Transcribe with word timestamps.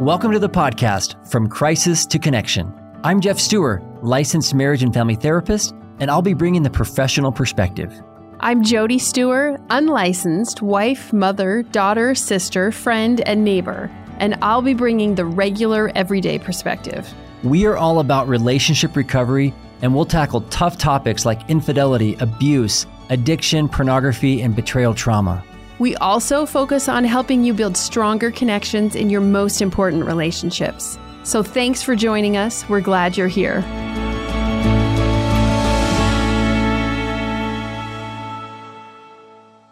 Welcome 0.00 0.32
to 0.32 0.38
the 0.38 0.50
podcast, 0.50 1.26
From 1.26 1.48
Crisis 1.48 2.04
to 2.04 2.18
Connection. 2.18 2.70
I'm 3.02 3.18
Geoff 3.18 3.40
Steurer, 3.40 3.82
licensed 4.02 4.54
marriage 4.54 4.82
and 4.82 4.92
family 4.92 5.14
therapist, 5.14 5.74
and 6.00 6.10
I'll 6.10 6.20
be 6.20 6.34
bringing 6.34 6.62
the 6.62 6.68
professional 6.68 7.32
perspective. 7.32 7.94
I'm 8.40 8.62
Jody 8.62 8.98
Steurer, 8.98 9.58
unlicensed 9.70 10.60
wife, 10.60 11.14
mother, 11.14 11.62
daughter, 11.62 12.14
sister, 12.14 12.70
friend, 12.72 13.22
and 13.22 13.42
neighbor, 13.42 13.90
and 14.18 14.36
I'll 14.42 14.60
be 14.60 14.74
bringing 14.74 15.14
the 15.14 15.24
regular, 15.24 15.90
everyday 15.94 16.38
perspective. 16.38 17.10
We 17.42 17.64
are 17.64 17.78
all 17.78 18.00
about 18.00 18.28
relationship 18.28 18.96
recovery, 18.96 19.54
and 19.80 19.94
we'll 19.94 20.04
tackle 20.04 20.42
tough 20.42 20.76
topics 20.76 21.24
like 21.24 21.48
infidelity, 21.48 22.16
abuse, 22.20 22.84
addiction, 23.08 23.66
pornography, 23.66 24.42
and 24.42 24.54
betrayal 24.54 24.92
trauma. 24.92 25.42
We 25.78 25.94
also 25.96 26.46
focus 26.46 26.88
on 26.88 27.04
helping 27.04 27.44
you 27.44 27.52
build 27.52 27.76
stronger 27.76 28.30
connections 28.30 28.96
in 28.96 29.10
your 29.10 29.20
most 29.20 29.60
important 29.60 30.06
relationships. 30.06 30.98
So 31.22 31.42
thanks 31.42 31.82
for 31.82 31.94
joining 31.94 32.38
us. 32.38 32.66
We're 32.68 32.80
glad 32.80 33.16
you're 33.16 33.28
here. 33.28 33.60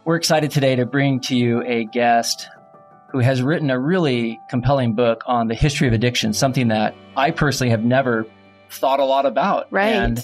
We're 0.05 0.17
excited 0.17 0.51
today 0.51 0.77
to 0.77 0.85
bring 0.85 1.21
to 1.21 1.37
you 1.37 1.63
a 1.63 1.85
guest 1.87 2.49
who 3.11 3.21
has 3.21 3.41
written 3.41 3.71
a 3.71 3.79
really 3.79 4.39
compelling 4.51 4.95
book 4.95 5.23
on 5.25 5.49
the 5.49 5.55
history 5.55 5.89
of 5.89 5.95
addiction, 5.95 6.35
something 6.35 6.69
that 6.69 6.95
I 7.17 7.31
personally 7.31 7.71
have 7.71 7.83
never 7.83 8.27
thought 8.69 9.01
a 9.01 9.05
lot 9.05 9.25
about. 9.25 9.73
Right. 9.73 9.95
And 9.95 10.19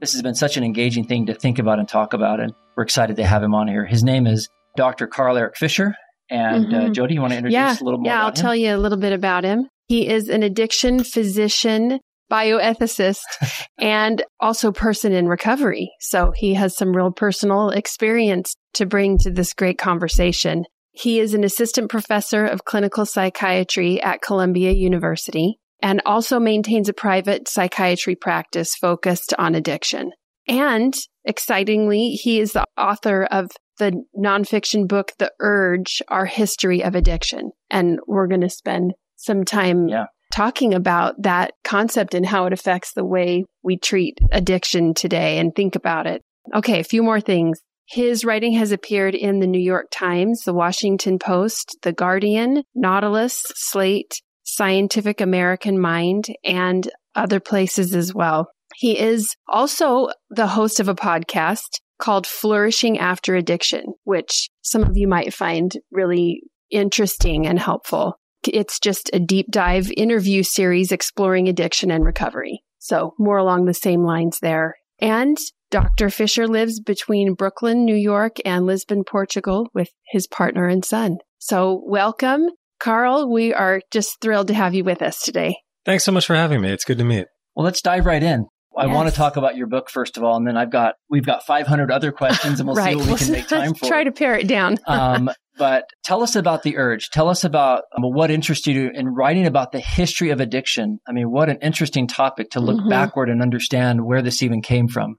this 0.00 0.12
has 0.12 0.20
been 0.20 0.34
such 0.34 0.58
an 0.58 0.64
engaging 0.64 1.06
thing 1.06 1.24
to 1.26 1.34
think 1.34 1.58
about 1.58 1.78
and 1.78 1.88
talk 1.88 2.12
about. 2.12 2.40
And 2.40 2.52
we're 2.76 2.82
excited 2.82 3.16
to 3.16 3.24
have 3.24 3.42
him 3.42 3.54
on 3.54 3.68
here. 3.68 3.86
His 3.86 4.04
name 4.04 4.26
is 4.26 4.50
Dr. 4.76 5.06
Carl 5.06 5.36
Erik 5.36 5.56
Fisher. 5.56 5.94
And 6.30 6.72
uh, 6.72 6.78
Mhm. 6.88 6.92
Jody, 6.94 7.14
you 7.14 7.20
want 7.20 7.32
to 7.32 7.36
introduce 7.38 7.54
Yeah, 7.54 7.76
a 7.80 7.84
little 7.84 7.98
more 8.00 8.10
yeah, 8.10 8.22
I'll 8.22 8.28
him? 8.28 8.34
tell 8.34 8.56
you 8.56 8.74
a 8.74 8.78
little 8.78 8.98
bit 8.98 9.12
about 9.12 9.44
him. 9.44 9.68
He 9.88 10.08
is 10.08 10.28
an 10.28 10.42
addiction 10.42 11.04
physician, 11.04 11.98
bioethicist, 12.30 13.20
and 13.78 14.22
also 14.40 14.72
person 14.72 15.12
in 15.12 15.28
recovery. 15.28 15.90
So 16.00 16.32
he 16.36 16.54
has 16.54 16.76
some 16.76 16.96
real 16.96 17.10
personal 17.12 17.70
experience 17.70 18.54
to 18.74 18.86
bring 18.86 19.18
to 19.18 19.30
this 19.30 19.52
great 19.52 19.78
conversation. 19.78 20.64
He 20.92 21.20
is 21.20 21.34
an 21.34 21.44
assistant 21.44 21.90
professor 21.90 22.44
of 22.46 22.64
clinical 22.64 23.04
psychiatry 23.06 24.00
at 24.02 24.22
Columbia 24.22 24.72
University 24.72 25.58
and 25.80 26.00
also 26.06 26.38
maintains 26.38 26.88
a 26.88 26.92
private 26.94 27.48
psychiatry 27.48 28.14
practice 28.14 28.74
focused 28.74 29.34
on 29.38 29.54
addiction. 29.54 30.12
And 30.48 30.94
excitingly, 31.24 32.10
he 32.10 32.40
is 32.40 32.52
the 32.52 32.64
author 32.78 33.24
of 33.24 33.50
the 33.82 34.04
nonfiction 34.16 34.86
book, 34.86 35.10
The 35.18 35.32
Urge 35.40 36.00
Our 36.06 36.24
History 36.24 36.84
of 36.84 36.94
Addiction. 36.94 37.50
And 37.68 37.98
we're 38.06 38.28
going 38.28 38.42
to 38.42 38.48
spend 38.48 38.92
some 39.16 39.44
time 39.44 39.88
Yeah. 39.88 40.06
talking 40.32 40.72
about 40.72 41.20
that 41.22 41.54
concept 41.64 42.14
and 42.14 42.24
how 42.24 42.46
it 42.46 42.52
affects 42.52 42.92
the 42.92 43.04
way 43.04 43.44
we 43.64 43.76
treat 43.76 44.18
addiction 44.30 44.94
today 44.94 45.38
and 45.38 45.52
think 45.52 45.74
about 45.74 46.06
it. 46.06 46.22
Okay, 46.54 46.78
a 46.78 46.84
few 46.84 47.02
more 47.02 47.20
things. 47.20 47.60
His 47.88 48.24
writing 48.24 48.52
has 48.52 48.70
appeared 48.70 49.16
in 49.16 49.40
the 49.40 49.48
New 49.48 49.60
York 49.60 49.88
Times, 49.90 50.42
the 50.44 50.54
Washington 50.54 51.18
Post, 51.18 51.76
the 51.82 51.92
Guardian, 51.92 52.62
Nautilus, 52.76 53.42
Slate, 53.56 54.22
Scientific 54.44 55.20
American 55.20 55.78
Mind, 55.80 56.26
and 56.44 56.88
other 57.16 57.40
places 57.40 57.96
as 57.96 58.14
well. 58.14 58.48
He 58.76 58.98
is 58.98 59.34
also 59.48 60.08
the 60.30 60.46
host 60.46 60.78
of 60.80 60.88
a 60.88 60.94
podcast 60.94 61.80
called 62.02 62.26
Flourishing 62.26 62.98
After 62.98 63.36
Addiction, 63.36 63.94
which 64.02 64.50
some 64.62 64.82
of 64.82 64.96
you 64.96 65.06
might 65.06 65.32
find 65.32 65.72
really 65.92 66.42
interesting 66.68 67.46
and 67.46 67.60
helpful. 67.60 68.18
It's 68.46 68.80
just 68.80 69.08
a 69.12 69.20
deep 69.20 69.46
dive 69.50 69.88
interview 69.96 70.42
series 70.42 70.90
exploring 70.90 71.48
addiction 71.48 71.92
and 71.92 72.04
recovery. 72.04 72.64
So, 72.80 73.14
more 73.20 73.38
along 73.38 73.66
the 73.66 73.74
same 73.74 74.02
lines 74.02 74.40
there. 74.42 74.74
And 75.00 75.38
Dr. 75.70 76.10
Fisher 76.10 76.48
lives 76.48 76.80
between 76.80 77.34
Brooklyn, 77.34 77.84
New 77.84 77.94
York, 77.94 78.38
and 78.44 78.66
Lisbon, 78.66 79.04
Portugal 79.04 79.68
with 79.72 79.90
his 80.10 80.26
partner 80.26 80.66
and 80.66 80.84
son. 80.84 81.18
So, 81.38 81.80
welcome, 81.86 82.48
Carl. 82.80 83.30
We 83.30 83.54
are 83.54 83.80
just 83.92 84.20
thrilled 84.20 84.48
to 84.48 84.54
have 84.54 84.74
you 84.74 84.82
with 84.82 85.02
us 85.02 85.22
today. 85.22 85.54
Thanks 85.84 86.02
so 86.02 86.10
much 86.10 86.26
for 86.26 86.34
having 86.34 86.60
me. 86.60 86.70
It's 86.70 86.84
good 86.84 86.98
to 86.98 87.04
meet. 87.04 87.28
Well, 87.54 87.64
let's 87.64 87.80
dive 87.80 88.06
right 88.06 88.22
in. 88.22 88.46
I 88.76 88.86
Yes. 88.86 88.94
want 88.94 89.08
to 89.10 89.14
talk 89.14 89.36
about 89.36 89.56
your 89.56 89.66
book 89.66 89.90
first 89.90 90.16
of 90.16 90.24
all, 90.24 90.36
and 90.36 90.46
then 90.46 90.56
I've 90.56 90.70
got 90.70 90.94
we've 91.10 91.26
got 91.26 91.44
500 91.44 91.90
other 91.90 92.12
questions, 92.12 92.58
and 92.60 92.66
we'll 92.66 92.76
see 92.84 92.94
what 92.96 93.06
we 93.06 93.16
can 93.16 93.32
make 93.32 93.48
time 93.48 93.74
for. 93.78 93.86
try 93.86 94.04
to 94.04 94.12
pare 94.12 94.36
it 94.36 94.48
down. 94.48 94.78
um, 94.86 95.30
but 95.58 95.84
tell 96.04 96.22
us 96.22 96.34
about 96.34 96.62
the 96.62 96.78
urge. 96.78 97.10
Tell 97.10 97.28
us 97.28 97.44
about 97.44 97.82
um, 97.96 98.02
what 98.04 98.30
interested 98.30 98.74
you 98.74 98.90
in 98.94 99.08
writing 99.08 99.46
about 99.46 99.72
the 99.72 99.80
history 99.80 100.30
of 100.30 100.40
addiction. 100.40 100.98
I 101.06 101.12
mean, 101.12 101.30
what 101.30 101.48
an 101.50 101.58
interesting 101.60 102.06
topic 102.06 102.50
to 102.52 102.60
look 102.60 102.78
Mhm. 102.80 102.88
backward 102.88 103.28
and 103.28 103.42
understand 103.42 104.04
where 104.06 104.22
this 104.22 104.42
even 104.42 104.62
came 104.62 104.88
from. 104.88 105.16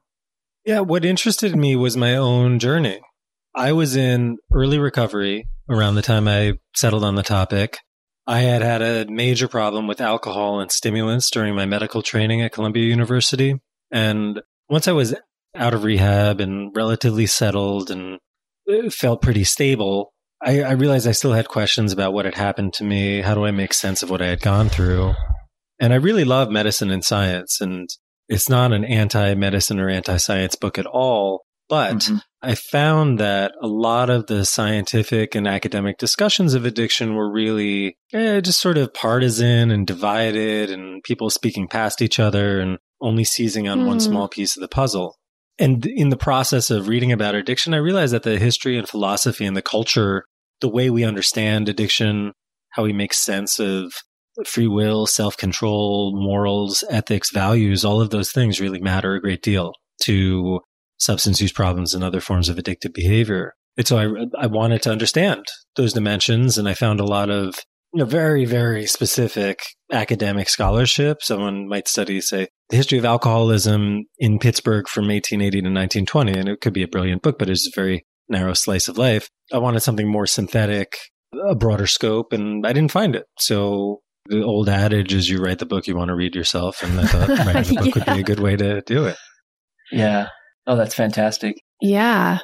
Yeah, 0.65 0.79
what 0.79 1.05
interested 1.05 1.55
me 1.55 1.75
was 1.75 1.95
my 1.97 2.15
own 2.15 2.57
journey. 2.57 3.01
I 3.55 3.73
was 3.73 3.95
in 3.95 4.37
early 4.51 4.79
recovery 4.79 5.45
around 5.69 5.95
the 5.95 6.01
time 6.01 6.27
I 6.27 6.53
settled 6.75 7.03
on 7.03 7.13
the 7.15 7.21
topic. 7.23 7.77
I 8.25 8.39
had 8.41 8.61
had 8.61 8.81
a 8.81 9.11
major 9.11 9.47
problem 9.47 9.88
with 9.88 10.00
alcohol 10.00 10.59
and 10.59 10.72
stimulants 10.72 11.29
during 11.29 11.56
my 11.56 11.66
medical 11.66 12.01
training 12.01 12.41
at 12.41 12.53
Columbia 12.53 12.85
University. 12.85 13.59
And 13.91 14.41
once 14.69 14.88
I 14.88 14.94
was 14.94 15.13
out 15.56 15.73
of 15.73 15.84
rehab 15.84 16.39
and 16.39 16.75
relatively 16.75 17.25
settled 17.28 17.91
and 17.91 18.19
uh, 18.69 18.89
felt 18.89 19.22
pretty 19.22 19.44
stable, 19.44 20.13
I, 20.41 20.62
I 20.62 20.72
realized 20.72 21.07
I 21.07 21.12
still 21.12 21.33
had 21.33 21.47
questions 21.47 21.91
about 21.91 22.13
what 22.13 22.25
had 22.25 22.35
happened 22.35 22.73
to 22.73 22.83
me. 22.83 23.22
How 23.22 23.35
do 23.35 23.45
I 23.45 23.51
make 23.51 23.73
sense 23.73 24.03
of 24.03 24.09
what 24.09 24.22
I 24.22 24.28
had 24.28 24.41
gone 24.41 24.69
through? 24.69 25.13
And 25.79 25.91
I 25.91 25.97
really 25.97 26.23
love 26.23 26.50
medicine 26.50 26.91
and 26.91 27.03
science. 27.03 27.59
And 27.59 27.89
it's 28.29 28.50
not 28.50 28.72
an 28.72 28.85
anti 28.85 29.35
medicine 29.35 29.79
or 29.79 29.89
anti 29.89 30.17
science 30.17 30.56
book 30.56 30.78
at 30.78 30.85
all. 30.85 31.44
But 31.73 31.95
Mhm. 32.01 32.22
I 32.44 32.53
found 32.53 33.19
that 33.19 33.53
a 33.59 33.67
lot 33.67 34.11
of 34.11 34.28
the 34.28 34.45
scientific 34.45 35.34
and 35.34 35.47
academic 35.47 35.97
discussions 35.97 36.53
of 36.53 36.66
addiction 36.66 37.16
were 37.16 37.31
really 37.31 37.97
eh, 38.13 38.41
just 38.41 38.61
sort 38.61 38.78
of 38.78 38.94
partisan 38.94 39.72
and 39.72 39.88
divided, 39.88 40.69
and 40.69 41.01
people 41.01 41.31
speaking 41.31 41.67
past 41.67 42.00
each 42.00 42.19
other 42.19 42.59
and 42.59 42.78
only 43.01 43.23
seizing 43.23 43.67
on 43.67 43.85
one 43.85 43.95
Hmm. 43.95 44.00
small 44.12 44.28
piece 44.28 44.56
of 44.56 44.62
the 44.62 44.67
puzzle. 44.67 45.17
And 45.57 45.83
in 45.88 46.09
the 46.09 46.16
process 46.29 46.69
of 46.69 46.88
reading 46.88 47.12
about 47.12 47.33
addiction, 47.33 47.73
I 47.73 47.78
realized 47.78 48.13
that 48.13 48.22
the 48.23 48.38
history 48.38 48.78
and 48.78 48.88
philosophy 48.88 49.44
and 49.45 49.57
the 49.57 49.62
culture, 49.63 50.25
the 50.62 50.69
way 50.69 50.91
we 50.91 51.03
understand 51.03 51.69
addiction, 51.69 52.33
how 52.73 52.83
we 52.83 52.94
make 52.94 53.16
sense 53.16 53.59
of 53.59 53.94
free 54.45 54.67
will, 54.67 55.07
self 55.07 55.38
control, 55.38 56.12
morals, 56.16 56.83
ethics, 56.89 57.31
values, 57.31 57.83
all 57.83 58.00
of 58.00 58.12
those 58.12 58.31
things 58.31 58.62
really 58.62 58.79
matter 58.79 59.16
a 59.16 59.22
great 59.22 59.41
deal 59.41 59.73
to 60.03 60.59
substance 61.03 61.41
use 61.41 61.51
problems 61.51 61.93
and 61.93 62.03
other 62.03 62.21
forms 62.21 62.49
of 62.49 62.57
addictive 62.57 62.93
behavior. 62.93 63.53
And 63.77 63.87
so 63.87 63.97
I, 63.97 64.43
I 64.43 64.47
wanted 64.47 64.81
to 64.83 64.91
understand 64.91 65.45
those 65.75 65.93
dimensions 65.93 66.57
and 66.57 66.67
I 66.67 66.73
found 66.73 66.99
a 66.99 67.05
lot 67.05 67.29
of 67.29 67.55
you 67.93 67.99
know, 67.99 68.05
very, 68.05 68.45
very 68.45 68.87
specific 68.87 69.61
academic 69.91 70.49
scholarship. 70.49 71.21
Someone 71.21 71.67
might 71.67 71.87
study, 71.87 72.21
say, 72.21 72.47
the 72.69 72.75
history 72.75 72.97
of 72.97 73.05
alcoholism 73.05 74.05
in 74.17 74.39
Pittsburgh 74.39 74.87
from 74.87 75.03
1880 75.03 75.51
to 75.51 75.69
1920. 75.69 76.39
And 76.39 76.49
it 76.49 76.59
could 76.59 76.73
be 76.73 76.81
a 76.81 76.87
brilliant 76.87 77.21
book, 77.21 77.37
but 77.37 77.49
it's 77.49 77.67
a 77.67 77.79
very 77.79 78.03
narrow 78.27 78.53
slice 78.53 78.87
of 78.87 78.97
life. 78.97 79.29
I 79.51 79.59
wanted 79.59 79.81
something 79.81 80.07
more 80.07 80.25
synthetic, 80.25 80.97
a 81.47 81.53
broader 81.53 81.85
scope, 81.85 82.33
and 82.33 82.65
I 82.65 82.73
didn't 82.73 82.91
find 82.91 83.15
it. 83.15 83.25
So 83.37 84.01
the 84.27 84.43
old 84.43 84.69
adage 84.69 85.13
is 85.13 85.29
you 85.29 85.39
write 85.39 85.59
the 85.59 85.65
book 85.67 85.85
you 85.85 85.95
want 85.95 86.09
to 86.09 86.15
read 86.15 86.35
yourself. 86.35 86.81
And 86.81 86.99
I 86.99 87.05
thought 87.05 87.29
writing 87.45 87.75
the 87.75 87.83
book 87.83 87.95
would 87.95 88.05
be 88.05 88.21
a 88.21 88.23
good 88.23 88.39
way 88.39 88.55
to 88.55 88.81
do 88.81 89.05
it. 89.05 89.17
Yeah. 89.91 90.29
Oh, 90.66 90.75
that's 90.75 90.96
fantastic. 90.96 91.62
Yeah. 91.81 92.39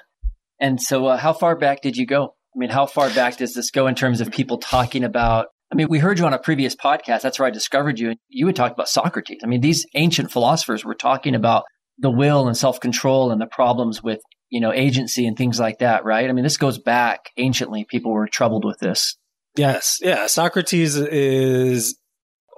And 0.59 0.81
so, 0.81 1.07
uh, 1.07 1.17
how 1.17 1.33
far 1.33 1.55
back 1.55 1.81
did 1.81 1.95
you 1.95 2.05
go? 2.05 2.33
I 2.55 2.59
mean, 2.59 2.69
how 2.69 2.85
far 2.85 3.09
back 3.09 3.37
does 3.37 3.53
this 3.53 3.71
go 3.71 3.87
in 3.87 3.95
terms 3.95 4.21
of 4.21 4.31
people 4.31 4.57
talking 4.57 5.03
about? 5.03 5.47
I 5.71 5.75
mean, 5.75 5.87
we 5.87 5.99
heard 5.99 6.19
you 6.19 6.25
on 6.25 6.33
a 6.33 6.39
previous 6.39 6.75
podcast. 6.75 7.21
That's 7.21 7.39
where 7.39 7.47
I 7.47 7.51
discovered 7.51 7.99
you. 7.99 8.09
And 8.09 8.19
you 8.27 8.47
had 8.47 8.55
talked 8.55 8.73
about 8.73 8.89
Socrates. 8.89 9.41
I 9.43 9.47
mean, 9.47 9.61
these 9.61 9.85
ancient 9.93 10.31
philosophers 10.31 10.83
were 10.83 10.95
talking 10.95 11.35
about 11.35 11.63
the 11.99 12.09
will 12.09 12.47
and 12.47 12.57
self 12.57 12.79
control 12.79 13.31
and 13.31 13.39
the 13.39 13.45
problems 13.45 14.01
with, 14.03 14.19
you 14.49 14.59
know, 14.59 14.73
agency 14.73 15.27
and 15.27 15.37
things 15.37 15.59
like 15.59 15.79
that, 15.79 16.03
right? 16.03 16.29
I 16.29 16.33
mean, 16.33 16.43
this 16.43 16.57
goes 16.57 16.79
back 16.79 17.29
anciently. 17.37 17.85
People 17.87 18.11
were 18.11 18.27
troubled 18.27 18.65
with 18.65 18.79
this. 18.79 19.15
Yes. 19.55 19.99
Yeah. 20.01 20.27
Socrates 20.27 20.95
is 20.95 21.97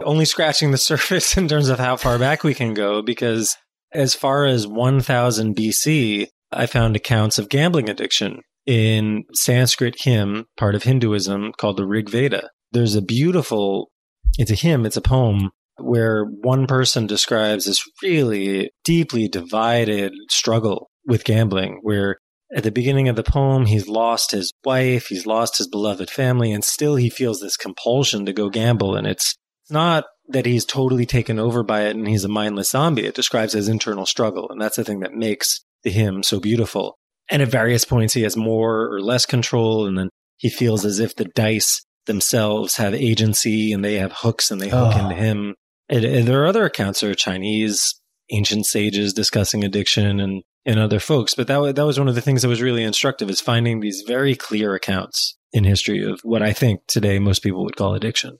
only 0.03 0.25
scratching 0.25 0.71
the 0.71 0.77
surface 0.79 1.37
in 1.37 1.47
terms 1.47 1.69
of 1.69 1.79
how 1.79 1.97
far 1.97 2.17
back 2.17 2.43
we 2.43 2.53
can 2.53 2.73
go 2.73 3.01
because 3.01 3.57
as 3.93 4.15
far 4.15 4.45
as 4.45 4.67
1000 4.67 5.55
BC, 5.55 6.27
I 6.51 6.65
found 6.65 6.95
accounts 6.95 7.37
of 7.37 7.49
gambling 7.49 7.89
addiction 7.89 8.41
in 8.65 9.23
Sanskrit 9.33 9.95
hymn, 10.01 10.45
part 10.57 10.75
of 10.75 10.83
Hinduism, 10.83 11.53
called 11.57 11.77
the 11.77 11.87
Rig 11.87 12.09
Veda. 12.09 12.49
There's 12.71 12.95
a 12.95 13.01
beautiful, 13.01 13.89
it's 14.37 14.51
a 14.51 14.55
hymn, 14.55 14.85
it's 14.85 14.97
a 14.97 15.01
poem 15.01 15.51
where 15.77 16.25
one 16.25 16.67
person 16.67 17.07
describes 17.07 17.65
this 17.65 17.83
really 18.03 18.71
deeply 18.83 19.27
divided 19.27 20.13
struggle 20.29 20.89
with 21.05 21.23
gambling, 21.23 21.79
where 21.81 22.17
at 22.53 22.63
the 22.63 22.71
beginning 22.71 23.07
of 23.07 23.15
the 23.15 23.23
poem, 23.23 23.65
he's 23.65 23.87
lost 23.87 24.31
his 24.31 24.51
wife, 24.65 25.07
he's 25.07 25.25
lost 25.25 25.57
his 25.57 25.67
beloved 25.67 26.09
family, 26.09 26.51
and 26.51 26.63
still 26.63 26.97
he 26.97 27.09
feels 27.09 27.39
this 27.39 27.57
compulsion 27.57 28.25
to 28.25 28.33
go 28.33 28.49
gamble. 28.49 28.95
And 28.95 29.07
it's 29.07 29.35
not 29.69 30.03
that 30.31 30.45
he's 30.45 30.65
totally 30.65 31.05
taken 31.05 31.39
over 31.39 31.63
by 31.63 31.81
it 31.83 31.95
and 31.95 32.07
he's 32.07 32.23
a 32.23 32.29
mindless 32.29 32.71
zombie. 32.71 33.05
It 33.05 33.15
describes 33.15 33.53
his 33.53 33.67
internal 33.67 34.05
struggle. 34.05 34.47
And 34.49 34.61
that's 34.61 34.77
the 34.77 34.83
thing 34.83 34.99
that 35.01 35.13
makes 35.13 35.63
the 35.83 35.91
hymn 35.91 36.23
so 36.23 36.39
beautiful. 36.39 36.97
And 37.29 37.41
at 37.41 37.47
various 37.47 37.85
points, 37.85 38.13
he 38.13 38.23
has 38.23 38.35
more 38.35 38.93
or 38.93 39.01
less 39.01 39.25
control. 39.25 39.85
And 39.85 39.97
then 39.97 40.09
he 40.37 40.49
feels 40.49 40.85
as 40.85 40.99
if 40.99 41.15
the 41.15 41.25
dice 41.25 41.83
themselves 42.05 42.77
have 42.77 42.93
agency 42.93 43.71
and 43.71 43.85
they 43.85 43.95
have 43.95 44.11
hooks 44.11 44.51
and 44.51 44.59
they 44.59 44.69
hook 44.69 44.93
oh. 44.95 44.99
into 44.99 45.15
ah. 45.15 45.17
him. 45.17 45.55
And, 45.89 46.05
and 46.05 46.27
there 46.27 46.41
are 46.41 46.47
other 46.47 46.65
accounts. 46.65 47.03
Are 47.03 47.13
Chinese 47.13 48.01
ancient 48.31 48.65
sages 48.65 49.13
discussing 49.13 49.63
addiction 49.63 50.19
and, 50.19 50.43
and 50.65 50.79
other 50.79 50.99
folks. 50.99 51.33
But 51.33 51.47
that, 51.47 51.75
that 51.75 51.85
was 51.85 51.99
one 51.99 52.07
of 52.07 52.15
the 52.15 52.21
things 52.21 52.41
that 52.41 52.47
was 52.47 52.61
really 52.61 52.83
instructive 52.83 53.29
is 53.29 53.41
finding 53.41 53.79
these 53.79 54.03
very 54.07 54.35
clear 54.35 54.73
accounts 54.73 55.37
in 55.53 55.63
history 55.63 56.03
of 56.03 56.21
what 56.23 56.41
I 56.41 56.53
think 56.53 56.81
today 56.87 57.19
most 57.19 57.39
people 57.39 57.63
would 57.65 57.75
call 57.75 57.93
addiction. 57.93 58.39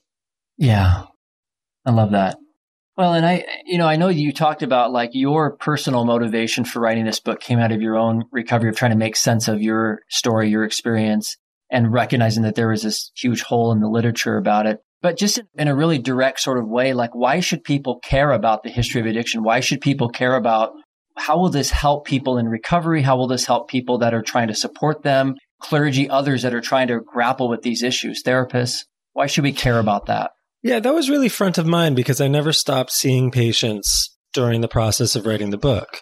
Yeah. 0.57 1.03
I 1.85 1.91
love 1.91 2.11
that. 2.11 2.37
Well, 2.97 3.13
and 3.13 3.25
I, 3.25 3.45
you 3.65 3.77
know, 3.77 3.87
I 3.87 3.95
know 3.95 4.09
you 4.09 4.31
talked 4.31 4.63
about 4.63 4.91
like 4.91 5.11
your 5.13 5.55
personal 5.55 6.05
motivation 6.05 6.65
for 6.65 6.81
writing 6.81 7.05
this 7.05 7.19
book 7.19 7.39
came 7.39 7.57
out 7.57 7.71
of 7.71 7.81
your 7.81 7.97
own 7.97 8.23
recovery 8.31 8.69
of 8.69 8.75
trying 8.75 8.91
to 8.91 8.97
make 8.97 9.15
sense 9.15 9.47
of 9.47 9.61
your 9.61 10.01
story, 10.09 10.49
your 10.49 10.63
experience, 10.63 11.37
and 11.71 11.91
recognizing 11.91 12.43
that 12.43 12.55
there 12.55 12.67
was 12.67 12.83
this 12.83 13.11
huge 13.15 13.43
hole 13.43 13.71
in 13.71 13.79
the 13.79 13.87
literature 13.87 14.37
about 14.37 14.67
it. 14.67 14.79
But 15.01 15.17
just 15.17 15.41
in 15.57 15.67
a 15.67 15.75
really 15.75 15.97
direct 15.97 16.41
sort 16.41 16.59
of 16.59 16.67
way, 16.67 16.93
like 16.93 17.15
why 17.15 17.39
should 17.39 17.63
people 17.63 17.99
care 18.03 18.31
about 18.31 18.61
the 18.63 18.69
history 18.69 19.01
of 19.01 19.07
addiction? 19.07 19.41
Why 19.41 19.61
should 19.61 19.81
people 19.81 20.09
care 20.09 20.35
about 20.35 20.73
how 21.17 21.39
will 21.39 21.49
this 21.49 21.71
help 21.71 22.05
people 22.05 22.37
in 22.37 22.47
recovery? 22.47 23.01
How 23.01 23.17
will 23.17 23.27
this 23.27 23.45
help 23.45 23.67
people 23.67 23.97
that 23.99 24.13
are 24.13 24.21
trying 24.21 24.49
to 24.49 24.53
support 24.53 25.01
them, 25.01 25.35
clergy, 25.59 26.09
others 26.09 26.43
that 26.43 26.53
are 26.53 26.61
trying 26.61 26.87
to 26.89 26.99
grapple 26.99 27.49
with 27.49 27.63
these 27.63 27.83
issues, 27.83 28.21
therapists? 28.21 28.85
Why 29.13 29.27
should 29.27 29.43
we 29.43 29.53
care 29.53 29.79
about 29.79 30.05
that? 30.05 30.31
Yeah, 30.63 30.79
that 30.79 30.93
was 30.93 31.09
really 31.09 31.29
front 31.29 31.57
of 31.57 31.65
mind 31.65 31.95
because 31.95 32.21
I 32.21 32.27
never 32.27 32.53
stopped 32.53 32.91
seeing 32.91 33.31
patients 33.31 34.15
during 34.33 34.61
the 34.61 34.67
process 34.67 35.15
of 35.15 35.25
writing 35.25 35.49
the 35.49 35.57
book. 35.57 36.01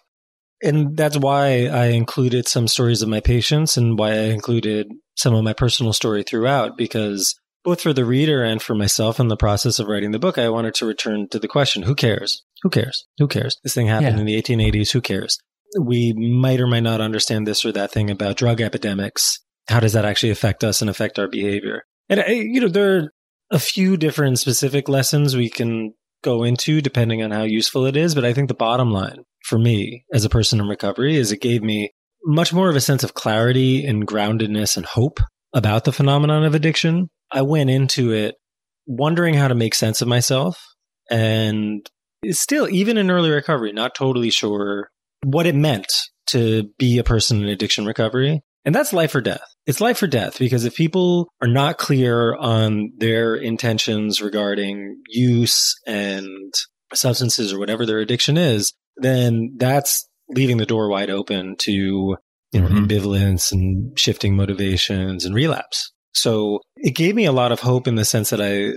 And 0.62 0.98
that's 0.98 1.18
why 1.18 1.68
I 1.68 1.86
included 1.88 2.48
some 2.48 2.68
stories 2.68 3.02
of 3.02 3.10
my 3.10 3.22
patients 3.22 3.78
and 3.78 3.98
why 3.98 4.12
I 4.12 4.24
included 4.26 4.88
some 5.16 5.34
of 5.34 5.44
my 5.44 5.54
personal 5.54 5.94
story 5.94 6.24
throughout, 6.24 6.78
because 6.78 7.34
both 7.64 7.82
for 7.82 7.94
the 7.94 8.06
reader 8.06 8.44
and 8.44 8.62
for 8.62 8.76
myself 8.76 9.20
in 9.20 9.30
the 9.30 9.38
process 9.38 9.80
of 9.80 9.88
writing 9.88 10.12
the 10.12 10.20
book, 10.20 10.38
I 10.38 10.50
wanted 10.50 10.74
to 10.76 10.86
return 10.86 11.30
to 11.30 11.40
the 11.40 11.48
question 11.48 11.84
who 11.84 11.96
cares? 11.96 12.44
Who 12.64 12.70
cares? 12.70 13.06
Who 13.20 13.28
cares? 13.28 13.58
This 13.64 13.74
thing 13.74 13.88
happened 13.88 14.16
yeah. 14.16 14.20
in 14.20 14.26
the 14.26 14.42
1880s. 14.42 14.92
Who 14.92 15.02
cares? 15.02 15.38
We 15.80 16.14
might 16.14 16.60
or 16.60 16.68
might 16.68 16.84
not 16.84 17.00
understand 17.00 17.48
this 17.48 17.64
or 17.64 17.72
that 17.74 17.92
thing 17.92 18.10
about 18.10 18.38
drug 18.38 18.60
epidemics. 18.60 19.40
How 19.70 19.80
does 19.80 19.94
that 19.94 20.06
actually 20.06 20.32
affect 20.32 20.64
us 20.64 20.82
and 20.82 20.90
affect 20.90 21.20
our 21.20 21.28
behavior? 21.28 21.84
And, 22.10 22.24
you 22.28 22.60
know, 22.60 22.68
there 22.68 22.98
are 22.98 23.12
a 23.52 23.60
few 23.60 23.98
different 23.98 24.40
specific 24.40 24.88
lessons 24.88 25.36
we 25.36 25.50
can 25.50 25.94
go 26.24 26.44
into 26.44 26.82
depending 26.82 27.24
on 27.24 27.32
how 27.32 27.44
useful 27.44 27.86
it 27.86 27.96
is. 27.96 28.16
But 28.16 28.26
I 28.26 28.34
think 28.34 28.48
the 28.48 28.54
bottom 28.54 28.92
line 28.92 29.24
for 29.46 29.58
me 29.58 30.06
as 30.14 30.26
a 30.26 30.30
person 30.30 30.60
in 30.60 30.68
recovery 30.68 31.16
is 31.16 31.32
it 31.32 31.42
gave 31.42 31.64
me 31.64 31.92
much 32.24 32.54
more 32.54 32.70
of 32.70 32.76
a 32.76 32.82
sense 32.82 33.04
of 33.04 33.14
clarity 33.14 33.86
and 33.86 34.06
groundedness 34.06 34.76
and 34.76 34.86
hope 34.86 35.20
about 35.54 35.86
the 35.86 35.94
phenomenon 35.94 36.44
of 36.44 36.54
addiction. 36.54 37.10
I 37.32 37.42
went 37.42 37.70
into 37.70 38.12
it 38.12 38.36
wondering 38.86 39.36
how 39.36 39.48
to 39.48 39.56
make 39.56 39.76
sense 39.76 40.02
of 40.02 40.08
myself 40.08 40.62
and 41.10 41.90
still, 42.32 42.68
even 42.70 42.98
in 42.98 43.10
early 43.10 43.30
recovery, 43.30 43.72
not 43.72 43.96
totally 43.96 44.30
sure 44.30 44.90
what 45.24 45.46
it 45.46 45.56
meant 45.56 45.88
to 46.28 46.70
be 46.78 46.98
a 46.98 47.04
person 47.04 47.42
in 47.42 47.50
addiction 47.50 47.86
recovery. 47.86 48.42
And 48.66 48.76
that's 48.76 48.94
life 48.94 49.16
or 49.16 49.22
death. 49.22 49.44
It's 49.66 49.82
life 49.82 50.02
or 50.02 50.08
death 50.08 50.38
because 50.38 50.66
if 50.66 50.76
people 50.76 51.30
are 51.42 51.48
not 51.48 51.78
clear 51.78 52.36
on 52.36 52.92
their 52.98 53.36
intentions 53.36 54.22
regarding 54.22 54.98
use 55.08 55.76
and 55.88 56.54
substances 56.94 57.54
or 57.54 57.60
whatever 57.60 57.86
their 57.86 58.00
addiction 58.00 58.38
is, 58.38 58.74
then 58.98 59.56
that's 59.58 60.08
leaving 60.30 60.58
the 60.58 60.66
door 60.66 60.90
wide 60.90 61.10
open 61.10 61.56
to 61.60 61.72
you 62.52 62.62
know, 62.62 62.68
mm-hmm. 62.68 62.86
ambivalence 62.86 63.52
and 63.52 63.98
shifting 63.98 64.36
motivations 64.36 65.26
and 65.26 65.36
relapse. 65.36 65.92
So 66.14 66.62
it 66.76 66.96
gave 66.96 67.16
me 67.16 67.26
a 67.26 67.32
lot 67.32 67.52
of 67.52 67.60
hope 67.60 67.88
in 67.88 67.96
the 67.96 68.06
sense 68.06 68.32
that 68.32 68.42
I 68.42 68.74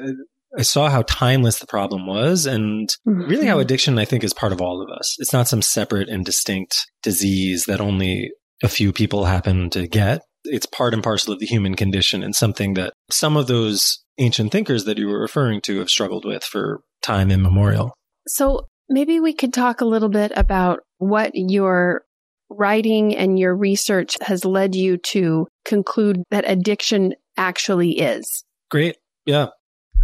I 0.59 0.63
saw 0.63 0.91
how 0.91 1.03
timeless 1.09 1.59
the 1.59 1.67
problem 1.67 2.07
was 2.07 2.45
and 2.45 2.89
mm-hmm. 3.09 3.23
really 3.23 3.47
how 3.47 3.59
addiction 3.59 3.99
I 3.99 4.05
think 4.05 4.23
is 4.23 4.35
part 4.35 4.53
of 4.53 4.61
all 4.61 4.83
of 4.83 4.91
us. 4.91 5.17
It's 5.19 5.33
not 5.33 5.49
some 5.49 5.63
separate 5.63 6.11
and 6.11 6.27
distinct 6.27 6.87
disease 7.03 7.65
that 7.65 7.81
only 7.81 8.33
a 8.63 8.69
few 8.69 8.93
people 8.93 9.25
happen 9.25 9.71
to 9.71 9.87
get. 9.87 10.23
It's 10.45 10.67
part 10.67 10.95
and 10.95 11.03
parcel 11.03 11.33
of 11.33 11.39
the 11.39 11.47
human 11.47 11.75
condition 11.75 12.23
and 12.23 12.35
something 12.35 12.75
that 12.75 12.93
some 13.11 13.37
of 13.37 13.47
those 13.47 14.03
ancient 14.19 14.53
thinkers 14.53 14.85
that 14.85 14.99
you 14.99 15.09
were 15.09 15.21
referring 15.21 15.61
to 15.63 15.79
have 15.79 15.89
struggled 15.89 16.25
with 16.25 16.45
for 16.45 16.83
time 17.03 17.31
immemorial. 17.31 17.95
So 18.27 18.67
maybe 18.89 19.21
we 19.21 19.33
could 19.33 19.53
talk 19.53 19.81
a 19.81 19.87
little 19.87 20.09
bit 20.09 20.33
about 20.37 20.81
what 20.99 21.33
your 21.35 22.03
writing 22.51 23.17
and 23.17 23.39
your 23.39 23.55
research 23.55 24.17
has 24.21 24.45
led 24.45 24.75
you 24.75 24.99
to 24.99 25.47
conclude 25.65 26.23
that 26.31 26.45
addiction 26.49 27.15
actually 27.37 27.99
is. 27.99 28.45
Great. 28.71 28.97
Yeah. 29.25 29.49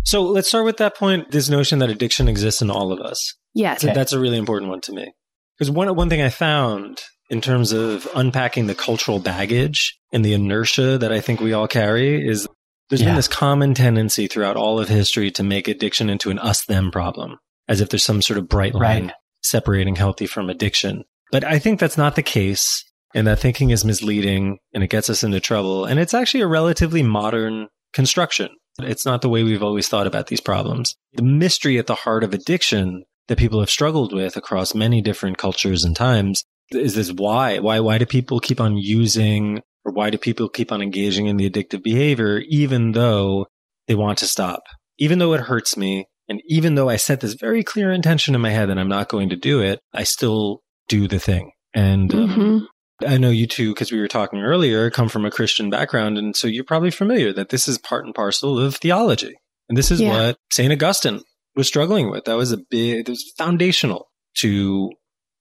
So 0.05 0.22
let's 0.22 0.49
start 0.49 0.64
with 0.64 0.78
that 0.78 0.96
point 0.96 1.31
this 1.31 1.49
notion 1.49 1.81
that 1.81 1.90
addiction 1.90 2.28
exists 2.28 2.62
in 2.62 2.70
all 2.70 2.93
of 2.93 3.00
us. 3.00 3.34
Yes. 3.55 3.84
Okay. 3.84 3.93
That's 3.93 4.12
a 4.12 4.20
really 4.20 4.38
important 4.38 4.70
one 4.70 4.81
to 4.82 4.93
me. 4.93 5.12
Because 5.58 5.70
one, 5.70 5.94
one 5.94 6.08
thing 6.08 6.22
I 6.22 6.28
found 6.28 7.00
in 7.30 7.40
terms 7.40 7.72
of 7.72 8.08
unpacking 8.14 8.66
the 8.66 8.75
cultural 8.75 9.19
baggage 9.19 9.98
and 10.12 10.25
the 10.25 10.32
inertia 10.32 10.98
that 10.98 11.12
I 11.12 11.20
think 11.20 11.40
we 11.40 11.52
all 11.52 11.69
carry 11.69 12.26
is 12.26 12.48
there's 12.88 13.02
yeah. 13.02 13.08
been 13.08 13.16
this 13.16 13.28
common 13.28 13.75
tendency 13.75 14.26
throughout 14.26 14.56
all 14.56 14.80
of 14.80 14.88
history 14.88 15.30
to 15.32 15.42
make 15.42 15.69
addiction 15.69 16.08
into 16.08 16.30
an 16.30 16.38
us 16.38 16.64
them 16.64 16.90
problem, 16.90 17.38
as 17.69 17.80
if 17.80 17.90
there's 17.90 18.04
some 18.04 18.22
sort 18.22 18.38
of 18.38 18.48
bright 18.48 18.75
line 18.75 19.06
right. 19.08 19.14
separating 19.42 19.96
healthy 19.96 20.26
from 20.26 20.48
addiction. 20.48 21.04
But 21.30 21.44
I 21.44 21.58
think 21.58 21.78
that's 21.78 21.98
not 21.98 22.16
the 22.16 22.22
case. 22.22 22.84
And 23.14 23.26
that 23.26 23.38
thinking 23.38 23.70
is 23.70 23.84
misleading 23.84 24.58
and 24.74 24.82
it 24.82 24.90
gets 24.90 25.08
us 25.08 25.22
into 25.22 25.40
trouble. 25.40 25.84
And 25.84 25.98
it's 25.98 26.14
actually 26.14 26.42
a 26.42 26.46
relatively 26.46 27.02
modern 27.02 27.69
construction. 27.92 28.50
It's 28.81 29.06
not 29.06 29.22
the 29.22 29.28
way 29.28 29.42
we've 29.42 29.62
always 29.62 29.88
thought 29.88 30.06
about 30.06 30.28
these 30.28 30.40
problems. 30.40 30.96
The 31.14 31.22
mystery 31.22 31.78
at 31.78 31.86
the 31.86 31.94
heart 31.94 32.22
of 32.22 32.32
addiction 32.32 33.04
that 33.26 33.38
people 33.38 33.60
have 33.60 33.70
struggled 33.70 34.12
with 34.12 34.36
across 34.36 34.74
many 34.74 35.02
different 35.02 35.38
cultures 35.38 35.84
and 35.84 35.96
times 35.96 36.44
is 36.73 36.94
this 36.94 37.12
why? 37.12 37.59
Why 37.59 37.81
why 37.81 37.99
do 37.99 38.06
people 38.06 38.41
keep 38.41 38.61
on 38.61 38.76
using 38.76 39.62
or 39.85 39.93
why 39.93 40.10
do 40.10 40.19
people 40.19 40.48
keep 40.48 40.72
on 40.72 40.82
engaging 40.82 41.27
in 41.27 41.37
the 41.37 41.48
addictive 41.48 41.82
behavior 41.82 42.43
even 42.48 42.93
though 42.93 43.46
they 43.87 43.94
want 43.94 44.19
to 44.19 44.27
stop? 44.27 44.63
Even 44.98 45.19
though 45.19 45.32
it 45.34 45.41
hurts 45.41 45.77
me 45.77 46.06
and 46.29 46.43
even 46.46 46.75
though 46.75 46.89
I 46.89 46.96
set 46.96 47.20
this 47.20 47.34
very 47.34 47.65
clear 47.65 47.91
intention 47.91 48.34
in 48.34 48.41
my 48.41 48.51
head 48.51 48.69
that 48.69 48.79
I'm 48.79 48.89
not 48.89 49.08
going 49.08 49.31
to 49.31 49.37
do 49.37 49.60
it, 49.60 49.81
I 49.94 50.05
still 50.05 50.63
do 50.89 51.08
the 51.08 51.19
thing. 51.19 51.53
And 51.75 52.15
um, 52.15 52.29
mm-hmm. 52.29 53.06
I 53.06 53.17
know 53.17 53.31
you 53.31 53.46
two, 53.46 53.72
because 53.72 53.91
we 53.91 54.01
were 54.01 54.08
talking 54.08 54.41
earlier, 54.41 54.91
come 54.91 55.08
from 55.08 55.25
a 55.25 55.31
Christian 55.31 55.70
background. 55.70 56.19
And 56.19 56.37
so 56.37 56.46
you're 56.46 56.65
probably 56.65 56.91
familiar 56.91 57.32
that 57.32 57.48
this 57.48 57.67
is 57.67 57.79
part 57.79 58.05
and 58.05 58.15
parcel 58.15 58.58
of 58.58 58.77
theology. 58.77 59.34
And 59.69 59.79
this 59.79 59.91
is 59.91 60.01
yeah. 60.01 60.10
what 60.10 60.37
St. 60.53 60.72
Augustine 60.72 61.22
was 61.55 61.67
struggling 61.67 62.10
with. 62.10 62.25
That 62.25 62.37
was 62.37 62.53
a 62.53 62.58
big, 62.58 63.01
it 63.01 63.08
was 63.08 63.32
foundational 63.39 64.08
to 64.39 64.91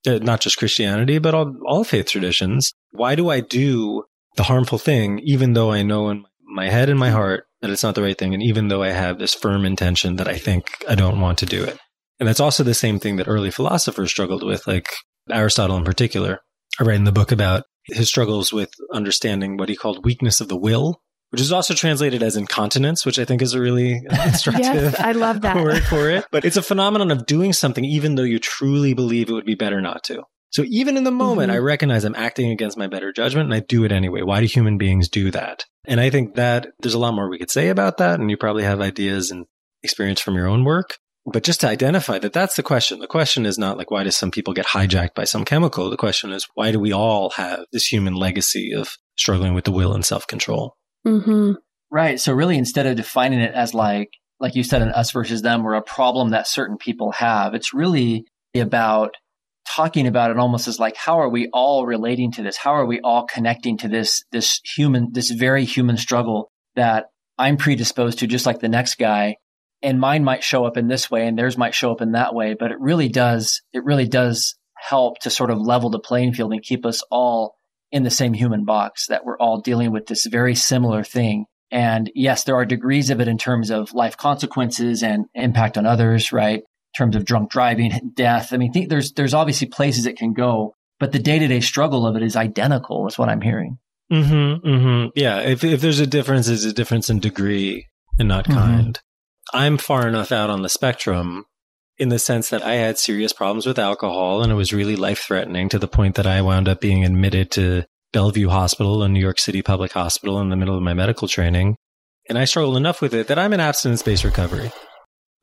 uh, 0.06 0.20
not 0.22 0.42
just 0.42 0.58
Christianity, 0.58 1.18
but 1.18 1.34
all, 1.34 1.56
all 1.66 1.84
faith 1.84 2.10
traditions. 2.10 2.74
Why 2.92 3.16
do 3.16 3.30
I 3.30 3.40
do 3.40 4.04
the 4.36 4.44
harmful 4.44 4.78
thing, 4.78 5.20
even 5.24 5.54
though 5.54 5.72
I 5.72 5.84
know 5.84 6.10
in 6.10 6.26
my 6.44 6.70
head 6.70 6.90
and 6.90 7.00
my 7.00 7.10
heart 7.10 7.46
that 7.62 7.72
it's 7.72 7.84
not 7.84 7.96
the 7.96 8.04
right 8.04 8.18
thing, 8.18 8.34
and 8.34 8.44
even 8.44 8.68
though 8.68 8.84
I 8.84 8.92
have 8.92 9.18
this 9.18 9.34
firm 9.34 9.66
intention 9.66 10.18
that 10.18 10.28
I 10.28 10.38
think 10.38 10.68
I 10.88 10.96
don't 10.96 11.20
want 11.20 11.40
to 11.40 11.46
do 11.46 11.64
it? 11.64 11.78
And 12.20 12.28
that's 12.28 12.40
also 12.40 12.64
the 12.64 12.74
same 12.74 13.00
thing 13.00 13.18
that 13.18 13.28
early 13.28 13.52
philosophers 13.52 14.12
struggled 14.12 14.44
with, 14.44 14.66
like 14.68 14.90
Aristotle 15.30 15.78
in 15.78 15.84
particular. 15.84 16.40
I 16.80 16.84
write 16.84 16.96
in 16.96 17.04
the 17.04 17.12
book 17.12 17.32
about 17.32 17.64
his 17.86 18.10
struggles 18.10 18.54
with 18.54 18.72
understanding 18.94 19.58
what 19.58 19.70
he 19.70 19.76
called 19.76 20.06
weakness 20.06 20.42
of 20.42 20.48
the 20.48 20.58
will, 20.58 21.02
which 21.30 21.42
is 21.42 21.52
also 21.52 21.74
translated 21.74 22.24
as 22.24 22.36
incontinence, 22.36 23.06
which 23.06 23.20
I 23.20 23.26
think 23.26 23.42
is 23.42 23.54
a 23.54 23.62
really 23.62 24.02
instructive 24.26 24.64
yes, 24.64 25.00
I 25.00 25.12
love 25.12 25.42
that. 25.42 25.56
word 25.58 25.84
for 25.84 26.10
it. 26.10 26.26
But 26.32 26.46
it's 26.46 26.58
a 26.58 26.62
phenomenon 26.62 27.12
of 27.12 27.26
doing 27.26 27.54
something 27.54 27.86
even 27.86 28.16
though 28.16 28.24
you 28.24 28.40
truly 28.40 28.94
believe 28.94 29.30
it 29.30 29.34
would 29.34 29.46
be 29.46 29.56
better 29.56 29.82
not 29.82 30.04
to. 30.06 30.24
So 30.50 30.64
even 30.68 30.98
in 30.98 31.04
the 31.04 31.12
moment, 31.12 31.50
mm-hmm. 31.50 31.58
I 31.58 31.60
recognize 31.60 32.04
I'm 32.04 32.16
acting 32.16 32.52
against 32.52 32.78
my 32.78 32.88
better 32.88 33.12
judgment 33.12 33.46
and 33.46 33.54
I 33.54 33.60
do 33.60 33.84
it 33.84 33.92
anyway. 33.92 34.22
Why 34.22 34.40
do 34.40 34.46
human 34.46 34.78
beings 34.78 35.10
do 35.10 35.32
that? 35.32 35.66
And 35.86 36.00
I 36.00 36.10
think 36.10 36.36
that 36.36 36.68
there's 36.80 36.94
a 36.94 37.00
lot 37.00 37.14
more 37.14 37.30
we 37.30 37.38
could 37.38 37.52
say 37.52 37.70
about 37.70 37.98
that. 37.98 38.20
And 38.20 38.30
you 38.30 38.38
probably 38.38 38.64
have 38.64 38.82
ideas 38.82 39.32
and 39.32 39.46
experience 39.84 40.22
from 40.22 40.36
your 40.36 40.48
own 40.48 40.64
work. 40.64 40.98
But 41.26 41.44
just 41.44 41.60
to 41.62 41.68
identify 41.68 42.20
that 42.20 42.32
that's 42.32 42.56
the 42.56 42.64
question. 42.64 43.00
The 43.00 43.08
question 43.08 43.46
is 43.46 43.58
not 43.58 43.78
like, 43.78 43.92
why 43.92 44.06
do 44.06 44.12
some 44.12 44.32
people 44.32 44.54
get 44.54 44.68
hijacked 44.68 45.14
by 45.14 45.26
some 45.26 45.44
chemical? 45.44 45.90
The 45.90 45.98
question 45.98 46.32
is, 46.32 46.48
why 46.54 46.72
do 46.72 46.80
we 46.80 46.94
all 46.94 47.32
have 47.32 47.66
this 47.74 47.86
human 47.86 48.16
legacy 48.16 48.74
of 48.74 48.96
struggling 49.18 49.54
with 49.54 49.66
the 49.66 49.74
will 49.74 49.94
and 49.94 50.06
self 50.06 50.26
control? 50.26 50.76
Mm-hmm. 51.08 51.54
Right. 51.90 52.20
So 52.20 52.34
really, 52.34 52.58
instead 52.58 52.86
of 52.86 52.98
defining 52.98 53.40
it 53.40 53.54
as 53.54 53.74
like, 53.74 54.10
like 54.40 54.56
you 54.56 54.64
said, 54.64 54.82
an 54.82 54.90
us 54.90 55.12
versus 55.12 55.42
them 55.42 55.66
or 55.66 55.74
a 55.74 55.82
problem 55.82 56.30
that 56.30 56.48
certain 56.48 56.78
people 56.78 57.12
have, 57.14 57.54
it's 57.54 57.74
really 57.74 58.26
about 58.56 59.16
talking 59.68 60.08
about 60.08 60.32
it 60.32 60.38
almost 60.38 60.68
as 60.68 60.80
like, 60.80 60.96
how 60.96 61.20
are 61.20 61.30
we 61.30 61.50
all 61.54 61.86
relating 61.86 62.32
to 62.34 62.44
this? 62.44 62.58
How 62.58 62.72
are 62.72 62.86
we 62.86 63.00
all 63.02 63.26
connecting 63.26 63.78
to 63.80 63.88
this, 63.88 64.24
this 64.32 64.60
human, 64.76 65.10
this 65.12 65.32
very 65.32 65.66
human 65.66 65.98
struggle 65.98 66.52
that 66.76 67.06
I'm 67.38 67.58
predisposed 67.58 68.20
to 68.20 68.28
just 68.28 68.46
like 68.46 68.60
the 68.60 68.70
next 68.70 68.96
guy. 68.96 69.38
And 69.82 70.00
mine 70.00 70.24
might 70.24 70.44
show 70.44 70.66
up 70.66 70.78
in 70.78 70.88
this 70.88 71.12
way 71.12 71.28
and 71.28 71.38
theirs 71.38 71.58
might 71.58 71.76
show 71.76 71.92
up 71.92 72.02
in 72.02 72.14
that 72.14 72.34
way. 72.34 72.56
But 72.58 72.72
it 72.72 72.80
really 72.80 73.10
does, 73.10 73.62
it 73.74 73.84
really 73.84 74.08
does 74.08 74.56
help 74.76 75.20
to 75.20 75.30
sort 75.30 75.52
of 75.52 75.60
level 75.60 75.90
the 75.90 76.00
playing 76.00 76.34
field 76.34 76.54
and 76.54 76.64
keep 76.64 76.86
us 76.86 77.04
all 77.12 77.57
in 77.92 78.04
the 78.04 78.10
same 78.10 78.34
human 78.34 78.66
box 78.66 79.08
that 79.08 79.26
we're 79.26 79.38
all 79.38 79.62
dealing 79.62 79.92
with 79.92 80.08
this 80.08 80.26
very 80.26 80.56
similar 80.56 81.04
thing. 81.04 81.46
And 81.72 82.10
yes, 82.16 82.44
there 82.44 82.56
are 82.56 82.66
degrees 82.66 83.10
of 83.10 83.20
it 83.20 83.28
in 83.28 83.38
terms 83.38 83.70
of 83.72 83.94
life 83.94 84.18
consequences 84.18 85.04
and 85.04 85.26
impact 85.34 85.78
on 85.78 85.86
others, 85.86 86.32
right? 86.32 86.60
In 86.60 86.98
terms 86.98 87.16
of 87.16 87.26
drunk 87.26 87.52
driving, 87.52 88.12
death. 88.14 88.54
I 88.54 88.58
mean, 88.58 88.72
th- 88.72 88.90
there's, 88.90 89.14
there's 89.14 89.34
obviously 89.34 89.68
places 89.68 90.06
it 90.06 90.18
can 90.18 90.34
go, 90.34 90.74
but 91.00 91.12
the 91.12 91.20
day 91.20 91.40
to 91.40 91.48
day 91.48 91.60
struggle 91.60 92.06
of 92.06 92.16
it 92.16 92.24
is 92.24 92.36
identical 92.36 93.08
is 93.08 93.18
what 93.18 93.30
I'm 93.30 93.42
hearing. 93.42 93.78
Mm-hmm, 94.12 94.68
mm-hmm. 94.68 95.08
Yeah. 95.16 95.40
If, 95.40 95.64
if 95.64 95.82
there's 95.82 96.00
a 96.00 96.08
difference, 96.08 96.48
it's 96.48 96.64
a 96.64 96.74
difference 96.74 97.10
in 97.10 97.20
degree 97.20 97.88
and 98.18 98.28
not 98.28 98.46
mm-hmm. 98.46 98.60
kind. 98.60 99.00
I'm 99.54 99.78
far 99.78 100.08
enough 100.08 100.32
out 100.32 100.50
on 100.50 100.62
the 100.62 100.70
spectrum 100.70 101.46
in 101.98 102.10
the 102.10 102.20
sense 102.20 102.50
that 102.50 102.64
I 102.64 102.76
had 102.76 102.98
serious 102.98 103.34
problems 103.34 103.66
with 103.66 103.80
alcohol 103.80 104.44
and 104.44 104.52
it 104.52 104.56
was 104.56 104.74
really 104.74 104.96
life 104.96 105.20
threatening 105.20 105.70
to 105.70 105.80
the 105.80 105.88
point 105.88 106.16
that 106.16 106.28
I 106.28 106.42
wound 106.42 106.70
up 106.70 106.80
being 106.80 107.04
admitted 107.04 107.52
to 107.52 107.86
Bellevue 108.14 108.50
Hospital, 108.50 109.04
a 109.04 109.10
New 109.10 109.20
York 109.20 109.40
City 109.40 109.62
public 109.62 109.92
hospital 109.92 110.40
in 110.40 110.50
the 110.50 110.56
middle 110.56 110.76
of 110.76 110.84
my 110.84 110.94
medical 110.94 111.28
training. 111.28 111.76
And 112.30 112.38
I 112.38 112.46
struggled 112.46 112.78
enough 112.78 113.02
with 113.02 113.14
it 113.14 113.28
that 113.28 113.40
I'm 113.40 113.54
in 113.54 113.60
abstinence 113.60 114.02
based 114.02 114.24
recovery. 114.24 114.72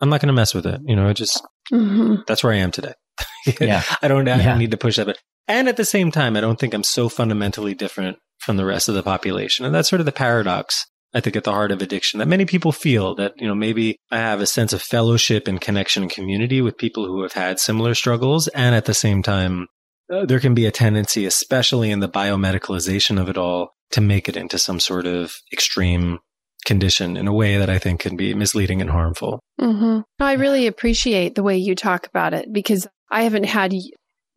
I'm 0.00 0.08
not 0.08 0.20
going 0.20 0.28
to 0.28 0.34
mess 0.34 0.54
with 0.54 0.66
it. 0.66 0.80
You 0.84 0.96
know, 0.96 1.08
it 1.08 1.14
just, 1.14 1.42
mm-hmm. 1.72 2.16
that's 2.26 2.44
where 2.44 2.52
I 2.52 2.58
am 2.58 2.70
today. 2.70 2.94
yeah. 3.60 3.82
I 4.02 4.08
don't, 4.08 4.28
I 4.28 4.36
yeah. 4.36 4.58
need 4.58 4.70
to 4.72 4.76
push 4.76 4.96
that. 4.96 5.06
But, 5.06 5.18
and 5.48 5.68
at 5.68 5.76
the 5.76 5.84
same 5.84 6.10
time, 6.10 6.36
I 6.36 6.40
don't 6.40 6.58
think 6.58 6.74
I'm 6.74 6.82
so 6.82 7.08
fundamentally 7.08 7.74
different 7.74 8.18
from 8.38 8.56
the 8.56 8.64
rest 8.64 8.88
of 8.88 8.94
the 8.94 9.02
population. 9.02 9.64
And 9.64 9.74
that's 9.74 9.88
sort 9.88 10.00
of 10.00 10.06
the 10.06 10.12
paradox 10.12 10.86
I 11.14 11.20
think 11.20 11.36
at 11.36 11.44
the 11.44 11.52
heart 11.52 11.70
of 11.70 11.80
addiction 11.80 12.18
that 12.18 12.28
many 12.28 12.44
people 12.44 12.72
feel 12.72 13.14
that, 13.14 13.34
you 13.36 13.46
know, 13.46 13.54
maybe 13.54 13.96
I 14.10 14.18
have 14.18 14.40
a 14.40 14.46
sense 14.46 14.72
of 14.72 14.82
fellowship 14.82 15.46
and 15.46 15.60
connection 15.60 16.02
and 16.02 16.10
community 16.10 16.60
with 16.60 16.76
people 16.76 17.06
who 17.06 17.22
have 17.22 17.32
had 17.32 17.60
similar 17.60 17.94
struggles. 17.94 18.48
And 18.48 18.74
at 18.74 18.86
the 18.86 18.94
same 18.94 19.22
time, 19.22 19.68
uh, 20.12 20.26
there 20.26 20.40
can 20.40 20.54
be 20.54 20.66
a 20.66 20.72
tendency, 20.72 21.24
especially 21.24 21.90
in 21.90 22.00
the 22.00 22.08
biomedicalization 22.08 23.20
of 23.20 23.28
it 23.28 23.38
all, 23.38 23.74
to 23.92 24.00
make 24.00 24.28
it 24.28 24.36
into 24.36 24.58
some 24.58 24.80
sort 24.80 25.06
of 25.06 25.36
extreme 25.52 26.18
condition 26.66 27.16
in 27.16 27.28
a 27.28 27.32
way 27.32 27.58
that 27.58 27.70
I 27.70 27.78
think 27.78 28.00
can 28.00 28.16
be 28.16 28.34
misleading 28.34 28.80
and 28.80 28.90
harmful. 28.90 29.40
Mm-hmm. 29.60 30.00
I 30.20 30.32
really 30.32 30.66
appreciate 30.66 31.34
the 31.34 31.42
way 31.42 31.56
you 31.56 31.74
talk 31.74 32.06
about 32.06 32.34
it 32.34 32.52
because 32.52 32.86
I 33.10 33.22
haven't 33.22 33.44
had 33.44 33.72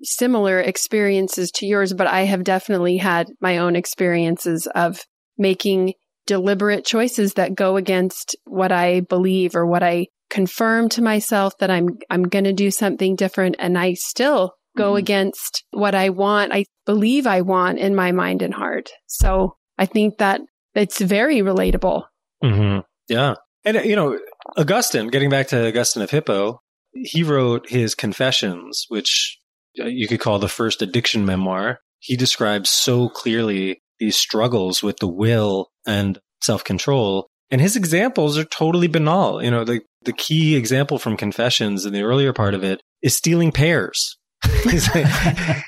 similar 0.03 0.59
experiences 0.59 1.49
to 1.51 1.65
yours, 1.65 1.93
but 1.93 2.05
I 2.07 2.21
have 2.21 2.43
definitely 2.43 2.97
had 2.97 3.31
my 3.41 3.57
own 3.57 3.75
experiences 3.75 4.67
of 4.75 5.01
making 5.37 5.93
deliberate 6.27 6.85
choices 6.85 7.33
that 7.33 7.55
go 7.55 7.77
against 7.77 8.35
what 8.45 8.71
I 8.71 8.99
believe 8.99 9.55
or 9.55 9.65
what 9.65 9.81
I 9.81 10.07
confirm 10.29 10.89
to 10.89 11.01
myself 11.01 11.57
that 11.59 11.71
I'm 11.71 11.97
I'm 12.09 12.23
going 12.23 12.43
to 12.43 12.53
do 12.53 12.69
something 12.69 13.15
different 13.15 13.55
and 13.57 13.77
I 13.77 13.93
still 13.93 14.53
go 14.77 14.89
mm-hmm. 14.89 14.97
against 14.97 15.63
what 15.71 15.95
I 15.95 16.09
want 16.09 16.53
I 16.53 16.65
believe 16.85 17.25
I 17.25 17.41
want 17.41 17.79
in 17.79 17.95
my 17.95 18.11
mind 18.11 18.41
and 18.41 18.53
heart. 18.53 18.91
So 19.07 19.55
I 19.77 19.85
think 19.85 20.17
that 20.17 20.41
it's 20.75 20.99
very 20.99 21.37
relatable. 21.37 22.03
Mm-hmm. 22.43 22.81
Yeah. 23.07 23.35
And 23.65 23.83
you 23.85 23.95
know, 23.95 24.19
Augustine, 24.57 25.07
getting 25.07 25.29
back 25.29 25.47
to 25.47 25.67
Augustine 25.67 26.03
of 26.03 26.11
Hippo, 26.11 26.61
he 26.93 27.23
wrote 27.23 27.69
his 27.69 27.95
Confessions, 27.95 28.85
which 28.89 29.39
uh, 29.79 29.85
you 29.85 30.07
could 30.07 30.19
call 30.19 30.39
the 30.39 30.49
first 30.49 30.81
addiction 30.81 31.25
memoir. 31.25 31.79
He 31.99 32.15
describes 32.15 32.69
so 32.69 33.09
clearly 33.09 33.81
these 33.99 34.15
struggles 34.15 34.83
with 34.83 34.97
the 34.97 35.07
will 35.07 35.69
and 35.87 36.19
self 36.41 36.63
control. 36.63 37.27
And 37.49 37.61
his 37.61 37.75
examples 37.75 38.37
are 38.37 38.43
totally 38.43 38.87
banal. 38.87 39.41
You 39.41 39.51
know, 39.51 39.63
the, 39.63 39.81
the 40.03 40.13
key 40.13 40.55
example 40.55 40.99
from 40.99 41.15
Confessions 41.15 41.85
in 41.85 41.93
the 41.93 42.01
earlier 42.01 42.33
part 42.33 42.53
of 42.53 42.63
it 42.63 42.81
is 43.01 43.15
stealing 43.15 43.51
pears. 43.51 44.17
he's, 44.63 44.93
like, 44.93 45.07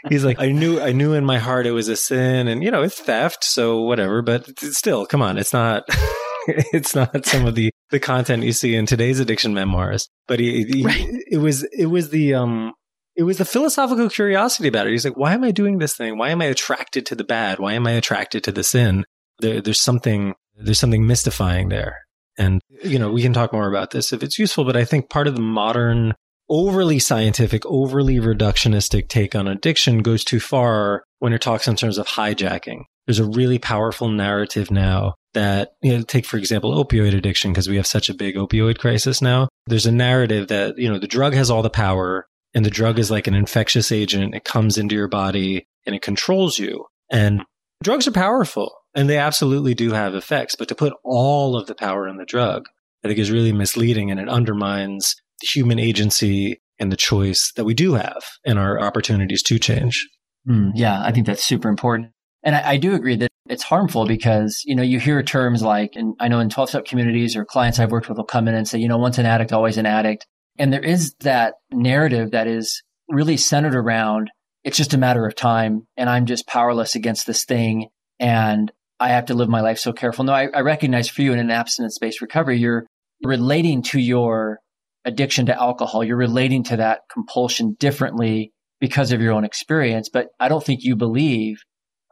he's 0.09 0.23
like, 0.23 0.39
I 0.39 0.51
knew, 0.51 0.79
I 0.79 0.91
knew 0.91 1.13
in 1.13 1.25
my 1.25 1.39
heart 1.39 1.65
it 1.65 1.71
was 1.71 1.87
a 1.87 1.95
sin 1.95 2.47
and, 2.47 2.63
you 2.63 2.69
know, 2.69 2.83
it's 2.83 2.99
theft. 2.99 3.43
So 3.43 3.81
whatever, 3.81 4.21
but 4.21 4.59
still, 4.59 5.05
come 5.05 5.21
on. 5.21 5.37
It's 5.37 5.53
not, 5.53 5.83
it's 6.47 6.93
not 6.93 7.25
some 7.25 7.47
of 7.47 7.55
the, 7.55 7.71
the 7.89 7.99
content 7.99 8.43
you 8.43 8.53
see 8.53 8.75
in 8.75 8.85
today's 8.85 9.19
addiction 9.19 9.53
memoirs, 9.53 10.07
but 10.27 10.39
he, 10.39 10.63
he 10.65 10.83
right. 10.83 11.07
it 11.31 11.37
was, 11.37 11.63
it 11.63 11.87
was 11.87 12.09
the, 12.09 12.35
um, 12.35 12.73
it 13.15 13.23
was 13.23 13.37
the 13.37 13.45
philosophical 13.45 14.09
curiosity 14.09 14.69
about 14.69 14.87
it. 14.87 14.91
He's 14.91 15.03
like, 15.03 15.17
why 15.17 15.33
am 15.33 15.43
I 15.43 15.51
doing 15.51 15.79
this 15.79 15.95
thing? 15.95 16.17
Why 16.17 16.29
am 16.29 16.41
I 16.41 16.45
attracted 16.45 17.05
to 17.07 17.15
the 17.15 17.23
bad? 17.23 17.59
Why 17.59 17.73
am 17.73 17.87
I 17.87 17.91
attracted 17.91 18.43
to 18.45 18.51
the 18.51 18.63
sin? 18.63 19.03
There, 19.39 19.61
there's 19.61 19.81
something, 19.81 20.35
there's 20.55 20.79
something 20.79 21.07
mystifying 21.07 21.69
there. 21.69 21.97
And, 22.37 22.61
you 22.83 22.97
know, 22.97 23.11
we 23.11 23.21
can 23.21 23.33
talk 23.33 23.51
more 23.51 23.67
about 23.67 23.91
this 23.91 24.13
if 24.13 24.23
it's 24.23 24.39
useful, 24.39 24.63
but 24.63 24.77
I 24.77 24.85
think 24.85 25.09
part 25.09 25.27
of 25.27 25.35
the 25.35 25.41
modern, 25.41 26.13
overly 26.49 26.99
scientific, 26.99 27.65
overly 27.65 28.15
reductionistic 28.15 29.09
take 29.09 29.35
on 29.35 29.47
addiction 29.47 29.99
goes 29.99 30.23
too 30.23 30.39
far 30.39 31.03
when 31.19 31.33
it 31.33 31.41
talks 31.41 31.67
in 31.67 31.75
terms 31.75 31.97
of 31.97 32.07
hijacking. 32.07 32.83
There's 33.05 33.19
a 33.19 33.25
really 33.25 33.59
powerful 33.59 34.07
narrative 34.07 34.71
now 34.71 35.15
that, 35.33 35.71
you 35.81 35.97
know, 35.97 36.03
take, 36.03 36.25
for 36.25 36.37
example, 36.37 36.73
opioid 36.83 37.15
addiction, 37.15 37.51
because 37.51 37.67
we 37.67 37.75
have 37.75 37.87
such 37.87 38.09
a 38.09 38.13
big 38.13 38.35
opioid 38.35 38.77
crisis 38.77 39.21
now. 39.21 39.49
There's 39.67 39.85
a 39.85 39.91
narrative 39.91 40.47
that, 40.47 40.77
you 40.77 40.89
know, 40.89 40.99
the 40.99 41.07
drug 41.07 41.33
has 41.33 41.49
all 41.49 41.61
the 41.61 41.69
power 41.69 42.25
and 42.53 42.65
the 42.65 42.71
drug 42.71 42.99
is 42.99 43.11
like 43.11 43.27
an 43.27 43.35
infectious 43.35 43.91
agent. 43.91 44.33
It 44.33 44.43
comes 44.43 44.77
into 44.77 44.95
your 44.95 45.07
body 45.07 45.67
and 45.85 45.95
it 45.95 46.01
controls 46.01 46.57
you. 46.57 46.85
And 47.11 47.43
drugs 47.83 48.07
are 48.07 48.11
powerful 48.11 48.73
and 48.95 49.09
they 49.09 49.17
absolutely 49.17 49.73
do 49.73 49.91
have 49.91 50.15
effects. 50.15 50.55
But 50.55 50.67
to 50.69 50.75
put 50.75 50.93
all 51.03 51.55
of 51.55 51.67
the 51.67 51.75
power 51.75 52.07
in 52.07 52.17
the 52.17 52.25
drug, 52.25 52.65
I 53.03 53.07
think 53.07 53.19
is 53.19 53.31
really 53.31 53.53
misleading 53.53 54.11
and 54.11 54.19
it 54.19 54.29
undermines 54.29 55.15
the 55.41 55.47
human 55.47 55.79
agency 55.79 56.61
and 56.79 56.91
the 56.91 56.97
choice 56.97 57.51
that 57.55 57.65
we 57.65 57.73
do 57.73 57.93
have 57.93 58.23
and 58.45 58.57
our 58.57 58.79
opportunities 58.79 59.43
to 59.43 59.59
change. 59.59 60.07
Mm, 60.47 60.71
yeah, 60.75 61.01
I 61.03 61.11
think 61.11 61.27
that's 61.27 61.43
super 61.43 61.69
important. 61.69 62.11
And 62.43 62.55
I, 62.55 62.71
I, 62.71 62.77
do 62.77 62.95
agree 62.95 63.17
that 63.17 63.29
it's 63.49 63.63
harmful 63.63 64.05
because, 64.05 64.63
you 64.65 64.73
know, 64.73 64.83
you 64.83 64.97
hear 64.97 65.21
terms 65.21 65.61
like, 65.61 65.91
and 65.95 66.15
I 66.21 66.29
know 66.29 66.39
in 66.39 66.49
12 66.49 66.69
step 66.69 66.85
communities 66.85 67.35
or 67.35 67.43
clients 67.43 67.79
I've 67.79 67.91
worked 67.91 68.07
with 68.07 68.17
will 68.17 68.23
come 68.23 68.47
in 68.47 68.55
and 68.55 68.65
say, 68.65 68.79
you 68.79 68.87
know, 68.87 68.97
once 68.97 69.17
an 69.17 69.25
addict, 69.25 69.51
always 69.51 69.77
an 69.77 69.85
addict. 69.85 70.25
And 70.57 70.71
there 70.71 70.83
is 70.83 71.13
that 71.19 71.55
narrative 71.71 72.31
that 72.31 72.47
is 72.47 72.81
really 73.09 73.35
centered 73.35 73.75
around 73.75 74.29
it's 74.63 74.77
just 74.77 74.93
a 74.93 74.97
matter 74.97 75.25
of 75.25 75.35
time 75.35 75.87
and 75.97 76.09
I'm 76.09 76.25
just 76.25 76.47
powerless 76.47 76.95
against 76.95 77.25
this 77.25 77.45
thing 77.45 77.87
and 78.19 78.71
I 78.99 79.09
have 79.09 79.27
to 79.27 79.33
live 79.33 79.49
my 79.49 79.61
life 79.61 79.79
so 79.79 79.93
careful. 79.93 80.25
No, 80.25 80.33
I, 80.33 80.47
I 80.53 80.61
recognize 80.61 81.07
for 81.09 81.21
you 81.21 81.31
in 81.33 81.39
an 81.39 81.51
abstinence 81.51 81.97
based 81.99 82.21
recovery, 82.21 82.57
you're 82.57 82.85
relating 83.23 83.81
to 83.83 83.99
your 83.99 84.59
addiction 85.05 85.45
to 85.47 85.59
alcohol. 85.59 86.03
You're 86.03 86.17
relating 86.17 86.63
to 86.65 86.77
that 86.77 87.01
compulsion 87.11 87.75
differently 87.79 88.51
because 88.79 89.11
of 89.11 89.21
your 89.21 89.33
own 89.33 89.45
experience. 89.45 90.09
But 90.09 90.27
I 90.39 90.49
don't 90.49 90.63
think 90.63 90.81
you 90.83 90.95
believe, 90.95 91.57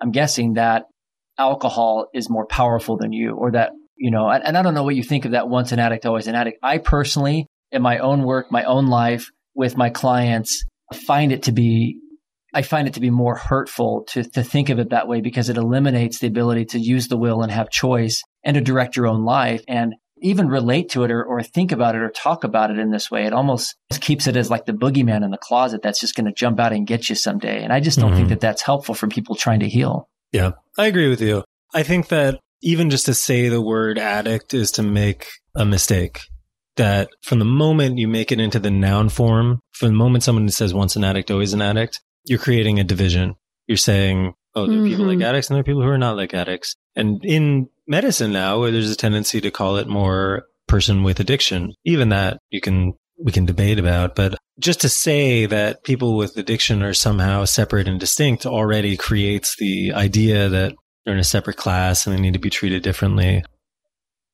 I'm 0.02 0.12
guessing 0.12 0.54
that 0.54 0.86
alcohol 1.38 2.08
is 2.14 2.30
more 2.30 2.46
powerful 2.46 2.98
than 2.98 3.12
you 3.12 3.36
or 3.36 3.52
that, 3.52 3.72
you 3.96 4.12
know, 4.12 4.30
and, 4.30 4.44
and 4.44 4.58
I 4.58 4.62
don't 4.62 4.74
know 4.74 4.84
what 4.84 4.96
you 4.96 5.04
think 5.04 5.26
of 5.26 5.32
that 5.32 5.50
once 5.50 5.72
an 5.72 5.80
addict, 5.80 6.06
always 6.06 6.28
an 6.28 6.36
addict. 6.36 6.60
I 6.64 6.78
personally 6.78 7.48
in 7.72 7.82
my 7.82 8.00
own 8.00 8.24
work, 8.24 8.52
my 8.52 8.64
own 8.64 8.88
life 8.88 9.30
with 9.54 9.78
my 9.78 9.90
clients, 9.90 10.64
find 10.94 11.32
it 11.32 11.44
to 11.44 11.52
be 11.52 12.00
I 12.54 12.62
find 12.62 12.88
it 12.88 12.94
to 12.96 13.00
be 13.00 13.10
more 13.10 13.36
hurtful 13.36 14.06
to, 14.10 14.24
to 14.24 14.44
think 14.44 14.70
of 14.70 14.80
it 14.80 14.90
that 14.92 15.08
way 15.08 15.22
because 15.22 15.50
it 15.50 15.58
eliminates 15.58 16.20
the 16.20 16.28
ability 16.28 16.66
to 16.66 16.80
use 16.80 17.08
the 17.08 17.18
will 17.18 17.42
and 17.42 17.52
have 17.52 17.70
choice 17.70 18.24
and 18.44 18.56
to 18.56 18.62
direct 18.62 18.96
your 18.96 19.08
own 19.08 19.26
life 19.26 19.64
and 19.68 19.96
even 20.22 20.48
relate 20.48 20.90
to 20.90 21.04
it 21.04 21.12
or, 21.12 21.24
or 21.24 21.44
think 21.44 21.72
about 21.72 21.96
it 21.96 22.02
or 22.02 22.10
talk 22.10 22.44
about 22.44 22.72
it 22.72 22.80
in 22.80 22.90
this 22.90 23.12
way. 23.12 23.26
It 23.26 23.34
almost 23.34 23.76
keeps 24.02 24.28
it 24.28 24.36
as 24.36 24.50
like 24.50 24.66
the 24.66 24.74
boogeyman 24.74 25.24
in 25.24 25.32
the 25.32 25.38
closet 25.38 25.82
that's 25.82 26.00
just 26.00 26.16
going 26.16 26.26
to 26.26 26.32
jump 26.32 26.60
out 26.60 26.74
and 26.74 26.88
get 26.88 27.10
you 27.10 27.16
someday. 27.16 27.64
And 27.64 27.72
I 27.72 27.80
just 27.80 28.00
don't 28.00 28.10
mm-hmm. 28.10 28.18
think 28.18 28.30
that 28.30 28.40
that's 28.40 28.62
helpful 28.62 28.96
for 28.96 29.08
people 29.08 29.36
trying 29.36 29.60
to 29.60 29.70
heal. 29.70 30.10
Yeah, 30.32 30.52
I 30.78 30.88
agree 30.88 31.10
with 31.10 31.22
you. 31.22 31.44
I 31.74 31.84
think 31.84 32.08
that 32.08 32.40
even 32.62 32.90
just 32.90 33.06
to 33.06 33.14
say 33.14 33.50
the 33.50 33.62
word 33.62 34.00
addict 34.00 34.54
is 34.54 34.72
to 34.72 34.84
make 34.84 35.28
a 35.56 35.66
mistake 35.66 36.22
that 36.76 37.10
from 37.22 37.40
the 37.40 37.46
moment 37.46 37.98
you 37.98 38.08
make 38.08 38.32
it 38.32 38.40
into 38.40 38.60
the 38.60 38.72
noun 38.72 39.10
form, 39.10 39.60
from 39.74 39.90
the 39.90 39.96
moment 39.96 40.24
someone 40.24 40.48
says 40.50 40.74
once 40.74 40.96
an 40.96 41.04
addict, 41.04 41.30
always 41.30 41.54
an 41.54 41.62
addict, 41.62 42.02
you're 42.30 42.40
creating 42.40 42.80
a 42.80 42.84
division. 42.84 43.36
You're 43.68 43.78
saying, 43.78 44.34
oh, 44.56 44.66
there 44.66 44.76
are 44.76 44.80
mm-hmm. 44.80 44.90
people 44.90 45.06
like 45.06 45.18
mm-hmm. 45.18 45.28
addicts 45.28 45.50
and 45.50 45.56
there 45.56 45.62
are 45.62 45.66
people 45.66 45.82
who 45.82 45.90
are 45.90 45.98
not 45.98 46.18
like 46.18 46.34
addicts. 46.34 46.76
And 46.96 47.24
in 47.24 47.70
medicine 47.88 48.32
now, 48.32 48.62
there's 48.62 48.92
a 48.92 48.96
tendency 48.96 49.42
to 49.42 49.52
call 49.52 49.78
it 49.78 49.88
more 49.88 50.44
person 50.68 51.04
with 51.04 51.20
addiction. 51.20 51.74
Even 51.86 52.10
that 52.10 52.40
you 52.50 52.62
can, 52.62 52.94
we 53.18 53.32
can 53.32 53.46
debate 53.46 53.80
about, 53.80 54.16
but 54.16 54.38
just 54.60 54.82
to 54.82 54.90
say 54.90 55.46
that 55.46 55.84
people 55.84 56.18
with 56.18 56.38
addiction 56.38 56.84
are 56.84 56.94
somehow 56.94 57.46
separate 57.46 57.88
and 57.88 58.00
distinct 58.00 58.46
already 58.46 58.98
creates 58.98 59.56
the 59.58 59.94
idea 59.94 60.50
that 60.50 60.74
they're 61.06 61.14
in 61.14 61.20
a 61.20 61.24
separate 61.24 61.58
class 61.58 62.06
and 62.06 62.16
they 62.16 62.22
need 62.22 62.34
to 62.34 62.40
be 62.40 62.50
treated 62.50 62.84
differently 62.84 63.44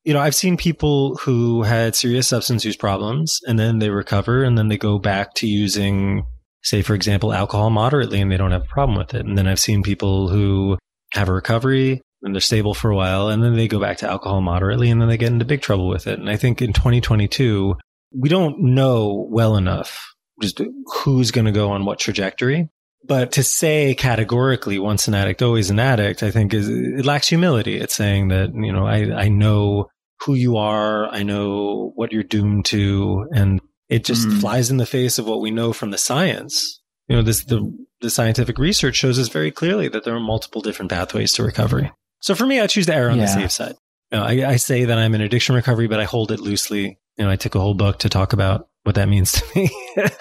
you 0.04 0.14
know, 0.14 0.20
I've 0.20 0.36
seen 0.36 0.58
people 0.58 1.16
who 1.16 1.64
had 1.64 1.96
serious 1.96 2.28
substance 2.28 2.66
use 2.66 2.76
problems 2.76 3.40
and 3.48 3.58
then 3.58 3.80
they 3.80 3.90
recover 3.90 4.44
and 4.44 4.58
then 4.58 4.68
they 4.68 4.78
go 4.78 5.00
back 5.00 5.34
to 5.36 5.48
using 5.48 6.26
say, 6.63 6.82
for 6.82 6.96
example, 6.96 7.34
alcohol 7.34 7.70
moderately 7.70 8.22
and 8.22 8.32
they 8.32 8.38
don't 8.38 8.51
have 8.51 8.63
a 8.63 8.67
problem 8.67 8.98
with 8.98 9.13
it. 9.13 9.25
And 9.25 9.38
then 9.38 9.48
I've 9.48 9.60
seen 9.60 9.84
people 9.84 10.29
who 10.29 10.77
have 11.13 11.29
a 11.29 11.34
recovery 11.34 12.01
and 12.22 12.34
they're 12.34 12.41
stable 12.41 12.74
for 12.74 12.89
a 12.89 12.96
while 12.96 13.29
and 13.29 13.43
then 13.43 13.55
they 13.55 13.67
go 13.67 13.79
back 13.79 13.98
to 13.98 14.10
alcohol 14.10 14.41
moderately 14.41 14.89
and 14.89 15.01
then 15.01 15.10
they 15.10 15.17
get 15.17 15.32
into 15.32 15.46
big 15.46 15.62
trouble 15.62 15.88
with 15.88 16.08
it. 16.08 16.20
And 16.20 16.29
I 16.29 16.38
think 16.38 16.62
in 16.62 16.74
2022, 16.74 17.75
we 18.17 18.29
don't 18.29 18.60
know 18.60 19.27
well 19.29 19.58
enough 19.58 20.13
just 20.41 20.62
who's 20.86 21.32
going 21.32 21.46
to 21.46 21.51
go 21.51 21.72
on 21.72 21.86
what 21.86 22.00
trajectory. 22.00 22.70
But 23.05 23.34
to 23.34 23.43
say 23.43 23.96
categorically 23.96 24.79
once 24.79 25.08
an 25.08 25.13
addict, 25.13 25.41
always 25.41 25.70
an 25.70 25.79
addict, 25.79 26.24
I 26.24 26.32
think 26.32 26.53
is, 26.53 26.70
it 26.70 27.05
lacks 27.05 27.27
humility. 27.27 27.77
It's 27.77 27.96
saying 27.96 28.29
that, 28.29 28.53
you 28.53 28.72
know, 28.72 28.88
I, 28.88 29.24
I 29.24 29.27
know 29.27 29.89
who 30.22 30.36
you 30.36 30.55
are. 30.55 31.08
I 31.08 31.24
know 31.24 31.91
what 31.96 32.13
you're 32.13 32.24
doomed 32.24 32.65
to. 32.65 33.27
And 33.34 33.60
it 33.90 34.06
just 34.06 34.28
mm. 34.28 34.40
flies 34.40 34.72
in 34.72 34.78
the 34.78 34.86
face 34.86 35.20
of 35.20 35.28
what 35.28 35.42
we 35.42 35.52
know 35.52 35.74
from 35.74 35.92
the 35.92 35.98
science. 35.98 36.82
You 37.08 37.18
know, 37.18 37.22
this, 37.22 37.44
the, 37.44 37.70
the 38.02 38.10
scientific 38.10 38.58
research 38.58 38.96
shows 38.96 39.20
us 39.20 39.30
very 39.30 39.52
clearly 39.52 39.88
that 39.90 40.04
there 40.04 40.16
are 40.16 40.20
multiple 40.20 40.62
different 40.62 40.92
pathways 40.92 41.34
to 41.34 41.44
recovery. 41.44 41.92
So 42.22 42.36
for 42.36 42.46
me, 42.46 42.62
I 42.62 42.68
choose 42.68 42.86
to 42.86 42.96
err 42.96 43.10
on 43.10 43.18
yeah. 43.18 43.25
the 43.25 43.32
safe 43.32 43.52
side. 43.52 43.75
You 44.12 44.20
know, 44.20 44.25
I, 44.25 44.52
I 44.52 44.56
say 44.56 44.86
that 44.86 44.98
I'm 44.98 45.13
in 45.13 45.22
addiction 45.22 45.56
recovery, 45.56 45.88
but 45.88 46.00
I 46.00 46.06
hold 46.06 46.32
it 46.32 46.40
loosely. 46.40 47.00
You 47.18 47.25
know, 47.25 47.30
I 47.30 47.36
took 47.36 47.56
a 47.56 47.60
whole 47.60 47.74
book 47.74 48.00
to 48.00 48.10
talk 48.10 48.34
about 48.34 48.68
what 48.84 48.96
that 48.96 49.10
means 49.10 49.32
to 49.34 49.44
me. 49.56 49.70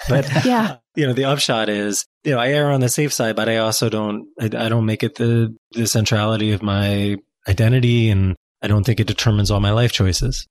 but 0.09 0.27
yeah, 0.45 0.77
you 0.95 1.07
know, 1.07 1.13
the 1.13 1.25
upshot 1.25 1.69
is, 1.69 2.05
you 2.23 2.31
know, 2.31 2.39
I 2.39 2.49
err 2.49 2.71
on 2.71 2.81
the 2.81 2.89
safe 2.89 3.13
side, 3.13 3.35
but 3.35 3.49
I 3.49 3.57
also 3.57 3.89
don't, 3.89 4.27
I, 4.39 4.45
I, 4.45 4.69
don't 4.69 4.85
make 4.85 5.03
it 5.03 5.15
the, 5.15 5.55
the 5.71 5.87
centrality 5.87 6.51
of 6.51 6.61
my 6.61 7.17
identity. 7.47 8.09
And 8.09 8.35
I 8.61 8.67
don't 8.67 8.85
think 8.85 8.99
it 8.99 9.07
determines 9.07 9.51
all 9.51 9.59
my 9.59 9.71
life 9.71 9.91
choices. 9.91 10.47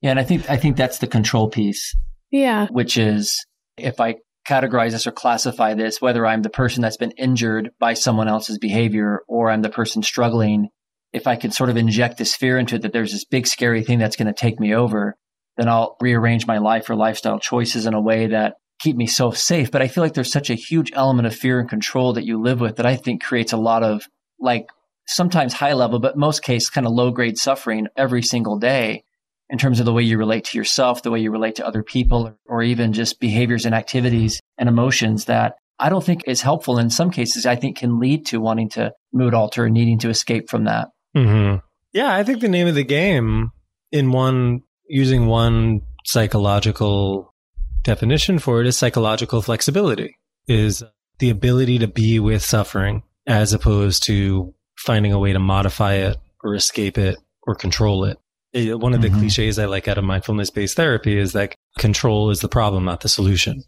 Yeah. 0.00 0.10
And 0.10 0.20
I 0.20 0.24
think, 0.24 0.48
I 0.50 0.56
think 0.56 0.76
that's 0.76 0.98
the 0.98 1.06
control 1.06 1.48
piece. 1.48 1.94
Yeah. 2.30 2.66
Which 2.70 2.96
is 2.96 3.44
if 3.76 4.00
I 4.00 4.16
categorize 4.48 4.92
this 4.92 5.06
or 5.06 5.12
classify 5.12 5.74
this, 5.74 6.00
whether 6.00 6.26
I'm 6.26 6.42
the 6.42 6.50
person 6.50 6.82
that's 6.82 6.96
been 6.96 7.12
injured 7.12 7.70
by 7.78 7.94
someone 7.94 8.28
else's 8.28 8.58
behavior 8.58 9.20
or 9.28 9.50
I'm 9.50 9.62
the 9.62 9.70
person 9.70 10.02
struggling, 10.02 10.68
if 11.12 11.26
I 11.26 11.36
can 11.36 11.50
sort 11.50 11.70
of 11.70 11.76
inject 11.76 12.18
this 12.18 12.34
fear 12.34 12.58
into 12.58 12.76
it 12.76 12.82
that 12.82 12.92
there's 12.92 13.12
this 13.12 13.24
big 13.24 13.46
scary 13.46 13.82
thing 13.82 13.98
that's 13.98 14.16
going 14.16 14.26
to 14.26 14.34
take 14.34 14.60
me 14.60 14.74
over, 14.74 15.16
then 15.56 15.68
I'll 15.68 15.96
rearrange 16.00 16.46
my 16.46 16.58
life 16.58 16.88
or 16.90 16.94
lifestyle 16.94 17.40
choices 17.40 17.86
in 17.86 17.94
a 17.94 18.00
way 18.00 18.28
that 18.28 18.54
keep 18.80 18.96
me 18.96 19.06
so 19.06 19.30
safe. 19.30 19.70
But 19.70 19.82
I 19.82 19.88
feel 19.88 20.04
like 20.04 20.14
there's 20.14 20.30
such 20.30 20.50
a 20.50 20.54
huge 20.54 20.92
element 20.94 21.26
of 21.26 21.34
fear 21.34 21.58
and 21.58 21.68
control 21.68 22.12
that 22.14 22.26
you 22.26 22.40
live 22.40 22.60
with 22.60 22.76
that 22.76 22.86
I 22.86 22.96
think 22.96 23.24
creates 23.24 23.52
a 23.52 23.58
lot 23.58 23.82
of 23.82 24.06
like 24.38 24.66
sometimes 25.06 25.54
high 25.54 25.72
level, 25.72 25.98
but 25.98 26.16
most 26.16 26.42
cases 26.42 26.70
kind 26.70 26.86
of 26.86 26.92
low 26.92 27.10
grade 27.10 27.38
suffering 27.38 27.86
every 27.96 28.22
single 28.22 28.58
day 28.58 29.04
in 29.48 29.58
terms 29.58 29.80
of 29.80 29.86
the 29.86 29.92
way 29.92 30.02
you 30.02 30.18
relate 30.18 30.44
to 30.46 30.58
yourself, 30.58 31.02
the 31.02 31.10
way 31.10 31.20
you 31.20 31.30
relate 31.30 31.56
to 31.56 31.66
other 31.66 31.82
people, 31.82 32.36
or 32.46 32.62
even 32.62 32.92
just 32.92 33.20
behaviors 33.20 33.64
and 33.64 33.74
activities 33.74 34.40
and 34.58 34.68
emotions 34.68 35.26
that 35.26 35.56
I 35.78 35.88
don't 35.88 36.04
think 36.04 36.22
is 36.26 36.40
helpful. 36.40 36.78
In 36.78 36.90
some 36.90 37.10
cases, 37.10 37.46
I 37.46 37.56
think 37.56 37.78
can 37.78 38.00
lead 38.00 38.26
to 38.26 38.40
wanting 38.40 38.70
to 38.70 38.92
mood 39.12 39.34
alter 39.34 39.64
and 39.66 39.74
needing 39.74 39.98
to 40.00 40.08
escape 40.08 40.48
from 40.48 40.64
that. 40.64 40.88
Mm-hmm. 41.16 41.58
Yeah, 41.92 42.14
I 42.14 42.24
think 42.24 42.40
the 42.40 42.48
name 42.48 42.66
of 42.66 42.74
the 42.74 42.84
game 42.84 43.50
in 43.92 44.10
one 44.10 44.62
using 44.88 45.26
one 45.26 45.82
psychological 46.04 47.34
definition 47.82 48.38
for 48.38 48.60
it 48.60 48.66
is 48.66 48.76
psychological 48.76 49.42
flexibility 49.42 50.16
is 50.46 50.82
the 51.18 51.30
ability 51.30 51.78
to 51.78 51.88
be 51.88 52.18
with 52.20 52.42
suffering 52.42 53.02
as 53.26 53.52
opposed 53.52 54.04
to 54.04 54.54
finding 54.76 55.12
a 55.12 55.18
way 55.18 55.32
to 55.32 55.38
modify 55.38 55.94
it 55.94 56.16
or 56.42 56.54
escape 56.54 56.98
it 56.98 57.16
or 57.46 57.54
control 57.54 58.04
it. 58.04 58.18
One 58.56 58.94
of 58.94 59.02
the 59.02 59.08
mm-hmm. 59.08 59.20
cliches 59.20 59.58
I 59.58 59.66
like 59.66 59.86
out 59.88 59.98
of 59.98 60.04
mindfulness 60.04 60.50
based 60.50 60.76
therapy 60.76 61.18
is 61.18 61.32
that 61.34 61.54
control 61.78 62.30
is 62.30 62.40
the 62.40 62.48
problem, 62.48 62.84
not 62.84 63.00
the 63.00 63.08
solution. 63.08 63.62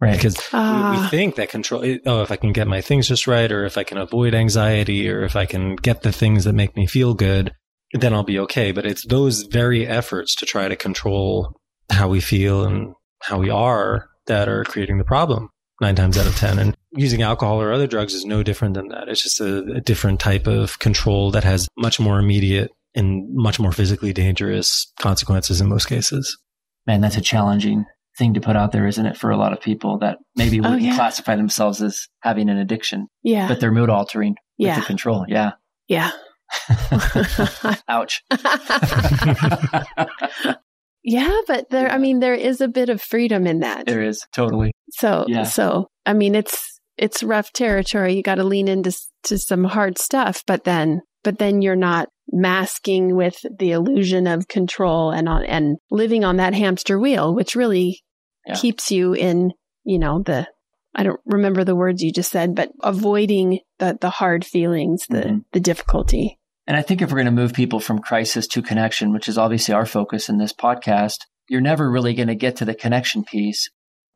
Right. 0.00 0.16
Because 0.16 0.36
we, 0.52 0.58
we, 0.58 0.64
ah. 0.64 1.08
think 1.10 1.36
that 1.36 1.48
control, 1.48 1.84
oh, 2.06 2.22
if 2.22 2.32
I 2.32 2.36
can 2.36 2.52
get 2.52 2.66
my 2.66 2.80
things 2.80 3.06
just 3.06 3.28
right, 3.28 3.50
or 3.52 3.64
if 3.64 3.78
I 3.78 3.84
can 3.84 3.98
avoid 3.98 4.34
anxiety, 4.34 5.08
or 5.08 5.22
if 5.22 5.36
I 5.36 5.46
can 5.46 5.76
get 5.76 6.02
the 6.02 6.10
things 6.10 6.42
that 6.44 6.54
make 6.54 6.74
me 6.74 6.88
feel 6.88 7.14
good, 7.14 7.52
then 7.92 8.12
I'll 8.12 8.24
be 8.24 8.40
okay. 8.40 8.72
But 8.72 8.84
it's 8.84 9.06
those 9.06 9.42
very 9.42 9.86
efforts 9.86 10.34
to 10.36 10.46
try 10.46 10.66
to 10.66 10.74
control 10.74 11.54
how 11.90 12.08
we 12.08 12.20
feel 12.20 12.64
and 12.64 12.94
how 13.20 13.38
we 13.38 13.50
are 13.50 14.08
that 14.26 14.48
are 14.48 14.64
creating 14.64 14.98
the 14.98 15.04
problem 15.04 15.50
nine 15.80 15.94
times 15.94 16.16
out 16.18 16.26
of 16.26 16.36
10. 16.36 16.58
And 16.58 16.76
using 16.92 17.22
alcohol 17.22 17.60
or 17.60 17.72
other 17.72 17.86
drugs 17.86 18.14
is 18.14 18.24
no 18.24 18.42
different 18.42 18.74
than 18.74 18.88
that. 18.88 19.08
It's 19.08 19.22
just 19.22 19.40
a, 19.40 19.58
a 19.74 19.80
different 19.80 20.20
type 20.20 20.46
of 20.46 20.78
control 20.78 21.30
that 21.32 21.44
has 21.44 21.68
much 21.76 22.00
more 22.00 22.18
immediate 22.18 22.70
and 22.94 23.26
much 23.32 23.58
more 23.58 23.72
physically 23.72 24.12
dangerous 24.12 24.92
consequences 25.00 25.60
in 25.60 25.68
most 25.68 25.86
cases. 25.86 26.38
Man, 26.86 27.00
that's 27.00 27.16
a 27.16 27.20
challenging 27.20 27.84
thing 28.18 28.34
to 28.34 28.40
put 28.40 28.56
out 28.56 28.72
there, 28.72 28.86
isn't 28.86 29.06
it, 29.06 29.16
for 29.16 29.30
a 29.30 29.36
lot 29.36 29.52
of 29.52 29.60
people 29.60 29.98
that 29.98 30.18
maybe 30.36 30.60
oh, 30.60 30.64
wouldn't 30.64 30.82
oh, 30.82 30.86
yeah. 30.86 30.94
classify 30.94 31.36
themselves 31.36 31.80
as 31.82 32.08
having 32.20 32.48
an 32.48 32.58
addiction. 32.58 33.08
Yeah. 33.22 33.48
But 33.48 33.60
they're 33.60 33.72
mood 33.72 33.90
altering 33.90 34.36
with 34.58 34.68
yeah. 34.68 34.80
the 34.80 34.86
control. 34.86 35.24
Yeah. 35.28 35.52
Yeah. 35.88 36.10
Ouch. 37.88 38.22
yeah, 41.02 41.40
but 41.46 41.70
there 41.70 41.90
I 41.90 41.96
mean 41.98 42.20
there 42.20 42.34
is 42.34 42.60
a 42.60 42.68
bit 42.68 42.90
of 42.90 43.00
freedom 43.00 43.46
in 43.46 43.60
that. 43.60 43.86
There 43.86 44.02
is, 44.02 44.26
totally. 44.34 44.72
So 44.90 45.24
yeah. 45.28 45.44
so 45.44 45.88
I 46.04 46.12
mean 46.12 46.34
it's 46.34 46.78
it's 46.98 47.22
rough 47.22 47.52
territory. 47.52 48.14
You 48.14 48.22
got 48.22 48.34
to 48.36 48.44
lean 48.44 48.68
into 48.68 48.92
to 49.24 49.38
some 49.38 49.64
hard 49.64 49.96
stuff, 49.98 50.44
but 50.46 50.64
then 50.64 51.00
but 51.24 51.38
then 51.38 51.62
you're 51.62 51.76
not 51.76 52.08
masking 52.30 53.16
with 53.16 53.36
the 53.58 53.72
illusion 53.72 54.26
of 54.26 54.48
control 54.48 55.10
and 55.10 55.28
on 55.28 55.44
and 55.44 55.76
living 55.90 56.24
on 56.24 56.36
that 56.36 56.54
hamster 56.54 56.98
wheel, 56.98 57.34
which 57.34 57.56
really 57.56 58.02
yeah. 58.46 58.54
keeps 58.54 58.90
you 58.90 59.12
in, 59.12 59.52
you 59.84 59.98
know, 59.98 60.22
the 60.22 60.46
I 60.94 61.04
don't 61.04 61.20
remember 61.24 61.64
the 61.64 61.76
words 61.76 62.02
you 62.02 62.12
just 62.12 62.30
said, 62.30 62.54
but 62.54 62.70
avoiding 62.82 63.60
the 63.78 63.96
the 64.00 64.10
hard 64.10 64.44
feelings, 64.44 65.06
the 65.08 65.22
mm-hmm. 65.22 65.38
the 65.52 65.60
difficulty. 65.60 66.38
And 66.66 66.76
I 66.76 66.82
think 66.82 67.02
if 67.02 67.10
we're 67.10 67.16
going 67.16 67.26
to 67.26 67.32
move 67.32 67.54
people 67.54 67.80
from 67.80 67.98
crisis 67.98 68.46
to 68.48 68.62
connection, 68.62 69.12
which 69.12 69.28
is 69.28 69.36
obviously 69.36 69.74
our 69.74 69.86
focus 69.86 70.28
in 70.28 70.38
this 70.38 70.52
podcast, 70.52 71.18
you're 71.48 71.60
never 71.60 71.90
really 71.90 72.14
going 72.14 72.28
to 72.28 72.34
get 72.36 72.56
to 72.56 72.64
the 72.64 72.74
connection 72.74 73.24
piece 73.24 73.68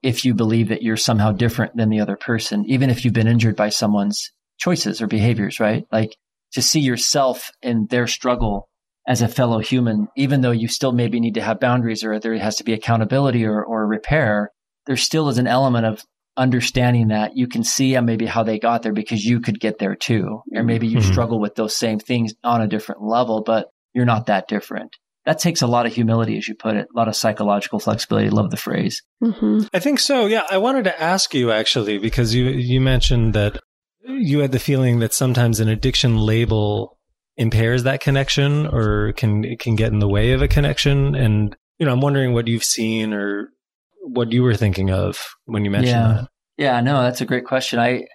if 0.03 0.25
you 0.25 0.35
believe 0.35 0.69
that 0.69 0.83
you're 0.83 0.97
somehow 0.97 1.33
different 1.33 1.77
than 1.77 1.88
the 1.88 2.01
other 2.01 2.16
person, 2.16 2.64
even 2.66 2.90
if 2.90 3.05
you've 3.05 3.14
been 3.14 3.27
injured 3.27 3.57
by 3.57 3.69
someone's 3.69 4.31
choices 4.59 5.03
or 5.03 5.07
behaviors, 5.07 5.59
right? 5.59 5.87
Like 5.90 6.16
to 6.57 6.62
see 6.62 6.81
yourself 6.81 7.51
in 7.61 7.87
their 7.90 8.07
struggle 8.07 8.66
as 9.07 9.21
a 9.21 9.29
fellow 9.29 9.59
human, 9.59 10.09
even 10.16 10.40
though 10.40 10.53
you 10.53 10.69
still 10.69 10.90
maybe 10.90 11.21
need 11.21 11.35
to 11.35 11.42
have 11.42 11.61
boundaries 11.61 12.03
or 12.03 12.19
there 12.19 12.35
has 12.38 12.57
to 12.57 12.64
be 12.64 12.73
accountability 12.73 13.45
or, 13.45 13.62
or 13.62 13.87
repair, 13.87 14.51
there 14.87 14.97
still 14.97 15.29
is 15.29 15.37
an 15.37 15.47
element 15.47 15.85
of 15.85 16.03
understanding 16.35 17.09
that 17.09 17.37
you 17.37 17.47
can 17.47 17.62
see 17.62 18.01
maybe 18.01 18.25
how 18.25 18.42
they 18.42 18.59
got 18.59 18.83
there 18.83 18.95
because 18.95 19.23
you 19.23 19.38
could 19.40 19.61
get 19.61 19.79
there 19.79 19.95
too. 19.95 20.40
Or 20.55 20.62
maybe 20.62 20.87
you 20.87 21.01
mm-hmm. 21.01 21.12
struggle 21.12 21.38
with 21.38 21.57
those 21.57 21.77
same 21.77 21.99
things 21.99 22.33
on 22.42 22.62
a 22.62 22.66
different 22.66 23.03
level, 23.03 23.42
but 23.42 23.69
you're 23.92 24.07
not 24.07 24.27
that 24.27 24.49
different. 24.49 24.97
That 25.27 25.38
takes 25.40 25.61
a 25.61 25.66
lot 25.66 25.85
of 25.85 25.92
humility, 25.92 26.38
as 26.38 26.49
you 26.49 26.55
put 26.55 26.77
it, 26.77 26.87
a 26.90 26.97
lot 26.97 27.09
of 27.09 27.16
psychological 27.16 27.81
flexibility. 27.81 28.31
Love 28.31 28.51
the 28.51 28.57
phrase. 28.57 29.03
Mm-hmm. 29.23 29.66
I 29.75 29.79
think 29.79 29.99
so. 29.99 30.25
Yeah. 30.25 30.45
I 30.51 30.57
wanted 30.57 30.85
to 30.85 31.03
ask 31.03 31.35
you 31.35 31.53
actually, 31.53 31.99
because 31.99 32.35
you, 32.35 32.47
you 32.47 32.81
mentioned 32.81 33.35
that 33.35 33.61
you 34.07 34.40
had 34.40 34.53
the 34.53 34.59
feeling 34.59 35.01
that 35.01 35.12
sometimes 35.12 35.61
an 35.61 35.69
addiction 35.69 36.16
label 36.19 36.99
impairs 37.37 37.83
that 37.83 38.01
connection 38.01 38.66
or 38.66 39.12
can, 39.12 39.45
it 39.45 39.59
can 39.59 39.77
get 39.77 39.92
in 39.92 39.99
the 39.99 40.09
way 40.09 40.33
of 40.33 40.42
a 40.42 40.49
connection. 40.49 41.14
And, 41.14 41.55
you 41.79 41.87
know, 41.87 41.92
I'm 41.92 42.01
wondering 42.01 42.33
what 42.33 42.49
you've 42.49 42.64
seen 42.64 43.12
or 43.12 43.51
what 44.01 44.33
you 44.33 44.42
were 44.42 44.55
thinking 44.55 44.90
of 44.90 45.23
when 45.45 45.64
you 45.64 45.71
mentioned 45.71 45.90
yeah. 45.90 46.12
that. 46.14 46.29
Yeah, 46.57 46.81
no, 46.81 47.03
that's 47.03 47.21
a 47.21 47.27
great 47.27 47.45
question. 47.45 47.79
I 47.79 48.07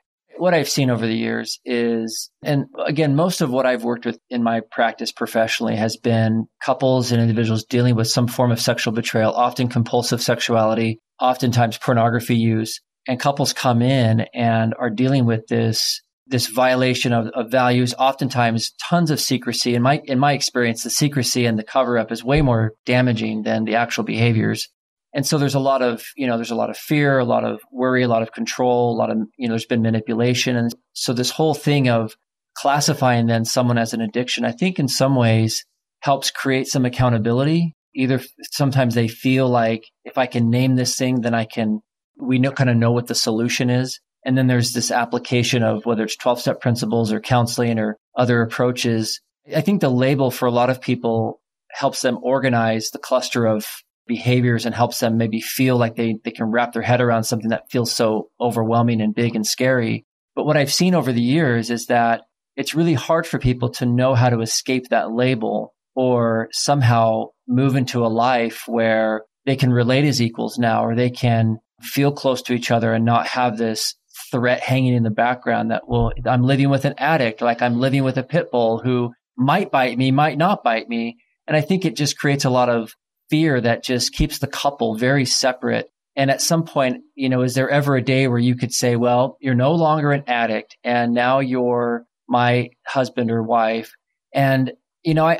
what 0.41 0.55
I've 0.55 0.69
seen 0.69 0.89
over 0.89 1.05
the 1.05 1.13
years 1.13 1.59
is, 1.65 2.31
and 2.41 2.65
again, 2.83 3.15
most 3.15 3.41
of 3.41 3.51
what 3.51 3.67
I've 3.67 3.83
worked 3.83 4.07
with 4.07 4.17
in 4.31 4.41
my 4.41 4.61
practice 4.71 5.11
professionally 5.11 5.75
has 5.75 5.97
been 5.97 6.47
couples 6.65 7.11
and 7.11 7.21
individuals 7.21 7.63
dealing 7.65 7.95
with 7.95 8.07
some 8.07 8.27
form 8.27 8.51
of 8.51 8.59
sexual 8.59 8.91
betrayal, 8.91 9.33
often 9.33 9.67
compulsive 9.67 10.19
sexuality, 10.19 10.99
oftentimes 11.19 11.77
pornography 11.77 12.35
use. 12.35 12.81
And 13.07 13.19
couples 13.19 13.53
come 13.53 13.81
in 13.81 14.21
and 14.33 14.73
are 14.77 14.89
dealing 14.89 15.25
with 15.25 15.47
this 15.47 16.01
this 16.27 16.47
violation 16.47 17.11
of, 17.11 17.27
of 17.27 17.51
values, 17.51 17.93
oftentimes 17.99 18.71
tons 18.89 19.11
of 19.11 19.19
secrecy. 19.19 19.75
In 19.75 19.81
my 19.81 20.01
in 20.05 20.19
my 20.19 20.33
experience, 20.33 20.83
the 20.83 20.89
secrecy 20.89 21.45
and 21.45 21.59
the 21.59 21.63
cover 21.63 21.97
up 21.97 22.11
is 22.11 22.23
way 22.23 22.41
more 22.41 22.73
damaging 22.85 23.43
than 23.43 23.65
the 23.65 23.75
actual 23.75 24.03
behaviors. 24.03 24.69
And 25.13 25.27
so 25.27 25.37
there's 25.37 25.55
a 25.55 25.59
lot 25.59 25.81
of, 25.81 26.05
you 26.15 26.25
know, 26.25 26.37
there's 26.37 26.51
a 26.51 26.55
lot 26.55 26.69
of 26.69 26.77
fear, 26.77 27.19
a 27.19 27.25
lot 27.25 27.43
of 27.43 27.59
worry, 27.71 28.03
a 28.03 28.07
lot 28.07 28.21
of 28.21 28.31
control, 28.31 28.95
a 28.95 28.97
lot 28.97 29.09
of, 29.09 29.17
you 29.37 29.47
know, 29.47 29.53
there's 29.53 29.65
been 29.65 29.81
manipulation. 29.81 30.55
And 30.55 30.73
so 30.93 31.11
this 31.11 31.31
whole 31.31 31.53
thing 31.53 31.89
of 31.89 32.15
classifying 32.55 33.25
then 33.25 33.43
someone 33.43 33.77
as 33.77 33.93
an 33.93 33.99
addiction, 33.99 34.45
I 34.45 34.53
think 34.53 34.79
in 34.79 34.87
some 34.87 35.15
ways 35.15 35.65
helps 35.99 36.31
create 36.31 36.67
some 36.67 36.85
accountability. 36.85 37.75
Either 37.93 38.21
sometimes 38.51 38.95
they 38.95 39.09
feel 39.09 39.49
like 39.49 39.83
if 40.05 40.17
I 40.17 40.27
can 40.27 40.49
name 40.49 40.75
this 40.75 40.95
thing, 40.95 41.21
then 41.21 41.33
I 41.33 41.43
can, 41.43 41.81
we 42.21 42.39
know, 42.39 42.51
kind 42.51 42.69
of 42.69 42.77
know 42.77 42.91
what 42.91 43.07
the 43.07 43.15
solution 43.15 43.69
is. 43.69 43.99
And 44.25 44.37
then 44.37 44.47
there's 44.47 44.73
this 44.73 44.91
application 44.91 45.63
of 45.63 45.85
whether 45.85 46.03
it's 46.03 46.15
12 46.15 46.41
step 46.41 46.61
principles 46.61 47.11
or 47.11 47.19
counseling 47.19 47.79
or 47.79 47.97
other 48.15 48.41
approaches. 48.41 49.19
I 49.53 49.61
think 49.61 49.81
the 49.81 49.89
label 49.89 50.29
for 50.29 50.45
a 50.45 50.51
lot 50.51 50.69
of 50.69 50.81
people 50.81 51.41
helps 51.71 52.01
them 52.01 52.19
organize 52.21 52.91
the 52.91 52.99
cluster 52.99 53.45
of 53.45 53.65
behaviors 54.07 54.65
and 54.65 54.75
helps 54.75 54.99
them 54.99 55.17
maybe 55.17 55.39
feel 55.39 55.77
like 55.77 55.95
they, 55.95 56.17
they 56.23 56.31
can 56.31 56.51
wrap 56.51 56.73
their 56.73 56.81
head 56.81 57.01
around 57.01 57.23
something 57.23 57.49
that 57.49 57.71
feels 57.71 57.91
so 57.91 58.29
overwhelming 58.39 59.01
and 59.01 59.15
big 59.15 59.35
and 59.35 59.47
scary. 59.47 60.05
But 60.35 60.45
what 60.45 60.57
I've 60.57 60.73
seen 60.73 60.93
over 60.93 61.11
the 61.11 61.21
years 61.21 61.71
is 61.71 61.87
that 61.87 62.21
it's 62.55 62.75
really 62.75 62.93
hard 62.93 63.25
for 63.25 63.39
people 63.39 63.69
to 63.69 63.85
know 63.85 64.13
how 64.13 64.29
to 64.29 64.41
escape 64.41 64.89
that 64.89 65.11
label 65.11 65.73
or 65.95 66.49
somehow 66.51 67.27
move 67.47 67.75
into 67.75 68.05
a 68.05 68.07
life 68.07 68.63
where 68.67 69.23
they 69.45 69.55
can 69.55 69.71
relate 69.71 70.05
as 70.05 70.21
equals 70.21 70.57
now, 70.57 70.85
or 70.85 70.95
they 70.95 71.09
can 71.09 71.57
feel 71.81 72.11
close 72.11 72.41
to 72.43 72.53
each 72.53 72.71
other 72.71 72.93
and 72.93 73.05
not 73.05 73.27
have 73.27 73.57
this 73.57 73.95
threat 74.31 74.61
hanging 74.61 74.93
in 74.93 75.03
the 75.03 75.09
background 75.09 75.71
that, 75.71 75.87
well, 75.87 76.11
I'm 76.25 76.43
living 76.43 76.69
with 76.69 76.85
an 76.85 76.95
addict, 76.97 77.41
like 77.41 77.61
I'm 77.61 77.79
living 77.79 78.03
with 78.03 78.17
a 78.17 78.23
pit 78.23 78.49
bull 78.51 78.79
who 78.79 79.13
might 79.37 79.71
bite 79.71 79.97
me, 79.97 80.11
might 80.11 80.37
not 80.37 80.63
bite 80.63 80.87
me. 80.87 81.17
And 81.47 81.57
I 81.57 81.61
think 81.61 81.85
it 81.85 81.95
just 81.95 82.17
creates 82.17 82.45
a 82.45 82.49
lot 82.49 82.69
of 82.69 82.93
fear 83.29 83.59
that 83.59 83.83
just 83.83 84.13
keeps 84.13 84.39
the 84.39 84.47
couple 84.47 84.95
very 84.95 85.25
separate. 85.25 85.89
And 86.15 86.29
at 86.29 86.41
some 86.41 86.63
point, 86.63 87.03
you 87.15 87.29
know, 87.29 87.41
is 87.41 87.53
there 87.53 87.69
ever 87.69 87.95
a 87.95 88.03
day 88.03 88.27
where 88.27 88.37
you 88.37 88.55
could 88.55 88.73
say, 88.73 88.95
well, 88.95 89.37
you're 89.39 89.55
no 89.55 89.73
longer 89.73 90.11
an 90.11 90.25
addict 90.27 90.77
and 90.83 91.13
now 91.13 91.39
you're 91.39 92.05
my 92.27 92.69
husband 92.85 93.31
or 93.31 93.41
wife? 93.41 93.93
And, 94.33 94.73
you 95.03 95.13
know, 95.13 95.25
I, 95.25 95.39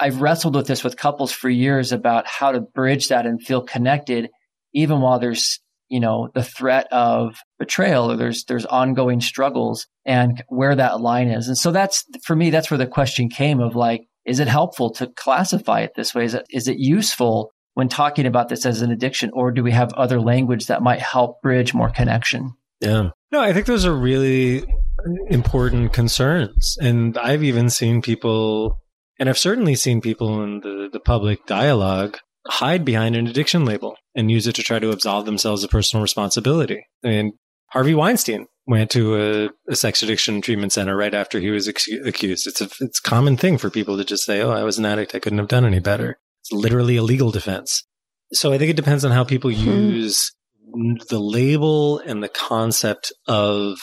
I've 0.00 0.20
wrestled 0.20 0.56
with 0.56 0.66
this 0.66 0.82
with 0.82 0.96
couples 0.96 1.32
for 1.32 1.48
years 1.48 1.92
about 1.92 2.26
how 2.26 2.52
to 2.52 2.60
bridge 2.60 3.08
that 3.08 3.26
and 3.26 3.40
feel 3.40 3.62
connected, 3.62 4.30
even 4.72 5.00
while 5.00 5.18
there's, 5.18 5.60
you 5.88 6.00
know, 6.00 6.28
the 6.34 6.42
threat 6.42 6.86
of 6.92 7.36
betrayal 7.58 8.10
or 8.10 8.16
there's, 8.16 8.44
there's 8.44 8.66
ongoing 8.66 9.20
struggles 9.20 9.86
and 10.04 10.42
where 10.48 10.74
that 10.74 11.00
line 11.00 11.28
is. 11.28 11.48
And 11.48 11.56
so 11.56 11.70
that's, 11.70 12.04
for 12.24 12.34
me, 12.34 12.50
that's 12.50 12.70
where 12.70 12.78
the 12.78 12.86
question 12.86 13.28
came 13.28 13.60
of 13.60 13.76
like, 13.76 14.06
is 14.24 14.40
it 14.40 14.48
helpful 14.48 14.90
to 14.94 15.06
classify 15.06 15.80
it 15.80 15.92
this 15.96 16.14
way? 16.14 16.24
Is 16.24 16.34
it, 16.34 16.44
is 16.50 16.68
it 16.68 16.78
useful 16.78 17.52
when 17.74 17.88
talking 17.88 18.26
about 18.26 18.48
this 18.48 18.66
as 18.66 18.82
an 18.82 18.90
addiction 18.90 19.30
or 19.32 19.52
do 19.52 19.62
we 19.62 19.72
have 19.72 19.92
other 19.92 20.20
language 20.20 20.66
that 20.66 20.82
might 20.82 21.00
help 21.00 21.40
bridge 21.42 21.74
more 21.74 21.90
connection? 21.90 22.52
Yeah. 22.80 23.10
No, 23.30 23.40
I 23.40 23.52
think 23.52 23.66
those 23.66 23.84
are 23.84 23.94
really 23.94 24.64
important 25.28 25.92
concerns. 25.92 26.76
And 26.80 27.16
I've 27.18 27.44
even 27.44 27.70
seen 27.70 28.02
people 28.02 28.80
and 29.18 29.28
I've 29.28 29.38
certainly 29.38 29.74
seen 29.74 30.00
people 30.00 30.42
in 30.42 30.60
the, 30.60 30.88
the 30.92 31.00
public 31.00 31.46
dialogue 31.46 32.18
hide 32.48 32.84
behind 32.84 33.16
an 33.16 33.26
addiction 33.26 33.64
label 33.64 33.96
and 34.14 34.30
use 34.30 34.46
it 34.46 34.54
to 34.56 34.62
try 34.62 34.78
to 34.78 34.90
absolve 34.90 35.26
themselves 35.26 35.64
of 35.64 35.70
personal 35.70 36.02
responsibility. 36.02 36.86
I 37.04 37.08
mean, 37.08 37.32
Harvey 37.70 37.94
Weinstein 37.94 38.46
went 38.66 38.90
to 38.92 39.16
a, 39.16 39.50
a 39.70 39.76
sex 39.76 40.02
addiction 40.02 40.40
treatment 40.40 40.72
center 40.72 40.96
right 40.96 41.14
after 41.14 41.40
he 41.40 41.50
was 41.50 41.68
ex- 41.68 41.88
accused. 42.04 42.46
It's 42.46 42.60
a 42.60 42.68
it's 42.80 43.00
a 43.04 43.08
common 43.08 43.36
thing 43.36 43.58
for 43.58 43.70
people 43.70 43.96
to 43.96 44.04
just 44.04 44.24
say, 44.24 44.40
"Oh, 44.40 44.50
I 44.50 44.64
was 44.64 44.78
an 44.78 44.86
addict. 44.86 45.14
I 45.14 45.18
couldn't 45.18 45.38
have 45.38 45.48
done 45.48 45.64
any 45.64 45.80
better." 45.80 46.18
It's 46.42 46.52
literally 46.52 46.96
a 46.96 47.02
legal 47.02 47.30
defense. 47.30 47.84
So 48.32 48.52
I 48.52 48.58
think 48.58 48.70
it 48.70 48.76
depends 48.76 49.04
on 49.04 49.12
how 49.12 49.24
people 49.24 49.50
hmm. 49.50 49.90
use 49.90 50.32
the 51.08 51.18
label 51.18 51.98
and 52.00 52.22
the 52.22 52.28
concept 52.28 53.12
of 53.26 53.78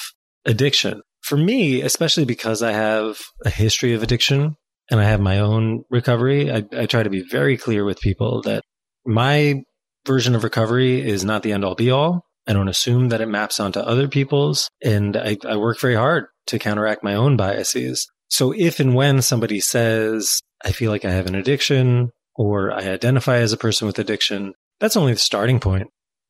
addiction. 0.46 1.02
For 1.22 1.38
me, 1.38 1.82
especially 1.82 2.26
because 2.26 2.62
I 2.62 2.74
have 2.74 3.18
a 3.46 3.50
history 3.50 3.94
of 3.94 4.04
addiction, 4.04 4.58
and 4.94 5.02
I 5.02 5.06
have 5.06 5.20
my 5.20 5.40
own 5.40 5.84
recovery, 5.90 6.52
I, 6.52 6.64
I 6.78 6.86
try 6.86 7.02
to 7.02 7.10
be 7.10 7.24
very 7.28 7.58
clear 7.58 7.84
with 7.84 8.00
people 8.00 8.44
that 8.44 8.64
my 9.06 9.64
version 10.06 10.36
of 10.36 10.44
recovery 10.44 11.02
is 11.02 11.26
not 11.26 11.42
the 11.42 11.52
end 11.52 11.66
all 11.66 11.74
be 11.74 11.90
all. 11.90 12.26
I 12.46 12.54
don't 12.54 12.70
assume 12.70 13.10
that 13.10 13.20
it 13.20 13.26
maps 13.26 13.60
onto 13.60 13.80
other 13.80 14.08
people's. 14.08 14.70
And 14.84 15.18
I, 15.18 15.38
I 15.48 15.56
work 15.56 15.80
very 15.80 15.96
hard 15.96 16.26
to 16.48 16.60
counteract 16.60 17.04
my 17.04 17.16
own 17.16 17.38
biases. 17.38 18.08
So 18.30 18.54
if 18.56 18.80
and 18.80 18.94
when 18.94 19.24
somebody 19.24 19.60
says, 19.60 20.42
I 20.64 20.72
feel 20.72 20.92
like 20.92 21.06
I 21.06 21.12
have 21.12 21.26
an 21.26 21.36
addiction 21.36 22.12
or 22.36 22.72
I 22.72 22.90
identify 22.90 23.38
as 23.38 23.52
a 23.52 23.58
person 23.58 23.88
with 23.88 23.98
addiction, 23.98 24.54
that's 24.80 24.96
only 24.96 25.14
the 25.14 25.20
starting 25.20 25.60
point. 25.60 25.88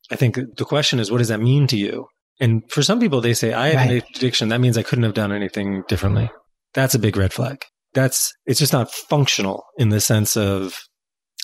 I 0.09 0.15
think 0.15 0.35
the 0.35 0.65
question 0.65 0.99
is, 0.99 1.11
what 1.11 1.17
does 1.17 1.27
that 1.27 1.41
mean 1.41 1.67
to 1.67 1.77
you? 1.77 2.07
And 2.39 2.63
for 2.71 2.81
some 2.81 3.01
people, 3.01 3.19
they 3.19 3.33
say, 3.33 3.51
I 3.51 3.67
have 3.67 3.75
right. 3.75 3.91
an 3.91 4.09
addiction. 4.15 4.49
That 4.49 4.61
means 4.61 4.77
I 4.77 4.83
couldn't 4.83 5.03
have 5.03 5.13
done 5.13 5.33
anything 5.33 5.83
differently. 5.89 6.31
That's 6.73 6.95
a 6.95 6.99
big 6.99 7.17
red 7.17 7.33
flag 7.33 7.65
that's 7.93 8.33
it's 8.45 8.59
just 8.59 8.73
not 8.73 8.91
functional 8.91 9.63
in 9.77 9.89
the 9.89 10.01
sense 10.01 10.35
of 10.35 10.79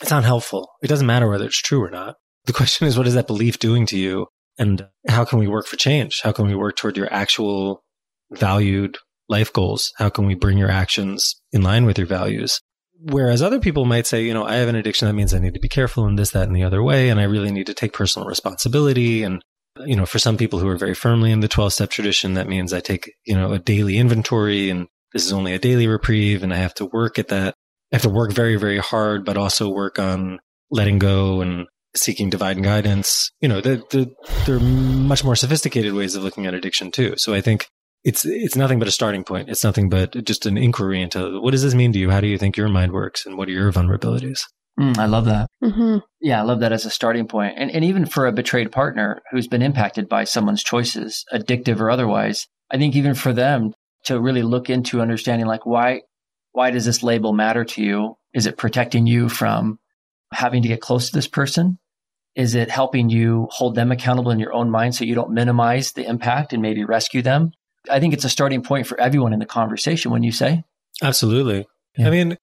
it's 0.02 0.12
not 0.12 0.24
helpful. 0.24 0.70
It 0.82 0.88
doesn't 0.88 1.08
matter 1.08 1.30
whether 1.30 1.46
it's 1.46 1.62
true 1.62 1.84
or 1.84 1.90
not. 1.90 2.16
The 2.46 2.54
question 2.54 2.88
is, 2.88 2.98
what 2.98 3.08
is 3.08 3.14
that 3.14 3.28
belief 3.28 3.60
doing 3.60 3.86
to 3.88 3.98
you? 3.98 4.28
And 4.58 4.88
how 5.08 5.26
can 5.26 5.40
we 5.40 5.48
work 5.48 5.68
for 5.68 5.78
change? 5.78 6.22
How 6.24 6.32
can 6.32 6.48
we 6.48 6.56
work 6.56 6.76
toward 6.76 6.98
your 6.98 7.12
actual 7.14 7.84
valued 8.32 8.98
life 9.28 9.54
goals? 9.54 9.92
How 9.98 10.10
can 10.10 10.26
we 10.26 10.36
bring 10.36 10.58
your 10.58 10.72
actions 10.72 11.36
in 11.52 11.62
line 11.62 11.86
with 11.86 11.98
your 11.98 12.08
values? 12.08 12.60
Whereas 13.02 13.42
other 13.42 13.60
people 13.60 13.86
might 13.86 14.08
say, 14.08 14.24
you 14.24 14.34
know, 14.34 14.44
I 14.44 14.56
have 14.56 14.68
an 14.68 14.76
addiction. 14.76 15.08
That 15.08 15.14
means 15.14 15.34
I 15.34 15.40
need 15.40 15.54
to 15.54 15.60
be 15.60 15.70
careful 15.70 16.06
in 16.08 16.16
this, 16.16 16.32
that, 16.32 16.48
and 16.48 16.56
the 16.56 16.64
other 16.64 16.84
way. 16.84 17.10
And 17.10 17.20
I 17.20 17.24
really 17.24 17.52
need 17.52 17.68
to 17.68 17.74
take 17.74 17.94
personal 17.94 18.28
responsibility. 18.28 19.24
And, 19.24 19.42
you 19.86 19.96
know, 19.96 20.06
for 20.06 20.20
some 20.20 20.36
people 20.36 20.60
who 20.60 20.68
are 20.68 20.78
very 20.78 20.94
firmly 20.94 21.32
in 21.32 21.40
the 21.40 21.48
12 21.48 21.72
step 21.72 21.90
tradition, 21.90 22.34
that 22.34 22.50
means 22.50 22.74
I 22.74 22.82
take, 22.82 23.14
you 23.26 23.36
know, 23.36 23.54
a 23.54 23.60
daily 23.60 23.98
inventory 23.98 24.70
and 24.70 24.88
this 25.14 25.26
is 25.26 25.34
only 25.34 25.54
a 25.54 25.60
daily 25.60 25.88
reprieve 25.88 26.44
and 26.44 26.54
I 26.54 26.58
have 26.58 26.74
to 26.76 26.86
work 26.86 27.20
at 27.20 27.30
that. 27.30 27.56
I 27.92 27.96
have 27.96 28.04
to 28.04 28.10
work 28.10 28.32
very, 28.32 28.56
very 28.56 28.78
hard, 28.78 29.26
but 29.26 29.38
also 29.38 29.70
work 29.70 29.98
on 30.00 30.40
letting 30.70 31.00
go 31.00 31.42
and 31.42 31.68
seeking 31.96 32.30
divine 32.30 32.62
guidance. 32.62 33.32
You 33.42 33.50
know, 33.50 33.62
the, 33.62 33.84
the, 33.90 34.14
there 34.46 34.58
are 34.58 34.60
much 34.60 35.24
more 35.24 35.36
sophisticated 35.36 35.94
ways 35.94 36.16
of 36.16 36.24
looking 36.24 36.46
at 36.46 36.54
addiction 36.54 36.92
too. 36.92 37.16
So 37.18 37.34
I 37.34 37.42
think 37.42 37.68
it's, 38.04 38.26
it's 38.26 38.56
nothing 38.56 38.80
but 38.80 38.88
a 38.88 38.92
starting 38.92 39.24
point. 39.24 39.50
It's 39.50 39.64
nothing 39.64 39.90
but 39.90 40.24
just 40.24 40.46
an 40.46 40.58
inquiry 40.58 41.02
into 41.02 41.42
what 41.42 41.52
does 41.52 41.64
this 41.64 41.74
mean 41.74 41.92
to 41.94 42.00
you? 42.00 42.12
How 42.12 42.22
do 42.22 42.28
you 42.28 42.38
think 42.38 42.56
your 42.56 42.70
mind 42.70 42.92
works? 42.92 43.26
And 43.26 43.38
what 43.38 43.48
are 43.48 43.52
your 43.52 43.72
vulnerabilities? 43.72 44.42
Mm, 44.80 44.98
I 44.98 45.08
love 45.08 45.26
that. 45.26 45.50
Mm-hmm. 45.62 45.98
Yeah, 46.22 46.40
I 46.40 46.44
love 46.44 46.62
that 46.62 46.72
as 46.72 46.86
a 46.86 46.90
starting 46.90 47.28
point. 47.28 47.56
And, 47.58 47.70
and 47.72 47.84
even 47.84 48.06
for 48.06 48.28
a 48.28 48.32
betrayed 48.32 48.72
partner 48.72 49.22
who's 49.32 49.48
been 49.48 49.62
impacted 49.62 50.08
by 50.08 50.24
someone's 50.24 50.64
choices, 50.64 51.26
addictive 51.34 51.80
or 51.80 51.90
otherwise, 51.90 52.48
I 52.72 52.78
think 52.78 52.96
even 52.96 53.14
for 53.14 53.34
them 53.34 53.74
to 54.06 54.20
really 54.20 54.44
look 54.44 54.70
into 54.70 55.02
understanding 55.02 55.48
like 55.48 55.66
why 55.66 56.02
why 56.52 56.72
does 56.72 56.86
this 56.86 57.04
label 57.04 57.34
matter 57.34 57.64
to 57.64 57.84
you? 57.84 58.18
Is 58.34 58.46
it 58.46 58.58
protecting 58.58 59.08
you 59.08 59.30
from 59.30 59.80
having 60.34 60.62
to 60.64 60.68
get 60.68 60.82
close 60.82 61.10
to 61.10 61.16
this 61.16 61.28
person? 61.28 61.78
Is 62.36 62.56
it 62.56 62.70
helping 62.70 63.10
you 63.10 63.48
hold 63.52 63.76
them 63.76 63.92
accountable 63.92 64.32
in 64.32 64.40
your 64.40 64.54
own 64.54 64.70
mind 64.70 64.96
so 64.96 65.04
you 65.04 65.16
don't 65.16 65.32
minimize 65.32 65.92
the 65.92 66.06
impact 66.06 66.54
and 66.54 66.62
maybe 66.62 66.86
rescue 66.86 67.22
them? 67.22 67.52
I 67.90 68.00
think 68.00 68.14
it's 68.14 68.26
a 68.26 68.30
starting 68.30 68.62
point 68.62 68.88
for 68.88 69.00
everyone 69.00 69.34
in 69.34 69.40
the 69.40 69.46
conversation 69.46 70.12
when 70.12 70.24
you 70.24 70.32
say. 70.32 70.64
Absolutely. 71.02 71.66
Yeah. 71.98 72.08
I 72.08 72.10
mean, 72.12 72.38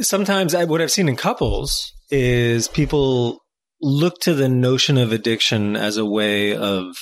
sometimes 0.00 0.54
I, 0.54 0.64
what 0.64 0.80
I've 0.80 0.90
seen 0.90 1.08
in 1.08 1.16
couples 1.16 1.92
is 2.10 2.68
people 2.68 3.40
look 3.80 4.18
to 4.20 4.34
the 4.34 4.48
notion 4.48 4.98
of 4.98 5.12
addiction 5.12 5.76
as 5.76 5.96
a 5.96 6.04
way 6.04 6.56
of 6.56 6.96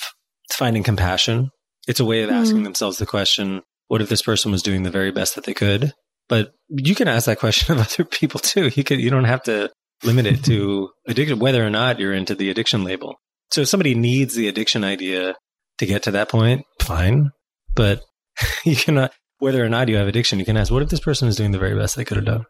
finding 0.53 0.83
compassion. 0.83 1.51
It's 1.89 2.01
a 2.01 2.05
way 2.05 2.23
of 2.23 2.31
asking 2.31 2.61
mm. 2.61 2.65
themselves 2.65 2.99
the 2.99 3.07
question, 3.07 3.63
what 3.89 4.03
if 4.03 4.09
this 4.09 4.23
person 4.23 4.53
was 4.53 4.63
doing 4.63 4.83
the 4.83 4.91
very 4.91 5.13
best 5.13 5.35
that 5.35 5.45
they 5.45 5.55
could? 5.55 5.93
But 6.29 6.53
you 6.69 6.95
can 6.95 7.09
ask 7.09 7.27
that 7.27 7.39
question 7.39 7.75
of 7.79 7.87
other 7.87 8.05
people 8.05 8.41
too. 8.41 8.71
You 8.75 8.85
can, 8.85 9.01
you 9.01 9.11
don't 9.11 9.25
have 9.25 9.43
to 9.45 9.71
limit 10.03 10.27
it 10.27 10.45
to 10.45 10.91
addiction, 11.07 11.39
whether 11.39 11.65
or 11.65 11.71
not 11.71 11.99
you're 11.99 12.15
into 12.15 12.35
the 12.35 12.51
addiction 12.51 12.85
label. 12.85 13.17
So 13.51 13.63
if 13.63 13.69
somebody 13.69 13.95
needs 13.95 14.35
the 14.35 14.49
addiction 14.49 14.85
idea 14.85 15.37
to 15.79 15.87
get 15.87 16.05
to 16.05 16.11
that 16.13 16.29
point, 16.29 16.65
fine. 16.81 17.31
But 17.75 18.03
you 18.65 18.77
cannot, 18.77 19.13
whether 19.39 19.65
or 19.65 19.69
not 19.69 19.89
you 19.89 19.97
have 19.97 20.09
addiction, 20.09 20.39
you 20.39 20.45
can 20.45 20.57
ask, 20.57 20.73
what 20.73 20.83
if 20.83 20.89
this 20.89 21.01
person 21.01 21.29
is 21.29 21.37
doing 21.37 21.53
the 21.53 21.59
very 21.59 21.77
best 21.79 21.97
they 21.97 22.05
could 22.05 22.17
have 22.17 22.27
done? 22.27 22.45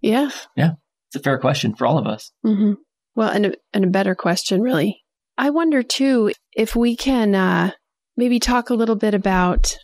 yeah. 0.00 0.30
Yeah. 0.56 0.72
It's 1.08 1.16
a 1.16 1.20
fair 1.20 1.38
question 1.38 1.74
for 1.74 1.86
all 1.86 1.98
of 1.98 2.06
us. 2.06 2.32
Mm-hmm. 2.44 2.74
Well, 3.14 3.28
and 3.28 3.46
a, 3.46 3.52
and 3.72 3.84
a 3.84 3.88
better 3.88 4.14
question, 4.14 4.60
really. 4.60 5.02
I 5.38 5.50
wonder 5.50 5.82
too 5.82 6.32
if 6.54 6.74
we 6.74 6.96
can 6.96 7.34
uh, 7.34 7.72
maybe 8.16 8.38
talk 8.38 8.70
a 8.70 8.74
little 8.74 8.96
bit 8.96 9.14
about 9.14 9.76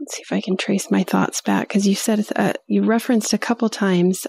let's 0.00 0.16
see 0.16 0.22
if 0.22 0.32
I 0.32 0.40
can 0.40 0.56
trace 0.56 0.90
my 0.90 1.04
thoughts 1.04 1.40
back 1.40 1.68
because 1.68 1.86
you 1.86 1.94
said 1.94 2.26
uh, 2.36 2.54
you 2.66 2.82
referenced 2.82 3.32
a 3.32 3.38
couple 3.38 3.68
times. 3.68 4.26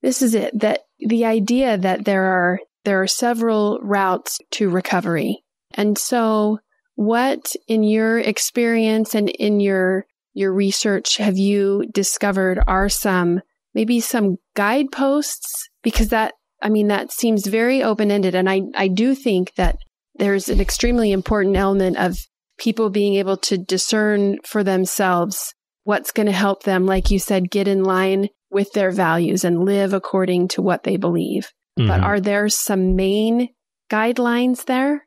This 0.00 0.22
is 0.22 0.34
it 0.34 0.58
that 0.58 0.80
the 0.98 1.24
idea 1.24 1.76
that 1.78 2.04
there 2.04 2.24
are 2.24 2.60
there 2.84 3.00
are 3.02 3.06
several 3.06 3.78
routes 3.82 4.38
to 4.52 4.68
recovery, 4.68 5.42
and 5.74 5.96
so 5.96 6.58
what 6.94 7.52
in 7.68 7.82
your 7.82 8.18
experience 8.18 9.14
and 9.14 9.28
in 9.28 9.60
your 9.60 10.06
your 10.34 10.52
research 10.52 11.18
have 11.18 11.36
you 11.36 11.84
discovered 11.92 12.58
are 12.66 12.88
some 12.88 13.40
maybe 13.74 14.00
some 14.00 14.36
guideposts 14.54 15.68
because 15.82 16.08
that 16.08 16.34
I 16.60 16.68
mean 16.68 16.88
that 16.88 17.12
seems 17.12 17.46
very 17.46 17.82
open 17.82 18.10
ended, 18.10 18.34
and 18.34 18.48
I 18.48 18.62
I 18.74 18.88
do 18.88 19.14
think 19.14 19.54
that 19.54 19.76
there's 20.14 20.48
an 20.48 20.60
extremely 20.60 21.12
important 21.12 21.56
element 21.56 21.96
of 21.96 22.16
people 22.62 22.90
being 22.90 23.14
able 23.14 23.36
to 23.36 23.58
discern 23.58 24.38
for 24.44 24.62
themselves 24.62 25.54
what's 25.84 26.12
going 26.12 26.26
to 26.26 26.32
help 26.32 26.62
them, 26.62 26.86
like 26.86 27.10
you 27.10 27.18
said, 27.18 27.50
get 27.50 27.66
in 27.66 27.82
line 27.82 28.28
with 28.50 28.72
their 28.72 28.92
values 28.92 29.44
and 29.44 29.64
live 29.64 29.92
according 29.92 30.46
to 30.46 30.62
what 30.62 30.84
they 30.84 30.96
believe. 30.96 31.50
Mm-hmm. 31.78 31.88
But 31.88 32.00
are 32.00 32.20
there 32.20 32.48
some 32.48 32.94
main 32.94 33.48
guidelines 33.90 34.66
there? 34.66 35.06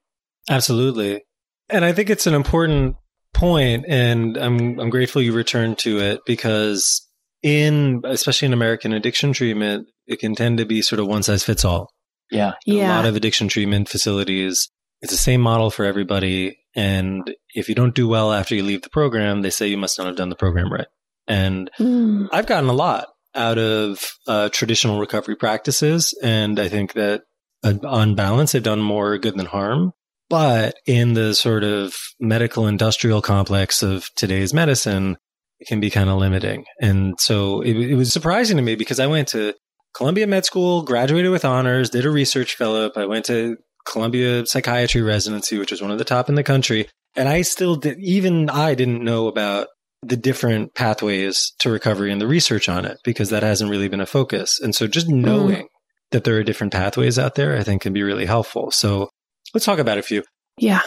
Absolutely. 0.49 1.23
And 1.69 1.85
I 1.85 1.93
think 1.93 2.09
it's 2.09 2.27
an 2.27 2.33
important 2.33 2.97
point 3.33 3.85
and 3.87 4.37
I'm 4.37 4.79
I'm 4.79 4.89
grateful 4.89 5.21
you 5.21 5.33
returned 5.33 5.77
to 5.79 5.99
it 5.99 6.21
because 6.25 7.05
in 7.43 8.01
especially 8.05 8.47
in 8.47 8.53
American 8.53 8.93
addiction 8.93 9.33
treatment, 9.33 9.87
it 10.07 10.19
can 10.19 10.35
tend 10.35 10.57
to 10.57 10.65
be 10.65 10.81
sort 10.81 10.99
of 10.99 11.07
one 11.07 11.23
size 11.23 11.43
fits 11.43 11.65
all. 11.65 11.89
Yeah. 12.31 12.53
Yeah. 12.65 12.87
A 12.87 12.95
lot 12.95 13.05
of 13.05 13.15
addiction 13.15 13.47
treatment 13.47 13.89
facilities, 13.89 14.69
it's 15.01 15.11
the 15.11 15.17
same 15.17 15.41
model 15.41 15.69
for 15.69 15.85
everybody. 15.85 16.57
And 16.75 17.33
if 17.53 17.69
you 17.69 17.75
don't 17.75 17.95
do 17.95 18.07
well 18.07 18.33
after 18.33 18.55
you 18.55 18.63
leave 18.63 18.81
the 18.81 18.89
program, 18.89 19.41
they 19.41 19.49
say 19.49 19.67
you 19.67 19.77
must 19.77 19.97
not 19.97 20.07
have 20.07 20.15
done 20.15 20.29
the 20.29 20.35
program 20.35 20.71
right. 20.71 20.87
And 21.27 21.69
Mm. 21.79 22.27
I've 22.31 22.45
gotten 22.47 22.69
a 22.69 22.73
lot 22.73 23.07
out 23.33 23.57
of 23.57 23.99
uh, 24.27 24.49
traditional 24.49 24.99
recovery 24.99 25.35
practices. 25.35 26.13
And 26.21 26.59
I 26.59 26.69
think 26.69 26.93
that 26.93 27.23
uh, 27.63 27.73
on 27.83 28.15
balance, 28.15 28.51
they've 28.51 28.63
done 28.63 28.81
more 28.81 29.17
good 29.17 29.37
than 29.37 29.45
harm. 29.47 29.91
But 30.29 30.75
in 30.87 31.13
the 31.13 31.35
sort 31.35 31.63
of 31.63 31.95
medical 32.19 32.67
industrial 32.67 33.21
complex 33.21 33.83
of 33.83 34.09
today's 34.15 34.53
medicine, 34.53 35.17
it 35.59 35.67
can 35.67 35.79
be 35.79 35.89
kind 35.89 36.09
of 36.09 36.17
limiting. 36.17 36.65
And 36.81 37.19
so 37.19 37.61
it, 37.61 37.75
it 37.75 37.95
was 37.95 38.11
surprising 38.11 38.57
to 38.57 38.63
me 38.63 38.75
because 38.75 38.99
I 38.99 39.07
went 39.07 39.27
to 39.29 39.53
Columbia 39.93 40.27
Med 40.27 40.43
School, 40.45 40.81
graduated 40.81 41.31
with 41.31 41.45
honors, 41.45 41.89
did 41.89 42.05
a 42.05 42.09
research 42.09 42.55
fellow. 42.55 42.91
I 42.95 43.05
went 43.05 43.25
to 43.25 43.57
Columbia 43.85 44.45
Psychiatry 44.45 45.01
residency, 45.01 45.57
which 45.57 45.71
was 45.71 45.81
one 45.81 45.91
of 45.91 45.97
the 45.97 46.05
top 46.05 46.29
in 46.29 46.35
the 46.35 46.43
country. 46.43 46.87
And 47.15 47.29
I 47.29 47.43
still 47.43 47.75
did, 47.75 47.99
even 47.99 48.49
I 48.49 48.75
didn't 48.75 49.03
know 49.03 49.27
about 49.27 49.67
the 50.01 50.17
different 50.17 50.75
pathways 50.75 51.53
to 51.59 51.71
recovery 51.71 52.11
and 52.11 52.21
the 52.21 52.27
research 52.27 52.69
on 52.69 52.85
it 52.85 52.99
because 53.03 53.29
that 53.29 53.43
hasn't 53.43 53.71
really 53.71 53.87
been 53.87 54.01
a 54.01 54.05
focus. 54.05 54.59
And 54.59 54.75
so 54.75 54.87
just 54.87 55.07
knowing 55.07 55.67
that 56.11 56.23
there 56.23 56.37
are 56.37 56.43
different 56.43 56.73
pathways 56.73 57.17
out 57.17 57.35
there, 57.35 57.57
I 57.57 57.63
think 57.63 57.81
can 57.81 57.93
be 57.93 58.03
really 58.03 58.25
helpful. 58.25 58.71
So 58.71 59.09
let's 59.53 59.65
talk 59.65 59.79
about 59.79 59.97
a 59.97 60.03
few. 60.03 60.23
Yeah. 60.57 60.81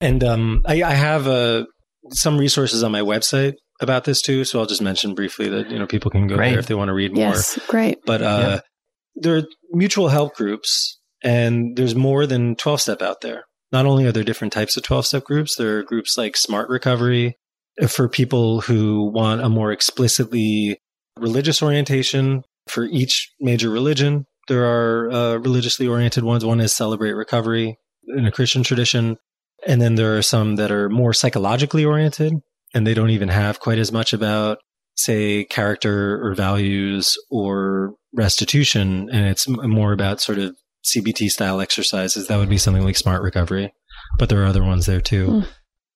And 0.00 0.22
um, 0.22 0.62
I, 0.66 0.82
I 0.82 0.92
have 0.92 1.26
uh, 1.26 1.64
some 2.10 2.38
resources 2.38 2.82
on 2.82 2.92
my 2.92 3.00
website 3.00 3.54
about 3.80 4.04
this 4.04 4.20
too. 4.20 4.44
So 4.44 4.60
I'll 4.60 4.66
just 4.66 4.82
mention 4.82 5.14
briefly 5.14 5.48
that 5.48 5.70
you 5.70 5.78
know 5.78 5.86
people 5.86 6.10
can 6.10 6.26
go 6.26 6.36
Great. 6.36 6.50
there 6.50 6.58
if 6.58 6.66
they 6.66 6.74
want 6.74 6.88
to 6.88 6.94
read 6.94 7.14
more. 7.14 7.28
Yes. 7.28 7.58
Great. 7.68 7.98
But 8.04 8.22
uh, 8.22 8.60
there 9.16 9.36
are 9.36 9.42
mutual 9.70 10.08
help 10.08 10.34
groups, 10.34 10.97
and 11.28 11.76
there's 11.76 11.94
more 11.94 12.26
than 12.26 12.56
12 12.56 12.80
step 12.80 13.02
out 13.02 13.20
there. 13.20 13.44
Not 13.70 13.84
only 13.84 14.06
are 14.06 14.12
there 14.12 14.24
different 14.24 14.54
types 14.54 14.78
of 14.78 14.82
12 14.82 15.04
step 15.04 15.24
groups, 15.24 15.56
there 15.56 15.76
are 15.76 15.82
groups 15.82 16.16
like 16.16 16.38
Smart 16.38 16.70
Recovery 16.70 17.36
for 17.86 18.08
people 18.08 18.62
who 18.62 19.10
want 19.12 19.42
a 19.42 19.50
more 19.50 19.70
explicitly 19.70 20.80
religious 21.18 21.62
orientation 21.62 22.44
for 22.66 22.84
each 22.84 23.30
major 23.40 23.68
religion. 23.68 24.24
There 24.48 24.64
are 24.64 25.10
uh, 25.10 25.36
religiously 25.36 25.86
oriented 25.86 26.24
ones. 26.24 26.46
One 26.46 26.60
is 26.60 26.72
Celebrate 26.72 27.12
Recovery 27.12 27.76
in 28.06 28.24
a 28.24 28.32
Christian 28.32 28.62
tradition. 28.62 29.18
And 29.66 29.82
then 29.82 29.96
there 29.96 30.16
are 30.16 30.22
some 30.22 30.56
that 30.56 30.70
are 30.70 30.88
more 30.88 31.12
psychologically 31.12 31.84
oriented, 31.84 32.32
and 32.72 32.86
they 32.86 32.94
don't 32.94 33.10
even 33.10 33.28
have 33.28 33.60
quite 33.60 33.78
as 33.78 33.92
much 33.92 34.14
about 34.14 34.60
say 34.96 35.44
character 35.44 36.24
or 36.26 36.34
values 36.34 37.18
or 37.30 37.92
restitution 38.14 39.08
and 39.12 39.26
it's 39.26 39.46
more 39.46 39.92
about 39.92 40.20
sort 40.20 40.38
of 40.38 40.56
CBT 40.86 41.28
style 41.30 41.60
exercises 41.60 42.26
that 42.28 42.36
would 42.38 42.48
be 42.48 42.58
something 42.58 42.84
like 42.84 42.96
smart 42.96 43.22
recovery 43.22 43.72
but 44.18 44.28
there 44.28 44.42
are 44.42 44.46
other 44.46 44.64
ones 44.64 44.86
there 44.86 45.00
too 45.00 45.26
Mm. 45.28 45.46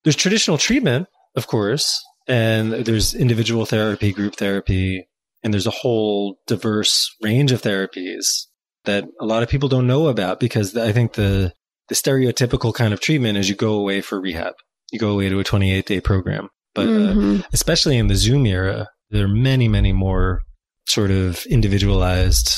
there's 0.05 0.17
traditional 0.17 0.59
treatment 0.59 1.07
of 1.37 1.47
course 1.47 2.03
and 2.29 2.73
there's 2.73 3.15
individual 3.15 3.65
therapy 3.67 4.13
group 4.13 4.37
therapy 4.37 5.07
and 5.43 5.53
there's 5.53 5.67
a 5.67 5.71
whole 5.71 6.39
diverse 6.47 7.09
range 7.23 7.53
of 7.53 7.63
therapies 7.63 8.47
that 8.85 9.05
a 9.21 9.25
lot 9.27 9.43
of 9.43 9.49
people 9.49 9.69
don't 9.69 9.87
know 9.87 10.09
about 10.09 10.39
because 10.41 10.77
I 10.77 10.93
think 10.93 11.15
the 11.15 11.53
the 11.89 11.95
stereotypical 11.95 12.73
kind 12.75 12.93
of 12.95 13.01
treatment 13.01 13.39
is 13.39 13.49
you 13.49 13.55
go 13.55 13.75
away 13.75 14.01
for 14.03 14.21
rehab 14.21 14.55
you 14.93 14.99
go 14.99 15.11
away 15.11 15.29
to 15.29 15.39
a 15.41 15.45
28 15.45 15.87
day 15.87 16.01
program 16.01 16.49
but 16.75 16.87
uh, 16.87 16.91
Mhm. 17.15 17.45
especially 17.53 17.97
in 17.99 18.07
the 18.09 18.15
Zoom 18.17 18.47
era, 18.47 18.89
there 19.11 19.25
are 19.27 19.29
many, 19.29 19.69
many 19.69 19.93
more 19.93 20.41
sort 20.87 21.11
of 21.11 21.45
individualized 21.47 22.55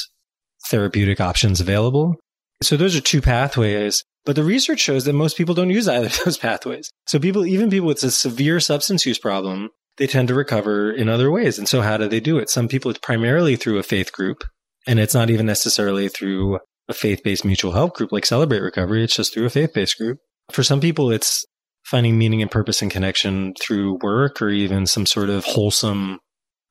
therapeutic 0.69 1.21
options 1.21 1.61
available. 1.61 2.17
So 2.63 2.77
those 2.77 2.97
are 2.97 3.01
two 3.01 3.21
pathways. 3.21 4.05
But 4.25 4.37
the 4.37 4.45
research 4.45 4.81
shows 4.81 5.05
that 5.05 5.13
most 5.13 5.37
people 5.37 5.55
don't 5.55 5.71
use 5.71 5.89
either 5.89 6.07
of 6.07 6.21
those 6.25 6.39
pathways. 6.39 6.91
So 7.07 7.19
people, 7.19 7.47
even 7.47 7.71
people 7.71 7.89
with 7.89 8.03
a 8.03 8.11
severe 8.11 8.61
substance 8.61 9.07
use 9.07 9.19
problem, 9.19 9.71
they 9.97 10.07
tend 10.07 10.29
to 10.29 10.35
recover 10.35 10.91
in 10.91 11.09
other 11.09 11.31
ways. 11.31 11.59
And 11.59 11.69
so 11.69 11.83
how 11.83 11.97
do 11.97 12.09
they 12.09 12.21
do 12.21 12.39
it? 12.39 12.51
Some 12.51 12.69
people 12.69 12.91
it's 12.91 13.01
primarily 13.01 13.57
through 13.57 13.79
a 13.79 13.83
faith 13.83 14.13
group, 14.13 14.45
and 14.87 14.99
it's 14.99 15.15
not 15.15 15.31
even 15.31 15.47
necessarily 15.47 16.09
through 16.09 16.59
a 16.89 16.95
faith-based 16.95 17.45
mutual 17.45 17.73
help 17.73 17.95
group 17.95 18.13
like 18.13 18.27
Celebrate 18.27 18.61
Recovery. 18.61 19.05
It's 19.05 19.17
just 19.17 19.33
through 19.33 19.47
a 19.47 19.51
faith-based 19.51 19.97
group. 19.99 20.19
For 20.53 20.63
some 20.63 20.81
people, 20.81 21.11
it's 21.11 21.45
finding 21.85 22.19
meaning 22.19 22.43
and 22.43 22.51
purpose 22.51 22.83
and 22.83 22.91
connection 22.91 23.55
through 23.61 23.99
work 24.03 24.43
or 24.43 24.49
even 24.49 24.87
some 24.87 25.07
sort 25.07 25.31
of 25.31 25.45
wholesome 25.45 26.19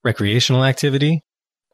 recreational 0.03 0.65
activity. 0.65 1.21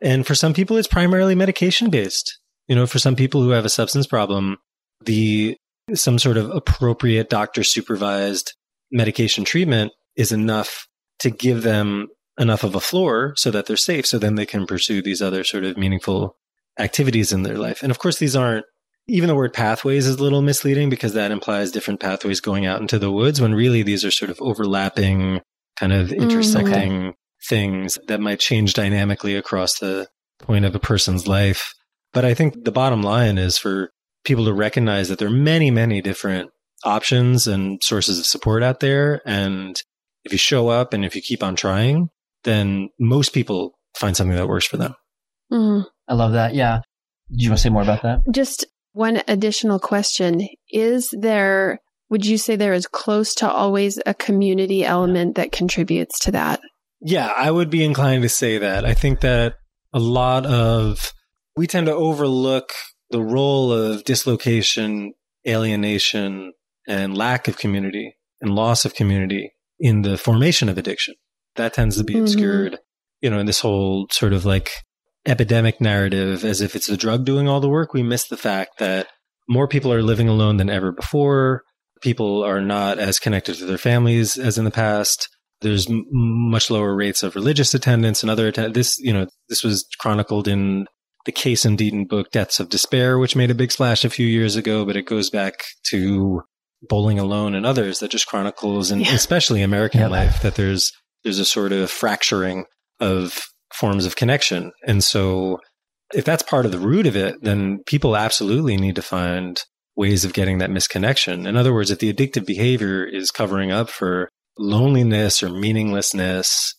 And 0.02 0.26
for 0.26 0.36
some 0.36 0.54
people, 0.54 0.78
it's 0.78 0.88
primarily 0.88 1.36
medication 1.36 1.90
based. 1.90 2.40
You 2.68 2.76
know, 2.76 2.88
for 2.88 3.00
some 3.00 3.16
people 3.16 3.42
who 3.42 3.50
have 3.50 3.66
a 3.66 3.70
substance 3.70 4.08
problem, 4.08 4.58
the 5.04 5.58
some 5.96 6.20
sort 6.20 6.38
of 6.38 6.50
appropriate 6.52 7.30
doctor 7.30 7.64
supervised 7.64 8.54
medication 8.92 9.44
treatment 9.44 9.92
is 10.16 10.32
enough 10.32 10.88
to 11.20 11.30
give 11.30 11.64
them 11.64 12.08
enough 12.40 12.64
of 12.64 12.76
a 12.76 12.80
floor 12.80 13.34
so 13.36 13.52
that 13.52 13.66
they're 13.66 13.76
safe. 13.76 14.06
So 14.06 14.18
then 14.18 14.36
they 14.36 14.46
can 14.46 14.66
pursue 14.66 15.02
these 15.02 15.22
other 15.22 15.44
sort 15.44 15.64
of 15.64 15.78
meaningful 15.78 16.36
activities 16.78 17.34
in 17.34 17.44
their 17.44 17.58
life. 17.58 17.84
And 17.84 17.92
of 17.92 18.00
course, 18.00 18.20
these 18.20 18.36
aren't 18.36 18.66
even 19.08 19.28
the 19.28 19.36
word 19.36 19.54
pathways 19.54 20.06
is 20.06 20.16
a 20.18 20.24
little 20.24 20.42
misleading 20.42 20.90
because 20.90 21.14
that 21.14 21.32
implies 21.32 21.72
different 21.72 22.00
pathways 22.00 22.40
going 22.40 22.66
out 22.66 22.80
into 22.80 23.00
the 23.00 23.12
woods 23.12 23.42
when 23.42 23.56
really 23.56 23.82
these 23.84 24.06
are 24.06 24.12
sort 24.12 24.30
of 24.30 24.40
overlapping, 24.40 25.42
kind 25.78 25.92
of 25.92 26.10
mm, 26.10 26.18
intersecting 26.18 27.14
things 27.48 27.98
that 28.08 28.20
might 28.20 28.40
change 28.40 28.74
dynamically 28.74 29.36
across 29.36 29.80
the 29.80 30.08
point 30.40 30.66
of 30.66 30.76
a 30.76 30.80
person's 30.80 31.28
life. 31.28 31.74
But 32.14 32.26
I 32.26 32.34
think 32.34 32.64
the 32.64 32.72
bottom 32.72 33.02
line 33.02 33.38
is 33.38 33.58
for 33.58 33.92
people 34.24 34.46
to 34.46 34.54
recognize 34.54 35.10
that 35.10 35.20
there 35.20 35.28
are 35.28 35.32
many, 35.32 35.72
many 35.72 36.02
different 36.02 36.50
options 36.84 37.48
and 37.48 37.82
sources 37.84 38.20
of 38.20 38.26
support 38.26 38.64
out 38.64 38.80
there. 38.80 39.22
And 39.26 39.82
if 40.24 40.32
you 40.32 40.38
show 40.38 40.70
up 40.70 40.94
and 40.94 41.06
if 41.06 41.16
you 41.16 41.22
keep 41.22 41.44
on 41.44 41.56
trying, 41.56 42.10
then 42.44 42.90
most 43.00 43.34
people 43.34 43.78
find 43.96 44.16
something 44.16 44.36
that 44.36 44.48
works 44.48 44.66
for 44.66 44.78
them. 44.78 44.96
Mhm. 45.52 45.86
I 46.08 46.14
love 46.14 46.34
that. 46.34 46.54
Yeah. 46.56 46.82
Do 47.32 47.44
you 47.44 47.50
want 47.50 47.60
to 47.60 47.64
say 47.64 47.70
more 47.70 47.84
about 47.84 48.02
that? 48.04 48.22
Just 48.32 48.66
one 48.94 49.22
additional 49.28 49.80
question. 49.80 50.48
Is 50.72 51.10
there, 51.20 51.80
would 52.10 52.26
you 52.26 52.38
say 52.38 52.56
there 52.56 52.74
is 52.74 52.88
close 52.88 53.36
to 53.36 53.50
always 53.50 54.00
a 54.06 54.14
community 54.14 54.84
element 54.84 55.36
that 55.36 55.52
contributes 55.52 56.20
to 56.22 56.32
that? 56.32 56.60
Yeah, 57.02 57.28
I 57.28 57.50
would 57.50 57.70
be 57.70 57.84
inclined 57.84 58.24
to 58.24 58.30
say 58.30 58.58
that. 58.58 58.86
I 58.86 58.94
think 58.94 59.22
that 59.22 59.56
a 59.94 60.00
lot 60.00 60.46
of 60.46 61.14
we 61.56 61.68
tend 61.68 61.88
to 61.88 61.94
overlook 61.96 62.72
the 63.10 63.22
role 63.22 63.72
of 63.72 64.04
dislocation, 64.04 65.14
alienation, 65.48 66.54
and 66.88 67.18
lack 67.18 67.48
of 67.48 67.58
community 67.58 68.16
and 68.42 68.56
loss 68.56 68.86
of 68.86 68.96
community 68.96 69.54
in 69.80 70.02
the 70.02 70.18
formation 70.18 70.70
of 70.70 70.78
addiction. 70.78 71.16
That 71.56 71.74
tends 71.74 71.98
to 71.98 72.04
be 72.04 72.16
Mhm. 72.16 72.22
obscured, 72.22 72.80
you 73.22 73.30
know, 73.30 73.40
in 73.40 73.46
this 73.46 73.62
whole 73.62 74.08
sort 74.12 74.34
of 74.34 74.46
like 74.46 74.72
epidemic 75.26 75.82
narrative 75.82 76.46
as 76.46 76.62
if 76.62 76.76
it's 76.76 76.88
the 76.88 76.98
drug 76.98 77.26
doing 77.26 77.48
all 77.48 77.60
the 77.60 77.70
work. 77.70 77.94
We 77.94 78.04
miss 78.04 78.28
the 78.28 78.38
fact 78.38 78.80
that 78.80 79.08
more 79.48 79.68
people 79.68 79.92
are 79.92 80.04
living 80.04 80.30
alone 80.30 80.58
than 80.58 80.70
ever 80.70 80.92
before. 80.92 81.64
People 82.02 82.44
are 82.44 82.62
not 82.62 83.00
as 83.00 83.20
connected 83.20 83.56
to 83.58 83.66
their 83.66 83.78
families 83.78 84.38
as 84.38 84.58
in 84.58 84.66
the 84.66 84.72
past 84.72 85.28
there's 85.62 85.90
m- 85.90 86.06
much 86.12 86.70
lower 86.70 86.96
rates 86.96 87.24
of 87.24 87.36
religious 87.36 87.74
attendance 87.74 88.24
and 88.24 88.30
other 88.30 88.48
atten- 88.48 88.74
this 88.74 88.98
you 89.00 89.14
know 89.14 89.28
this 89.50 89.64
was 89.64 89.86
chronicled 90.00 90.48
in 90.48 90.88
the 91.26 91.32
Case 91.32 91.66
and 91.66 91.78
Deaton 91.78 92.08
book 92.08 92.32
deaths 92.32 92.60
of 92.60 92.70
despair 92.70 93.20
which 93.20 93.36
made 93.36 93.52
a 93.52 93.56
big 93.56 93.72
splash 93.72 94.06
a 94.06 94.10
few 94.10 94.26
years 94.28 94.56
ago 94.56 94.86
but 94.86 94.96
it 94.96 95.06
goes 95.06 95.30
back 95.30 95.54
to 95.90 96.42
bowling 96.88 97.20
alone 97.20 97.56
and 97.56 97.66
others 97.66 98.00
that 98.00 98.10
just 98.12 98.26
chronicles 98.28 98.90
and 98.90 99.06
Yeah. 99.06 99.14
especially 99.14 99.62
american 99.62 100.00
Yeah. 100.02 100.08
life 100.08 100.42
that 100.42 100.56
there's 100.56 100.92
there's 101.24 101.40
a 101.40 101.46
sort 101.46 101.74
of 101.74 101.92
fracturing 101.92 102.66
of 103.02 103.38
forms 103.74 104.06
of 104.06 104.16
connection 104.16 104.72
and 104.88 105.04
so 105.04 105.60
if 106.14 106.24
that's 106.26 106.42
part 106.42 106.66
of 106.66 106.72
the 106.72 106.80
root 106.80 107.06
of 107.06 107.16
it 107.18 107.36
then 107.42 107.80
people 107.86 108.16
absolutely 108.16 108.78
need 108.78 108.96
to 108.96 109.02
find 109.02 109.62
ways 109.98 110.24
of 110.24 110.32
getting 110.32 110.60
that 110.60 110.70
misconnection 110.70 111.46
in 111.46 111.58
other 111.58 111.74
words 111.74 111.92
if 111.92 112.00
the 112.00 112.12
addictive 112.12 112.46
behavior 112.46 113.04
is 113.04 113.30
covering 113.30 113.72
up 113.72 113.90
for 113.90 114.30
loneliness 114.60 115.42
or 115.42 115.50
meaninglessness, 115.50 116.76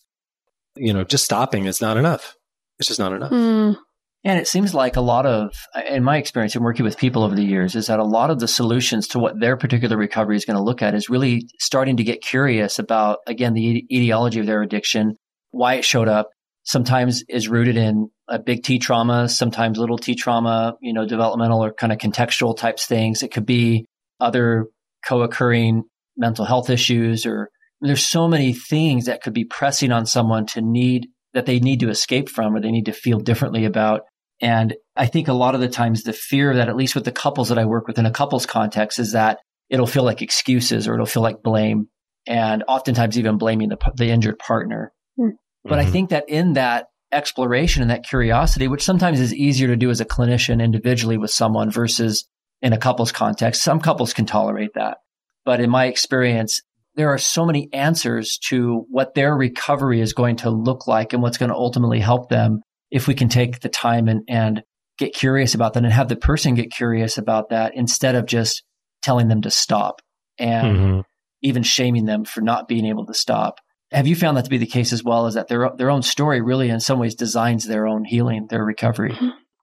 you 0.77 0.93
know, 0.93 1.03
just 1.03 1.25
stopping 1.25 1.65
is 1.65 1.81
not 1.81 1.97
enough. 1.97 2.35
It's 2.79 2.87
just 2.87 2.99
not 2.99 3.11
enough. 3.11 3.31
Mm, 3.31 3.75
And 4.23 4.39
it 4.39 4.47
seems 4.47 4.75
like 4.75 4.97
a 4.97 5.01
lot 5.01 5.25
of, 5.25 5.51
in 5.87 6.03
my 6.03 6.17
experience 6.17 6.55
in 6.55 6.61
working 6.61 6.85
with 6.85 6.97
people 6.97 7.23
over 7.23 7.33
the 7.33 7.43
years, 7.43 7.75
is 7.75 7.87
that 7.87 7.99
a 7.99 8.03
lot 8.03 8.29
of 8.29 8.39
the 8.39 8.47
solutions 8.47 9.07
to 9.09 9.19
what 9.19 9.39
their 9.39 9.57
particular 9.57 9.97
recovery 9.97 10.35
is 10.35 10.45
going 10.45 10.57
to 10.57 10.63
look 10.63 10.83
at 10.83 10.93
is 10.93 11.09
really 11.09 11.47
starting 11.59 11.97
to 11.97 12.03
get 12.03 12.21
curious 12.21 12.77
about, 12.77 13.19
again, 13.25 13.53
the 13.53 13.83
etiology 13.91 14.39
of 14.39 14.45
their 14.45 14.61
addiction, 14.61 15.15
why 15.49 15.75
it 15.75 15.85
showed 15.85 16.07
up. 16.07 16.29
Sometimes 16.63 17.23
is 17.27 17.49
rooted 17.49 17.75
in 17.75 18.09
a 18.27 18.37
big 18.37 18.61
T 18.63 18.77
trauma, 18.77 19.27
sometimes 19.27 19.79
little 19.79 19.97
T 19.97 20.13
trauma, 20.13 20.75
you 20.79 20.93
know, 20.93 21.07
developmental 21.07 21.63
or 21.63 21.73
kind 21.73 21.91
of 21.91 21.97
contextual 21.97 22.55
types 22.55 22.85
things. 22.85 23.23
It 23.23 23.31
could 23.31 23.47
be 23.47 23.85
other 24.19 24.67
co-occurring 25.03 25.83
mental 26.15 26.45
health 26.45 26.69
issues 26.69 27.25
or 27.25 27.49
there's 27.81 28.05
so 28.05 28.27
many 28.27 28.53
things 28.53 29.05
that 29.05 29.21
could 29.21 29.33
be 29.33 29.45
pressing 29.45 29.91
on 29.91 30.05
someone 30.05 30.45
to 30.47 30.61
need 30.61 31.07
that 31.33 31.45
they 31.45 31.59
need 31.59 31.79
to 31.79 31.89
escape 31.89 32.29
from 32.29 32.55
or 32.55 32.61
they 32.61 32.71
need 32.71 32.85
to 32.85 32.93
feel 32.93 33.19
differently 33.19 33.65
about 33.65 34.01
And 34.41 34.75
I 34.95 35.05
think 35.05 35.27
a 35.27 35.33
lot 35.33 35.53
of 35.53 35.61
the 35.61 35.69
times 35.69 36.03
the 36.03 36.13
fear 36.13 36.55
that, 36.55 36.67
at 36.67 36.75
least 36.75 36.95
with 36.95 37.05
the 37.05 37.11
couples 37.11 37.49
that 37.49 37.59
I 37.59 37.65
work 37.65 37.87
with 37.87 37.99
in 37.99 38.07
a 38.07 38.11
couples 38.11 38.45
context, 38.45 38.97
is 38.99 39.11
that 39.11 39.37
it'll 39.69 39.87
feel 39.87 40.03
like 40.03 40.21
excuses 40.21 40.87
or 40.87 40.95
it'll 40.95 41.05
feel 41.05 41.23
like 41.23 41.43
blame 41.43 41.87
and 42.27 42.63
oftentimes 42.67 43.17
even 43.17 43.37
blaming 43.37 43.69
the, 43.69 43.77
the 43.95 44.09
injured 44.09 44.39
partner. 44.39 44.91
Mm-hmm. 45.19 45.35
But 45.63 45.79
I 45.79 45.83
mm-hmm. 45.83 45.91
think 45.91 46.09
that 46.09 46.25
in 46.27 46.53
that 46.53 46.87
exploration 47.11 47.81
and 47.83 47.91
that 47.91 48.03
curiosity, 48.03 48.67
which 48.67 48.83
sometimes 48.83 49.19
is 49.19 49.33
easier 49.33 49.67
to 49.67 49.75
do 49.75 49.89
as 49.89 50.01
a 50.01 50.05
clinician 50.05 50.61
individually 50.61 51.17
with 51.17 51.31
someone 51.31 51.69
versus 51.69 52.27
in 52.61 52.73
a 52.73 52.77
couples 52.77 53.11
context, 53.11 53.63
some 53.63 53.79
couples 53.79 54.13
can 54.13 54.25
tolerate 54.25 54.73
that. 54.73 54.97
But 55.45 55.61
in 55.61 55.69
my 55.69 55.85
experience, 55.85 56.61
there 56.95 57.09
are 57.09 57.17
so 57.17 57.45
many 57.45 57.69
answers 57.73 58.37
to 58.49 58.85
what 58.89 59.13
their 59.13 59.35
recovery 59.35 60.01
is 60.01 60.13
going 60.13 60.37
to 60.37 60.49
look 60.49 60.87
like 60.87 61.13
and 61.13 61.21
what's 61.21 61.37
going 61.37 61.49
to 61.49 61.55
ultimately 61.55 61.99
help 61.99 62.29
them 62.29 62.61
if 62.89 63.07
we 63.07 63.13
can 63.13 63.29
take 63.29 63.61
the 63.61 63.69
time 63.69 64.07
and, 64.07 64.23
and 64.27 64.63
get 64.97 65.13
curious 65.13 65.55
about 65.55 65.73
that 65.73 65.83
and 65.83 65.93
have 65.93 66.09
the 66.09 66.15
person 66.15 66.55
get 66.55 66.71
curious 66.71 67.17
about 67.17 67.49
that 67.49 67.73
instead 67.75 68.15
of 68.15 68.25
just 68.25 68.63
telling 69.01 69.27
them 69.27 69.41
to 69.41 69.49
stop 69.49 70.01
and 70.37 70.77
mm-hmm. 70.77 70.99
even 71.41 71.63
shaming 71.63 72.05
them 72.05 72.25
for 72.25 72.41
not 72.41 72.67
being 72.67 72.85
able 72.85 73.05
to 73.05 73.13
stop. 73.13 73.59
Have 73.91 74.07
you 74.07 74.15
found 74.15 74.37
that 74.37 74.45
to 74.45 74.49
be 74.49 74.57
the 74.57 74.65
case 74.65 74.93
as 74.93 75.03
well? 75.03 75.27
Is 75.27 75.33
that 75.33 75.47
their 75.47 75.69
their 75.75 75.91
own 75.91 76.01
story 76.01 76.39
really, 76.41 76.69
in 76.69 76.79
some 76.79 76.97
ways, 76.97 77.15
designs 77.15 77.65
their 77.65 77.87
own 77.87 78.05
healing, 78.05 78.47
their 78.49 78.63
recovery? 78.63 79.17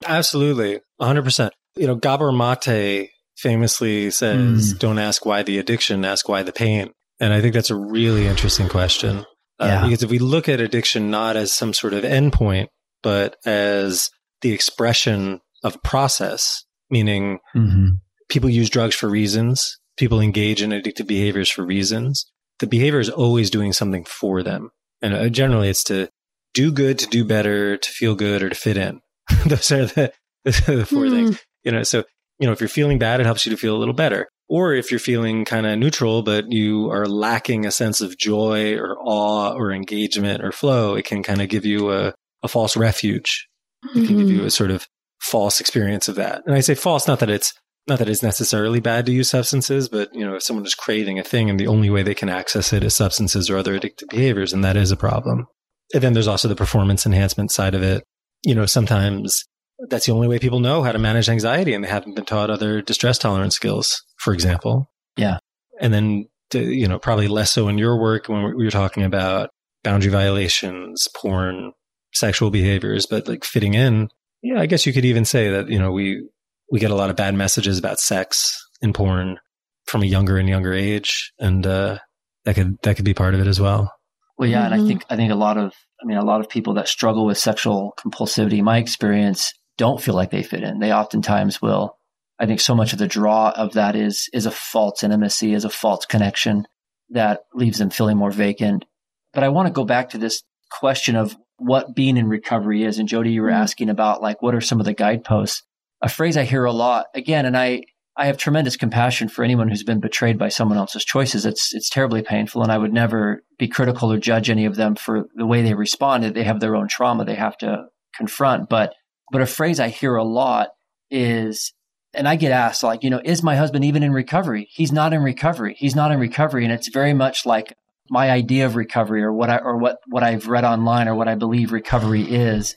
Absolutely, 0.07 0.81
hundred 1.01 1.23
percent. 1.23 1.55
You 1.77 1.87
know, 1.87 1.95
Gabor 1.95 2.31
Mate 2.31 3.11
famously 3.37 4.11
says, 4.11 4.75
mm. 4.75 4.79
"Don't 4.79 4.99
ask 4.99 5.25
why 5.25 5.43
the 5.43 5.59
addiction, 5.59 6.05
ask 6.05 6.29
why 6.29 6.43
the 6.43 6.53
pain." 6.53 6.93
And 7.21 7.33
I 7.33 7.41
think 7.41 7.55
that's 7.55 7.71
a 7.71 7.77
really 7.77 8.27
interesting 8.27 8.69
question. 8.69 9.25
Uh, 9.59 9.67
yeah. 9.67 9.85
Because 9.85 10.03
if 10.03 10.11
we 10.11 10.19
look 10.19 10.49
at 10.49 10.61
addiction 10.61 11.11
not 11.11 11.37
as 11.37 11.53
some 11.53 11.73
sort 11.73 11.93
of 11.93 12.05
endpoint, 12.05 12.69
but 13.03 13.37
as 13.45 14.11
the 14.43 14.53
expression 14.53 15.41
of 15.65 15.83
process, 15.83 16.65
meaning 16.91 17.39
mm-hmm. 17.55 17.89
people 18.29 18.49
use 18.49 18.71
drugs 18.71 18.95
for 18.95 19.09
reasons, 19.09 19.79
people 19.97 20.21
engage 20.21 20.63
in 20.63 20.71
addictive 20.71 21.07
behaviors 21.07 21.51
for 21.51 21.65
reasons. 21.65 22.31
The 22.61 22.67
behavior 22.67 23.01
is 23.01 23.11
always 23.11 23.51
doing 23.51 23.73
something 23.73 24.05
for 24.05 24.43
them. 24.43 24.71
And 25.03 25.15
uh, 25.15 25.29
generally 25.29 25.69
it's 25.69 25.85
to 25.85 26.09
do 26.55 26.73
good, 26.73 26.99
to 27.01 27.07
do 27.07 27.25
better, 27.25 27.77
to 27.77 27.91
feel 27.91 28.15
good, 28.15 28.43
or 28.43 28.49
to 28.49 28.55
fit 28.55 28.77
in. 28.77 29.01
Those 29.47 29.71
are 29.71 29.87
the, 29.87 30.13
the 30.45 30.87
four 30.89 31.05
mm. 31.05 31.11
things. 31.11 31.41
You 31.65 31.73
know, 31.73 31.83
so, 31.83 32.05
you 32.39 32.47
know, 32.47 32.53
if 32.53 32.61
you're 32.61 32.69
feeling 32.69 32.99
bad, 32.99 33.21
it 33.21 33.27
helps 33.27 33.45
you 33.45 33.51
to 33.51 33.59
feel 33.59 33.77
a 33.77 33.79
little 33.79 33.95
better. 33.95 34.29
Or 34.49 34.73
if 34.73 34.91
you're 34.91 35.01
feeling 35.01 35.45
kind 35.45 35.67
of 35.67 35.79
neutral, 35.79 36.23
but 36.23 36.51
you 36.51 36.91
are 36.91 37.07
lacking 37.07 37.67
a 37.67 37.71
sense 37.71 38.01
of 38.01 38.17
joy 38.17 38.77
or 38.77 38.97
awe 38.99 39.53
or 39.53 39.73
engagement 39.73 40.43
or 40.43 40.53
flow, 40.53 40.95
it 40.95 41.05
can 41.05 41.23
kind 41.23 41.43
of 41.43 41.49
give 41.49 41.67
you 41.67 41.93
a, 41.93 42.15
a 42.43 42.49
false 42.49 42.77
refuge. 42.77 43.47
It 43.95 44.07
can 44.07 44.19
give 44.19 44.31
you 44.31 44.39
mm-hmm. 44.39 44.47
a 44.47 44.51
sort 44.51 44.71
of 44.71 44.89
false 45.21 45.61
experience 45.61 46.09
of 46.09 46.15
that. 46.17 46.43
And 46.47 46.55
I 46.55 46.61
say 46.61 46.75
false, 46.75 47.07
not 47.07 47.21
that 47.21 47.31
it's 47.31 47.53
not 47.87 47.99
that 48.01 48.09
it's 48.09 48.23
necessarily 48.23 48.81
bad 48.81 49.07
to 49.07 49.13
use 49.13 49.31
substances, 49.31 49.89
but 49.89 50.11
you 50.13 50.25
know, 50.25 50.35
if 50.35 50.43
someone 50.43 50.67
is 50.67 50.75
craving 50.75 51.19
a 51.19 51.25
thing 51.25 51.49
and 51.49 51.59
the 51.59 51.67
only 51.67 51.89
way 51.89 52.03
they 52.03 52.15
can 52.15 52.29
access 52.29 52.73
it 52.73 52.85
is 52.85 52.95
substances 52.95 53.49
or 53.49 53.57
other 53.57 53.79
addictive 53.79 54.11
behaviors, 54.11 54.53
and 54.53 54.63
that 54.63 54.77
is 54.77 54.91
a 54.91 54.97
problem. 54.97 55.47
And 55.95 56.03
then 56.03 56.13
there's 56.13 56.29
also 56.29 56.49
the 56.49 56.55
performance 56.55 57.07
enhancement 57.07 57.51
side 57.51 57.75
of 57.75 57.83
it. 57.83 58.05
You 58.45 58.55
know, 58.55 58.67
sometimes 58.67 59.47
that's 59.89 60.07
the 60.07 60.13
only 60.13 60.29
way 60.29 60.39
people 60.39 60.61
know 60.61 60.83
how 60.83 60.93
to 60.93 60.99
manage 60.99 61.29
anxiety 61.29 61.73
and 61.73 61.83
they 61.83 61.89
haven't 61.89 62.15
been 62.15 62.27
taught 62.27 62.51
other 62.51 62.83
distress 62.83 63.17
tolerance 63.17 63.55
skills, 63.55 64.03
for 64.19 64.35
example. 64.35 64.91
Yeah. 65.17 65.39
And 65.81 65.93
then, 65.93 66.29
to, 66.51 66.61
you 66.61 66.89
know, 66.89 66.99
probably 66.99 67.29
less 67.29 67.53
so 67.53 67.69
in 67.69 67.79
your 67.79 68.01
work 68.01 68.29
when 68.29 68.43
we 68.57 68.65
were 68.65 68.71
talking 68.71 69.03
about 69.03 69.51
boundary 69.85 70.11
violations, 70.11 71.07
porn, 71.17 71.73
sexual 72.15 72.51
behaviors, 72.51 73.07
but 73.07 73.29
like 73.29 73.45
fitting 73.45 73.75
in. 73.75 74.09
Yeah, 74.43 74.61
I 74.61 74.67
guess 74.67 74.87
you 74.87 74.93
could 74.93 75.05
even 75.05 75.25
say 75.25 75.51
that, 75.51 75.69
you 75.69 75.79
know, 75.79 75.93
we, 75.93 76.27
we 76.71 76.81
get 76.81 76.91
a 76.91 76.95
lot 76.95 77.11
of 77.11 77.17
bad 77.17 77.35
messages 77.35 77.79
about 77.79 78.01
sex 78.01 78.59
in 78.81 78.93
porn 78.93 79.39
from 79.87 80.03
a 80.03 80.07
younger 80.07 80.39
and 80.39 80.49
younger 80.49 80.73
age. 80.73 81.33
And, 81.39 81.67
uh, 81.67 81.99
that 82.45 82.55
could, 82.55 82.77
that 82.83 82.97
could 82.97 83.05
be 83.05 83.15
part 83.15 83.35
of 83.35 83.41
it 83.41 83.47
as 83.47 83.61
well. 83.61 83.93
Well, 84.39 84.49
yeah. 84.49 84.65
Mm-hmm. 84.65 84.65
And 84.65 84.75
I 84.75 84.79
mm-hmm. 84.79 84.87
think, 84.87 85.05
I 85.11 85.17
think 85.17 85.33
a 85.33 85.37
lot 85.37 85.59
of, 85.59 85.73
I 86.01 86.07
mean, 86.07 86.17
a 86.17 86.25
lot 86.25 86.41
of 86.41 86.49
people 86.49 86.75
that 86.75 86.89
struggle 86.89 87.27
with 87.27 87.37
sexual 87.37 87.95
compulsivity, 87.99 88.63
my 88.63 88.79
experience, 88.79 89.53
don't 89.77 90.01
feel 90.01 90.15
like 90.15 90.31
they 90.31 90.43
fit 90.43 90.63
in. 90.63 90.79
They 90.79 90.93
oftentimes 90.93 91.61
will. 91.61 91.98
I 92.39 92.47
think 92.47 92.61
so 92.61 92.75
much 92.75 92.93
of 92.93 92.99
the 92.99 93.09
draw 93.09 93.51
of 93.51 93.73
that 93.73 93.97
is, 93.97 94.29
is 94.33 94.47
a 94.47 94.51
false 94.51 95.03
intimacy, 95.03 95.55
is 95.55 95.65
a 95.65 95.71
false 95.71 96.07
connection 96.07 96.67
that 97.11 97.41
leaves 97.53 97.79
them 97.79 97.91
feeling 97.91 98.17
more 98.17 98.31
vacant. 98.31 98.85
But 99.33 99.45
I 99.45 99.49
want 99.49 99.67
to 99.67 99.73
go 99.73 99.85
back 99.85 100.11
to 100.11 100.19
this 100.19 100.43
question 100.71 101.17
of 101.17 101.37
what 101.57 101.95
being 101.95 102.17
in 102.17 102.29
recovery 102.29 102.85
is. 102.85 102.99
And 102.99 103.09
Jody, 103.09 103.33
you 103.33 103.43
were 103.43 103.49
mm-hmm. 103.49 103.63
asking 103.63 103.91
about 103.91 104.23
like, 104.23 104.41
what 104.41 104.55
are 104.55 104.61
some 104.61 104.79
of 104.79 104.87
the 104.87 104.95
guideposts? 104.95 105.63
A 106.01 106.09
phrase 106.09 106.37
I 106.37 106.45
hear 106.45 106.65
a 106.65 106.73
lot 106.73 107.07
again, 107.15 107.45
and 107.45 107.57
I, 107.57 107.83
I 108.17 108.27
have 108.27 108.37
tremendous 108.37 108.77
compassion 108.77 109.29
for 109.29 109.43
anyone 109.43 109.69
who's 109.69 109.83
been 109.83 110.01
betrayed 110.01 110.39
by 110.39 110.49
someone 110.49 110.79
else's 110.79 111.05
choices. 111.05 111.45
It's, 111.45 111.75
it's 111.75 111.91
terribly 111.91 112.23
painful. 112.23 112.63
And 112.63 112.71
I 112.71 112.79
would 112.79 112.93
never 112.93 113.43
be 113.59 113.69
critical 113.69 114.13
or 114.13 114.19
judge 114.19 114.49
any 114.49 114.65
of 114.65 114.77
them 114.77 114.95
for 114.95 115.27
the 115.35 115.47
way 115.47 115.63
they 115.63 115.75
responded. 115.75 116.35
They 116.35 116.45
have 116.45 116.61
their 116.61 116.77
own 116.77 116.89
trauma 116.89 117.25
they 117.25 117.35
have 117.35 117.57
to 117.59 117.87
confront. 118.17 118.69
But, 118.69 118.95
but 119.33 119.41
a 119.41 119.47
phrase 119.47 119.81
I 119.81 119.89
hear 119.89 120.15
a 120.17 120.25
lot 120.25 120.69
is, 121.11 121.73
and 122.15 122.27
I 122.27 122.37
get 122.37 122.53
asked 122.53 122.83
like, 122.83 123.05
you 123.05 123.11
know, 123.11 123.21
is 123.23 123.43
my 123.43 123.57
husband 123.57 123.85
even 123.85 124.03
in 124.03 124.13
recovery? 124.13 124.69
He's 124.71 124.93
not 124.93 125.13
in 125.13 125.23
recovery. 125.23 125.75
He's 125.79 125.95
not 125.95 126.11
in 126.11 126.19
recovery. 126.19 126.65
And 126.65 126.73
it's 126.73 126.89
very 126.89 127.15
much 127.15 127.45
like 127.45 127.77
my 128.11 128.31
idea 128.31 128.67
of 128.67 128.77
recovery 128.77 129.23
or 129.23 129.33
what 129.33 129.51
I 129.51 129.59
or 129.59 129.77
what 129.77 129.99
what 130.09 130.23
I've 130.23 130.49
read 130.49 130.65
online 130.65 131.09
or 131.09 131.15
what 131.15 131.29
I 131.29 131.35
believe 131.35 131.73
recovery 131.73 132.23
is. 132.23 132.77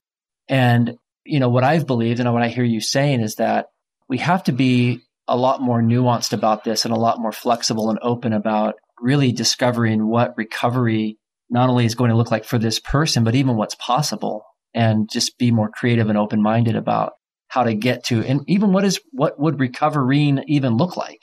And 0.50 0.98
you 1.26 1.40
know 1.40 1.50
what 1.50 1.64
I've 1.64 1.88
believed 1.88 2.20
and 2.20 2.32
what 2.34 2.44
I 2.44 2.50
hear 2.50 2.64
you 2.64 2.82
saying 2.82 3.22
is 3.22 3.36
that 3.36 3.68
we 4.10 4.18
have 4.18 4.44
to 4.46 4.52
be 4.52 5.00
a 5.28 5.38
lot 5.38 5.62
more 5.62 5.82
nuanced 5.82 6.34
about 6.34 6.64
this 6.64 6.84
and 6.84 6.94
a 6.94 7.00
lot 7.00 7.20
more 7.20 7.32
flexible 7.32 7.90
and 7.90 8.00
open 8.02 8.34
about 8.34 8.76
really 9.00 9.32
discovering 9.32 10.08
what 10.08 10.38
recovery 10.38 11.18
not 11.50 11.70
only 11.70 11.86
is 11.86 11.96
going 11.96 12.10
to 12.10 12.18
look 12.18 12.32
like 12.32 12.44
for 12.44 12.58
this 12.58 12.80
person, 12.80 13.24
but 13.24 13.36
even 13.36 13.56
what's 13.56 13.76
possible 13.76 14.44
and 14.74 15.10
just 15.10 15.38
be 15.38 15.52
more 15.52 15.70
creative 15.70 16.10
and 16.10 16.18
open 16.18 16.42
minded 16.42 16.76
about 16.76 17.14
how 17.52 17.64
to 17.64 17.74
get 17.74 18.06
to 18.06 18.24
and 18.24 18.42
even 18.48 18.72
what 18.72 18.86
is 18.86 19.02
what 19.12 19.38
would 19.38 19.60
recovering 19.60 20.42
even 20.48 20.78
look 20.78 20.96
like. 20.96 21.20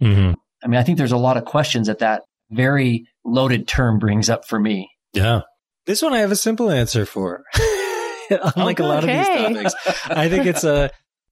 Mm-hmm. 0.00 0.34
I 0.62 0.68
mean, 0.68 0.78
I 0.78 0.84
think 0.84 0.96
there's 0.96 1.10
a 1.10 1.16
lot 1.16 1.36
of 1.36 1.44
questions 1.44 1.88
that 1.88 1.98
that 1.98 2.22
very 2.52 3.08
loaded 3.24 3.66
term 3.66 3.98
brings 3.98 4.30
up 4.30 4.46
for 4.46 4.60
me. 4.60 4.88
Yeah. 5.12 5.40
This 5.86 6.00
one 6.00 6.12
I 6.12 6.20
have 6.20 6.30
a 6.30 6.36
simple 6.36 6.70
answer 6.70 7.04
for. 7.04 7.42
Unlike 8.30 8.78
a 8.78 8.84
lot 8.84 9.02
of 9.02 9.10
these 9.10 9.26
topics, 9.26 9.74
I 10.06 10.28
think 10.28 10.46
it's 10.46 10.62
a, 10.62 10.90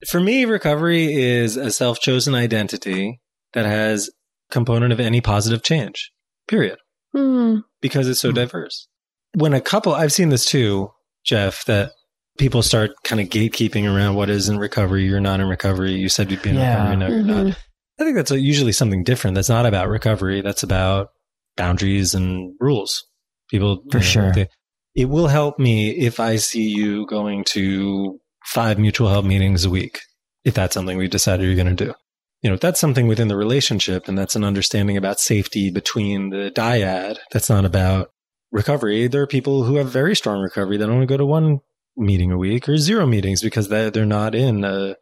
for 0.09 0.19
me, 0.19 0.43
recovery 0.43 1.13
is 1.13 1.55
a 1.55 1.71
self 1.71 2.01
chosen 2.01 2.35
identity 2.35 3.21
that 3.53 3.65
has 3.65 4.09
component 4.51 4.91
of 4.91 4.99
any 4.99 5.21
positive 5.21 5.63
change, 5.63 6.11
period. 6.49 6.77
Mm. 7.15 7.63
Because 7.81 8.09
it's 8.09 8.19
so 8.19 8.31
mm. 8.31 8.35
diverse. 8.35 8.89
When 9.33 9.53
a 9.53 9.61
couple, 9.61 9.95
I've 9.95 10.11
seen 10.11 10.27
this 10.27 10.43
too, 10.43 10.91
Geoff, 11.23 11.63
that 11.65 11.93
people 12.37 12.61
start 12.61 12.91
kind 13.03 13.21
of 13.21 13.27
gatekeeping 13.27 13.85
around 13.85 14.15
what 14.15 14.29
is 14.29 14.49
in 14.49 14.57
recovery. 14.57 15.05
You're 15.05 15.19
not 15.19 15.39
in 15.39 15.47
recovery. 15.47 15.93
You 15.93 16.09
said 16.09 16.31
you'd 16.31 16.41
be 16.41 16.49
in 16.49 16.55
yeah. 16.55 16.89
recovery. 16.89 16.95
No, 16.97 17.05
mm-hmm. 17.07 17.29
you're 17.29 17.45
not. 17.45 17.57
I 17.99 18.03
think 18.03 18.15
that's 18.15 18.31
usually 18.31 18.71
something 18.71 19.03
different. 19.03 19.35
That's 19.35 19.49
not 19.49 19.65
about 19.65 19.89
recovery. 19.89 20.41
That's 20.41 20.63
about 20.63 21.09
boundaries 21.55 22.13
and 22.13 22.53
rules. 22.59 23.05
People, 23.49 23.83
for 23.91 23.97
you 23.97 24.03
know, 24.03 24.09
sure. 24.09 24.31
They, 24.31 24.47
it 24.95 25.05
will 25.05 25.27
help 25.27 25.59
me 25.59 25.91
if 25.91 26.19
I 26.19 26.37
see 26.37 26.67
you 26.67 27.05
going 27.05 27.43
to 27.45 28.19
five 28.45 28.79
mutual 28.79 29.09
help 29.09 29.25
meetings 29.25 29.65
a 29.65 29.69
week. 29.69 29.99
If 30.43 30.55
that's 30.55 30.73
something 30.73 30.97
we 30.97 31.07
decided 31.07 31.45
you're 31.45 31.55
going 31.55 31.75
to 31.75 31.85
do, 31.85 31.93
you 32.41 32.49
know, 32.49 32.55
that's 32.55 32.79
something 32.79 33.07
within 33.07 33.27
the 33.27 33.37
relationship 33.37 34.07
and 34.07 34.17
that's 34.17 34.35
an 34.35 34.43
understanding 34.43 34.97
about 34.97 35.19
safety 35.19 35.69
between 35.69 36.31
the 36.31 36.51
dyad. 36.55 37.17
That's 37.31 37.49
not 37.49 37.65
about 37.65 38.09
recovery. 38.51 39.07
There 39.07 39.21
are 39.21 39.27
people 39.27 39.63
who 39.63 39.75
have 39.75 39.89
very 39.89 40.15
strong 40.15 40.41
recovery 40.41 40.77
that 40.77 40.89
only 40.89 41.05
go 41.05 41.17
to 41.17 41.25
one 41.25 41.59
meeting 41.97 42.31
a 42.31 42.37
week 42.37 42.67
or 42.69 42.77
zero 42.77 43.05
meetings 43.05 43.41
because 43.41 43.67
they're 43.69 44.05
not 44.05 44.35
in 44.35 44.63
a, 44.63 44.95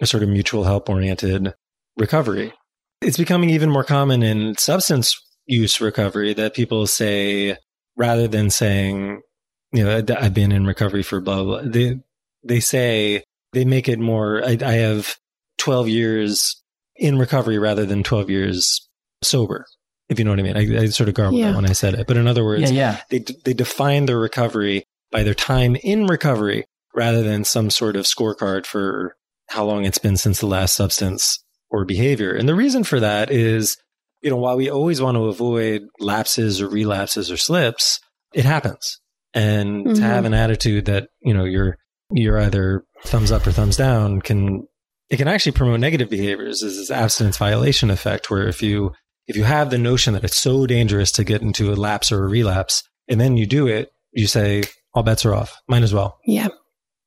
a 0.00 0.06
sort 0.06 0.22
of 0.22 0.28
mutual 0.28 0.64
help 0.64 0.88
oriented 0.88 1.54
recovery. 1.96 2.52
It's 3.00 3.16
becoming 3.16 3.50
even 3.50 3.70
more 3.70 3.84
common 3.84 4.22
in 4.22 4.56
substance 4.56 5.20
use 5.46 5.80
recovery 5.80 6.34
that 6.34 6.54
people 6.54 6.86
say, 6.86 7.56
rather 7.96 8.28
than 8.28 8.50
saying, 8.50 9.20
you 9.72 9.84
know, 9.84 10.02
I've 10.18 10.34
been 10.34 10.52
in 10.52 10.66
recovery 10.66 11.02
for 11.02 11.20
blah, 11.20 11.42
blah, 11.42 11.62
blah 11.62 11.70
they, 11.70 12.00
they 12.42 12.60
say, 12.60 13.24
they 13.52 13.64
make 13.64 13.88
it 13.88 13.98
more, 13.98 14.44
I, 14.44 14.58
I 14.64 14.72
have 14.72 15.16
12 15.58 15.88
years 15.88 16.62
in 16.96 17.18
recovery 17.18 17.58
rather 17.58 17.84
than 17.84 18.02
12 18.02 18.30
years 18.30 18.88
sober. 19.22 19.66
If 20.08 20.18
you 20.18 20.24
know 20.24 20.32
what 20.32 20.40
I 20.40 20.42
mean, 20.42 20.56
I, 20.56 20.82
I 20.82 20.86
sort 20.86 21.08
of 21.08 21.14
garbled 21.14 21.40
yeah. 21.40 21.50
that 21.50 21.56
when 21.56 21.68
I 21.68 21.72
said 21.72 21.94
it. 21.94 22.06
But 22.06 22.16
in 22.16 22.26
other 22.26 22.44
words, 22.44 22.70
yeah, 22.70 22.70
yeah. 22.70 23.00
they 23.08 23.24
they 23.44 23.54
define 23.54 24.04
their 24.04 24.18
recovery 24.18 24.84
by 25.14 25.22
their 25.22 25.32
time 25.32 25.76
in 25.76 26.06
recovery 26.06 26.66
rather 26.92 27.22
than 27.22 27.44
some 27.44 27.70
sort 27.70 27.94
of 27.94 28.04
scorecard 28.04 28.66
for 28.66 29.14
how 29.48 29.64
long 29.64 29.84
it's 29.84 29.98
been 29.98 30.16
since 30.16 30.40
the 30.40 30.46
last 30.46 30.74
substance 30.74 31.38
or 31.70 31.84
behavior. 31.84 32.34
And 32.34 32.48
the 32.48 32.54
reason 32.56 32.82
for 32.82 32.98
that 32.98 33.30
is, 33.30 33.76
you 34.22 34.30
know, 34.30 34.36
while 34.36 34.56
we 34.56 34.68
always 34.68 35.00
want 35.00 35.16
to 35.16 35.26
avoid 35.26 35.82
lapses 36.00 36.60
or 36.60 36.68
relapses 36.68 37.30
or 37.30 37.36
slips, 37.36 38.00
it 38.34 38.44
happens. 38.44 38.98
And 39.32 39.86
mm-hmm. 39.86 39.94
to 39.94 40.02
have 40.02 40.24
an 40.24 40.34
attitude 40.34 40.86
that, 40.86 41.10
you 41.22 41.32
know, 41.32 41.44
you're, 41.44 41.78
you're 42.10 42.40
either 42.40 42.84
thumbs 43.04 43.30
up 43.30 43.46
or 43.46 43.52
thumbs 43.52 43.76
down 43.76 44.20
can 44.20 44.66
it 45.10 45.18
can 45.18 45.28
actually 45.28 45.52
promote 45.52 45.80
negative 45.80 46.10
behaviors 46.10 46.62
is 46.62 46.76
this 46.76 46.90
abstinence 46.90 47.36
violation 47.36 47.90
effect 47.90 48.30
where 48.30 48.48
if 48.48 48.62
you 48.62 48.92
if 49.26 49.36
you 49.36 49.44
have 49.44 49.70
the 49.70 49.78
notion 49.78 50.14
that 50.14 50.24
it's 50.24 50.38
so 50.38 50.66
dangerous 50.66 51.12
to 51.12 51.24
get 51.24 51.42
into 51.42 51.72
a 51.72 51.76
lapse 51.76 52.12
or 52.12 52.24
a 52.24 52.28
relapse 52.28 52.82
and 53.08 53.20
then 53.20 53.36
you 53.36 53.46
do 53.46 53.66
it 53.66 53.90
you 54.12 54.26
say 54.26 54.62
all 54.94 55.02
bets 55.02 55.24
are 55.24 55.34
off 55.34 55.60
might 55.68 55.82
as 55.82 55.92
well 55.94 56.18
Yeah. 56.24 56.48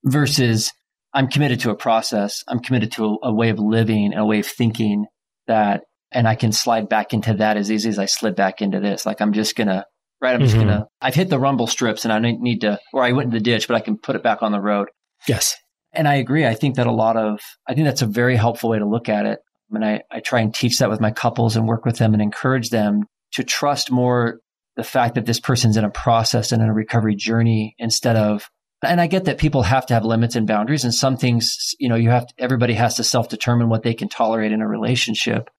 versus 0.04 0.72
I'm 1.14 1.28
committed 1.30 1.62
to 1.62 1.72
a 1.72 1.76
process. 1.76 2.44
I'm 2.48 2.60
committed 2.60 2.92
to 2.94 3.06
a, 3.06 3.30
a 3.30 3.34
way 3.34 3.50
of 3.50 3.60
living, 3.60 4.12
and 4.14 4.20
a 4.22 4.26
way 4.26 4.40
of 4.40 4.46
thinking 4.46 5.06
that, 5.48 5.84
and 6.12 6.28
I 6.28 6.36
can 6.36 6.52
slide 6.52 6.90
back 6.90 7.14
into 7.14 7.34
that 7.36 7.58
as 7.58 7.72
easy 7.72 7.90
as 7.90 7.98
I 7.98 8.06
slid 8.06 8.36
back 8.36 8.62
into 8.62 8.80
this. 8.80 9.06
Like 9.06 9.22
I'm 9.22 9.34
just 9.34 9.56
going 9.56 9.68
to, 9.68 9.86
right? 10.22 10.36
I'm 10.36 10.42
just 10.42 10.56
Mhm. 10.56 10.66
going 10.66 10.68
to, 10.80 10.86
I've 11.02 11.16
hit 11.16 11.30
the 11.30 11.40
rumble 11.40 11.66
strips 11.68 12.04
and 12.06 12.14
I 12.14 12.20
need 12.20 12.40
need 12.40 12.62
to, 12.62 12.80
or 12.94 13.04
I 13.04 13.14
went 13.14 13.28
in 13.28 13.34
the 13.34 13.40
ditch, 13.40 13.68
but 13.68 13.76
I 13.76 13.80
can 13.80 13.98
put 13.98 14.16
it 14.16 14.24
back 14.24 14.44
on 14.44 14.52
the 14.52 14.60
road. 14.62 14.90
yes 15.28 15.56
And 15.94 16.08
I 16.08 16.16
agree. 16.16 16.46
I 16.46 16.54
think 16.54 16.76
that 16.76 16.86
a 16.88 16.92
lot 16.92 17.18
of, 17.18 17.40
I 17.68 17.74
think 17.74 17.86
that's 17.86 18.02
a 18.04 18.06
very 18.08 18.36
helpful 18.36 18.70
way 18.70 18.78
to 18.80 18.86
look 18.88 19.10
at 19.10 19.26
it. 19.26 19.40
And 19.72 19.84
I, 19.84 20.02
I 20.12 20.20
try 20.20 20.42
and 20.42 20.54
teach 20.54 20.78
that 20.80 20.90
with 20.90 21.02
my 21.02 21.12
couples 21.12 21.56
and 21.56 21.68
work 21.68 21.86
with 21.86 21.98
them 21.98 22.14
and 22.14 22.22
encourage 22.22 22.70
them 22.70 23.04
to 23.34 23.44
trust 23.44 23.90
more 23.92 24.40
the 24.78 24.84
fact 24.84 25.16
that 25.16 25.26
this 25.26 25.40
person's 25.40 25.76
in 25.76 25.84
a 25.84 25.90
process 25.90 26.52
and 26.52 26.62
in 26.62 26.70
a 26.70 26.74
recovery 26.74 27.16
journey 27.16 27.76
instead 27.80 28.16
of, 28.16 28.50
and 28.84 29.02
I 29.02 29.08
get 29.08 29.26
that 29.26 29.40
people 29.40 29.64
have 29.64 29.88
to 29.88 29.96
have 29.96 30.06
limits 30.06 30.36
and 30.36 30.48
boundaries 30.48 30.84
and 30.84 30.94
some 30.94 31.18
things, 31.18 31.74
you 31.80 31.90
know, 31.90 31.96
you 31.96 32.12
have 32.12 32.28
to, 32.28 32.34
everybody 32.38 32.76
has 32.76 32.96
to 32.96 33.04
self 33.04 33.28
determine 33.28 33.70
what 33.70 33.82
they 33.82 33.96
can 33.96 34.08
tolerate 34.08 34.52
in 34.52 34.62
a 34.62 34.68
relationship. 34.68 35.50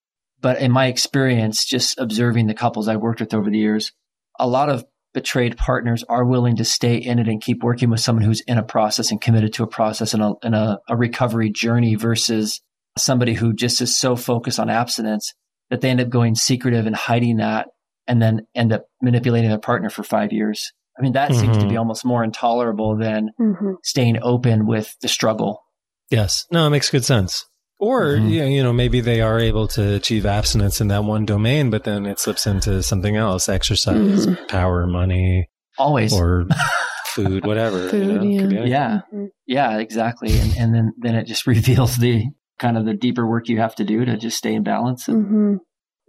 But 0.40 0.60
in 0.60 0.70
my 0.70 0.86
experience, 0.86 1.64
just 1.64 1.98
observing 1.98 2.46
the 2.46 2.54
couples 2.54 2.86
I've 2.86 3.00
worked 3.00 3.18
with 3.18 3.34
over 3.34 3.50
the 3.50 3.58
years, 3.58 3.92
a 4.38 4.46
lot 4.46 4.68
of 4.68 4.84
betrayed 5.14 5.56
partners 5.56 6.04
are 6.08 6.24
willing 6.24 6.56
to 6.56 6.64
stay 6.64 6.96
in 6.96 7.18
it 7.18 7.26
and 7.26 7.42
keep 7.42 7.64
working 7.64 7.90
with 7.90 7.98
someone 7.98 8.24
who's 8.24 8.42
in 8.42 8.56
a 8.56 8.62
process 8.62 9.10
and 9.10 9.20
committed 9.20 9.52
to 9.54 9.64
a 9.64 9.68
process 9.68 10.14
and 10.14 10.22
a, 10.22 10.34
and 10.44 10.54
a, 10.54 10.78
a 10.88 10.96
recovery 10.96 11.50
journey 11.50 11.96
versus 11.96 12.60
somebody 12.96 13.34
who 13.34 13.52
just 13.52 13.80
is 13.80 13.96
so 13.96 14.14
focused 14.14 14.60
on 14.60 14.70
abstinence 14.70 15.34
that 15.70 15.80
they 15.80 15.90
end 15.90 16.00
up 16.00 16.08
going 16.08 16.36
secretive 16.36 16.86
and 16.86 16.94
hiding 16.94 17.38
that 17.38 17.66
and 18.08 18.20
then 18.20 18.46
end 18.54 18.72
up 18.72 18.86
manipulating 19.02 19.50
their 19.50 19.58
partner 19.60 19.90
for 19.90 20.02
five 20.02 20.32
years. 20.32 20.72
I 20.98 21.02
mean, 21.02 21.12
that 21.12 21.32
seems 21.32 21.56
to 21.58 21.68
be 21.68 21.76
almost 21.76 22.04
more 22.04 22.24
intolerable 22.24 22.96
than 22.96 23.30
hmm 23.36 23.74
staying 23.84 24.18
open 24.22 24.66
with 24.66 24.96
the 25.02 25.08
struggle. 25.08 25.62
yes 26.10 26.46
no 26.50 26.66
it 26.66 26.70
makes 26.70 26.90
good 26.90 27.04
sense 27.04 27.44
or 27.78 28.16
Mhm. 28.16 28.30
you 28.30 28.40
know, 28.40 28.46
you 28.48 28.62
know 28.64 28.72
maybe 28.72 29.00
they 29.00 29.20
are 29.20 29.38
able 29.38 29.68
to 29.68 29.94
achieve 29.94 30.26
abstinence 30.26 30.80
in 30.80 30.88
that 30.88 31.04
one 31.04 31.24
domain 31.24 31.70
but 31.70 31.84
then 31.84 32.06
it 32.06 32.18
slips 32.18 32.46
into 32.46 32.82
something 32.82 33.14
else 33.16 33.48
exercise 33.48 34.26
power 34.48 34.86
money 34.86 35.48
Always. 35.78 36.12
or 36.12 36.46
food 37.14 37.46
whatever 37.46 37.86
you 37.96 38.04
know? 38.06 38.22
yeah. 38.24 38.40
Could 38.40 38.50
be 38.50 38.56
anything. 38.56 38.66
yeah. 38.72 39.00
Mhm. 39.14 39.28
Yeah, 39.46 39.78
exactly. 39.78 40.36
And, 40.38 40.50
and 40.58 40.74
then, 40.74 40.92
then 40.98 41.14
it 41.14 41.26
just 41.26 41.46
reveals 41.54 41.96
the 41.96 42.24
kind 42.58 42.76
of 42.76 42.84
the 42.84 42.94
deeper 42.94 43.24
work 43.26 43.48
you 43.48 43.58
have 43.60 43.74
to 43.76 43.84
do 43.84 44.04
to 44.04 44.16
just 44.16 44.36
stay 44.36 44.52
in 44.54 44.62
balance. 44.64 45.06
And, 45.08 45.60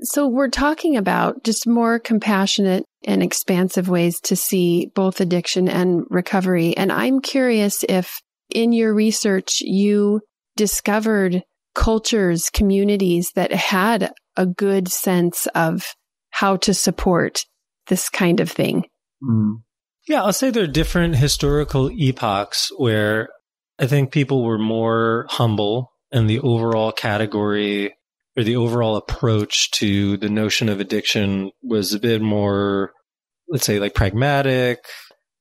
So 0.02 0.28
we're 0.28 0.50
talking 0.50 0.98
about 0.98 1.44
just 1.44 1.68
more 1.68 2.00
compassionate 2.00 2.86
and 3.06 3.22
expansive 3.22 3.90
ways 3.90 4.20
to 4.22 4.36
see 4.36 4.92
both 4.96 5.20
addiction 5.22 5.68
and 5.68 6.04
recovery. 6.10 6.76
And 6.76 6.92
I'm 6.92 7.22
curious 7.22 7.84
if 7.88 8.22
in 8.50 8.72
your 8.72 8.94
research 8.94 9.62
you 9.62 10.22
discovered 10.56 11.44
cultures, 11.76 12.50
communities 12.50 13.32
that 13.36 13.52
had 13.52 14.12
a 14.36 14.46
good 14.46 14.88
sense 14.88 15.48
of 15.48 15.94
how 16.32 16.58
to 16.58 16.74
support 16.74 17.46
this 17.88 18.10
kind 18.10 18.40
of 18.40 18.50
thing. 18.50 18.86
Mm. 19.24 19.62
Yeah, 20.08 20.24
I'll 20.24 20.34
say 20.34 20.50
there 20.50 20.64
are 20.64 20.68
different 20.68 21.16
historical 21.16 21.90
epochs 21.92 22.72
where 22.78 23.30
I 23.78 23.88
think 23.88 24.12
people 24.12 24.44
were 24.44 24.58
more 24.58 25.28
humble 25.30 25.92
and 26.12 26.30
the 26.30 26.40
overall 26.40 26.92
category 26.92 27.94
or 28.40 28.44
the 28.44 28.56
overall 28.56 28.96
approach 28.96 29.70
to 29.72 30.16
the 30.18 30.30
notion 30.30 30.70
of 30.70 30.80
addiction 30.80 31.52
was 31.62 31.94
a 31.94 32.00
bit 32.00 32.22
more, 32.22 32.92
let's 33.50 33.66
say, 33.66 33.80
like 33.80 33.94
pragmatic, 33.94 34.80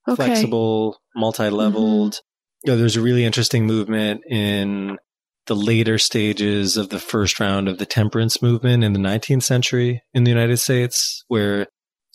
Okay. 0.09 0.17
flexible, 0.17 0.99
multi 1.15 1.49
leveled. 1.51 2.21
You 2.65 2.73
know, 2.73 2.79
there's 2.79 2.97
a 2.97 3.01
really 3.03 3.25
interesting 3.25 3.67
movement 3.67 4.23
in 4.29 4.99
the 5.47 5.55
later 5.57 5.97
stages 5.99 6.77
of 6.77 6.89
the 6.89 6.99
first 6.99 7.39
round 7.41 7.69
of 7.69 7.79
the 7.79 7.87
temperance 7.87 8.43
movement 8.43 8.85
in 8.85 8.93
the 8.95 8.99
19th 8.99 9.43
century 9.45 10.03
in 10.13 10.25
the 10.25 10.31
United 10.31 10.57
States, 10.59 11.25
where 11.29 11.67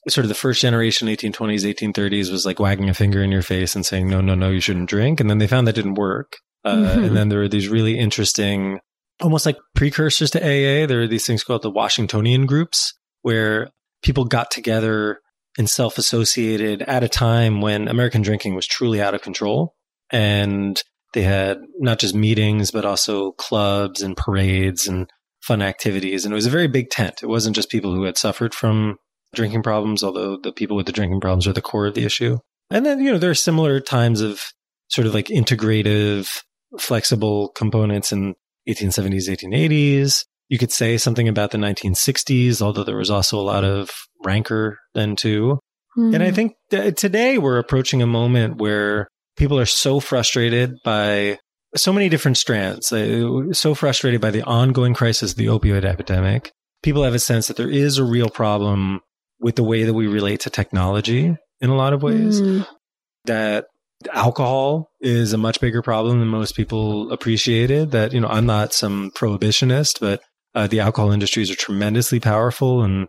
sort 0.09 0.25
of 0.25 0.29
the 0.29 0.35
first 0.35 0.61
generation, 0.61 1.07
1820s, 1.07 1.63
1830s, 1.63 2.29
was 2.31 2.45
like 2.45 2.59
wagging 2.59 2.89
a 2.89 2.93
finger 2.93 3.23
in 3.23 3.31
your 3.31 3.41
face 3.41 3.73
and 3.75 3.85
saying, 3.85 4.09
no, 4.09 4.19
no, 4.21 4.35
no, 4.35 4.49
you 4.49 4.59
shouldn't 4.59 4.89
drink. 4.89 5.19
And 5.21 5.29
then 5.29 5.37
they 5.37 5.47
found 5.47 5.65
that 5.67 5.75
didn't 5.75 5.93
work. 5.95 6.33
Uh, 6.65 6.75
Mhm. 6.75 7.07
And 7.07 7.15
then 7.17 7.29
there 7.29 7.39
were 7.39 7.47
these 7.47 7.69
really 7.69 7.97
interesting, 7.97 8.79
almost 9.21 9.45
like 9.45 9.57
precursors 9.75 10.31
to 10.31 10.39
AA. 10.39 10.85
There 10.87 11.01
are 11.01 11.07
these 11.07 11.25
things 11.25 11.43
called 11.43 11.61
the 11.61 11.71
Washingtonian 11.71 12.45
groups, 12.45 12.93
where 13.21 13.69
people 14.01 14.25
got 14.25 14.51
together 14.51 15.19
and 15.57 15.69
self 15.69 15.97
associated 15.97 16.81
at 16.83 17.03
a 17.03 17.09
time 17.09 17.61
when 17.61 17.87
American 17.87 18.21
drinking 18.21 18.55
was 18.55 18.67
truly 18.67 19.01
out 19.01 19.13
of 19.13 19.21
control. 19.21 19.75
And 20.11 20.81
they 21.13 21.21
had 21.21 21.59
not 21.79 21.99
just 21.99 22.15
meetings, 22.15 22.71
but 22.71 22.85
also 22.85 23.31
clubs 23.33 24.01
and 24.01 24.17
parades 24.17 24.87
and 24.87 25.09
fun 25.41 25.61
activities. 25.61 26.25
And 26.25 26.33
it 26.33 26.35
was 26.35 26.45
a 26.45 26.51
very 26.51 26.67
big 26.67 26.89
tent. 26.89 27.21
It 27.21 27.27
wasn't 27.27 27.55
just 27.55 27.69
people 27.69 27.93
who 27.93 28.03
had 28.03 28.17
suffered 28.17 28.53
from 28.53 28.97
drinking 29.33 29.63
problems, 29.63 30.03
although 30.03 30.37
the 30.37 30.51
people 30.51 30.75
with 30.75 30.85
the 30.85 30.91
drinking 30.91 31.21
problems 31.21 31.47
are 31.47 31.53
the 31.53 31.61
core 31.61 31.87
of 31.87 31.95
the 31.95 32.05
issue. 32.05 32.37
And 32.69 32.85
then, 32.85 32.99
you 32.99 33.11
know, 33.11 33.17
there 33.17 33.29
are 33.29 33.35
similar 33.35 33.79
times 33.79 34.21
of 34.21 34.41
sort 34.89 35.07
of 35.07 35.13
like 35.13 35.27
integrative, 35.27 36.41
flexible 36.79 37.49
components 37.49 38.11
in 38.11 38.35
1870s, 38.67 39.27
1880s. 39.29 40.23
You 40.49 40.57
could 40.57 40.71
say 40.71 40.97
something 40.97 41.27
about 41.27 41.51
the 41.51 41.57
1960s, 41.57 42.61
although 42.61 42.83
there 42.83 42.97
was 42.97 43.09
also 43.09 43.39
a 43.39 43.41
lot 43.41 43.63
of 43.63 43.89
rancor 44.23 44.77
then 44.93 45.15
too. 45.15 45.59
And 45.95 46.23
I 46.23 46.31
Mhm. 46.31 46.35
think 46.35 46.53
that 46.71 46.97
today 46.97 47.37
we're 47.37 47.59
approaching 47.59 48.01
a 48.01 48.07
moment 48.07 48.57
where 48.57 49.07
people 49.37 49.59
are 49.59 49.65
so 49.65 49.99
frustrated 49.99 50.73
by 50.83 51.37
so 51.75 51.93
many 51.93 52.09
different 52.09 52.37
strands, 52.37 52.87
so 52.87 53.73
frustrated 53.75 54.21
by 54.21 54.31
the 54.31 54.43
ongoing 54.43 54.93
crisis 54.93 55.31
of 55.31 55.37
the 55.37 55.47
opioid 55.47 55.85
epidemic. 55.85 56.51
People 56.83 57.03
have 57.03 57.13
a 57.15 57.19
sense 57.19 57.47
that 57.47 57.57
there 57.57 57.69
is 57.69 57.97
a 57.97 58.03
real 58.03 58.29
problem 58.29 59.01
with 59.39 59.55
the 59.55 59.63
way 59.63 59.83
that 59.83 59.93
we 59.93 60.07
relate 60.07 60.39
to 60.41 60.49
technology 60.49 61.35
in 61.61 61.69
a 61.69 61.75
lot 61.75 61.93
of 61.93 62.03
ways, 62.03 62.41
Mm. 62.41 62.67
that 63.25 63.65
alcohol 64.11 64.89
is 65.01 65.33
a 65.33 65.37
much 65.37 65.59
bigger 65.59 65.81
problem 65.81 66.19
than 66.19 66.27
most 66.27 66.55
people 66.55 67.11
appreciated. 67.11 67.91
That, 67.91 68.13
you 68.13 68.19
know, 68.19 68.27
I'm 68.27 68.45
not 68.45 68.73
some 68.73 69.11
prohibitionist, 69.11 69.99
but 69.99 70.21
uh, 70.55 70.67
the 70.67 70.79
alcohol 70.79 71.11
industries 71.11 71.49
are 71.51 71.55
tremendously 71.55 72.19
powerful 72.19 72.83
and 72.83 73.07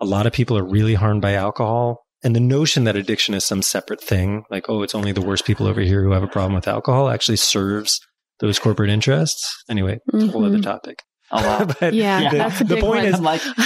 a 0.00 0.04
lot 0.04 0.26
of 0.26 0.32
people 0.32 0.56
are 0.58 0.64
really 0.64 0.94
harmed 0.94 1.22
by 1.22 1.34
alcohol. 1.34 2.02
And 2.22 2.34
the 2.34 2.40
notion 2.40 2.84
that 2.84 2.96
addiction 2.96 3.34
is 3.34 3.44
some 3.44 3.62
separate 3.62 4.02
thing, 4.02 4.44
like, 4.50 4.68
oh, 4.68 4.82
it's 4.82 4.94
only 4.94 5.12
the 5.12 5.20
worst 5.20 5.44
people 5.44 5.66
over 5.66 5.80
here 5.80 6.02
who 6.02 6.12
have 6.12 6.22
a 6.22 6.28
problem 6.28 6.54
with 6.54 6.66
alcohol, 6.66 7.08
actually 7.08 7.36
serves 7.36 8.00
those 8.40 8.58
corporate 8.58 8.90
interests. 8.90 9.64
Anyway, 9.68 9.98
it's 10.12 10.24
a 10.24 10.28
whole 10.28 10.44
other 10.44 10.60
topic. 10.60 11.02
A 11.30 11.42
lot. 11.42 11.76
but 11.80 11.94
Yeah, 11.94 12.30
the, 12.30 12.38
that's 12.38 12.60
a 12.60 12.64
the 12.64 12.76
point 12.76 13.04
one. 13.04 13.06
is, 13.06 13.20
like, 13.20 13.42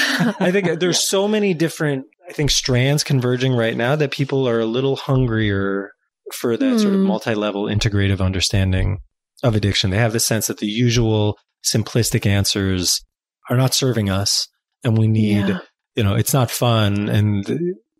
I 0.41 0.51
think 0.51 0.81
there's 0.81 1.09
so 1.09 1.29
many 1.29 1.55
different, 1.55 2.07
I 2.29 2.33
think, 2.33 2.51
strands 2.51 3.05
converging 3.05 3.55
right 3.55 3.77
now 3.77 3.97
that 3.97 4.11
people 4.11 4.49
are 4.49 4.61
a 4.61 4.67
little 4.67 4.97
hungrier 4.97 5.91
for 6.33 6.57
that 6.57 6.81
sort 6.81 6.95
of 6.95 7.01
Hmm. 7.01 7.07
multi-level 7.07 7.65
integrative 7.65 8.21
understanding 8.21 8.99
of 9.43 9.55
addiction. 9.55 9.91
They 9.91 9.99
have 9.99 10.13
the 10.13 10.21
sense 10.21 10.47
that 10.49 10.59
the 10.59 10.67
usual 10.67 11.39
simplistic 11.65 12.27
answers 12.27 13.03
are 13.49 13.57
not 13.57 13.75
serving 13.75 14.09
us 14.11 14.49
and 14.85 14.97
we 14.99 15.09
need, 15.09 15.49
Yeah. 15.49 15.59
you 15.97 16.03
know, 16.03 16.15
it's 16.15 16.33
not 16.33 16.51
fun 16.51 17.09
and 17.09 17.45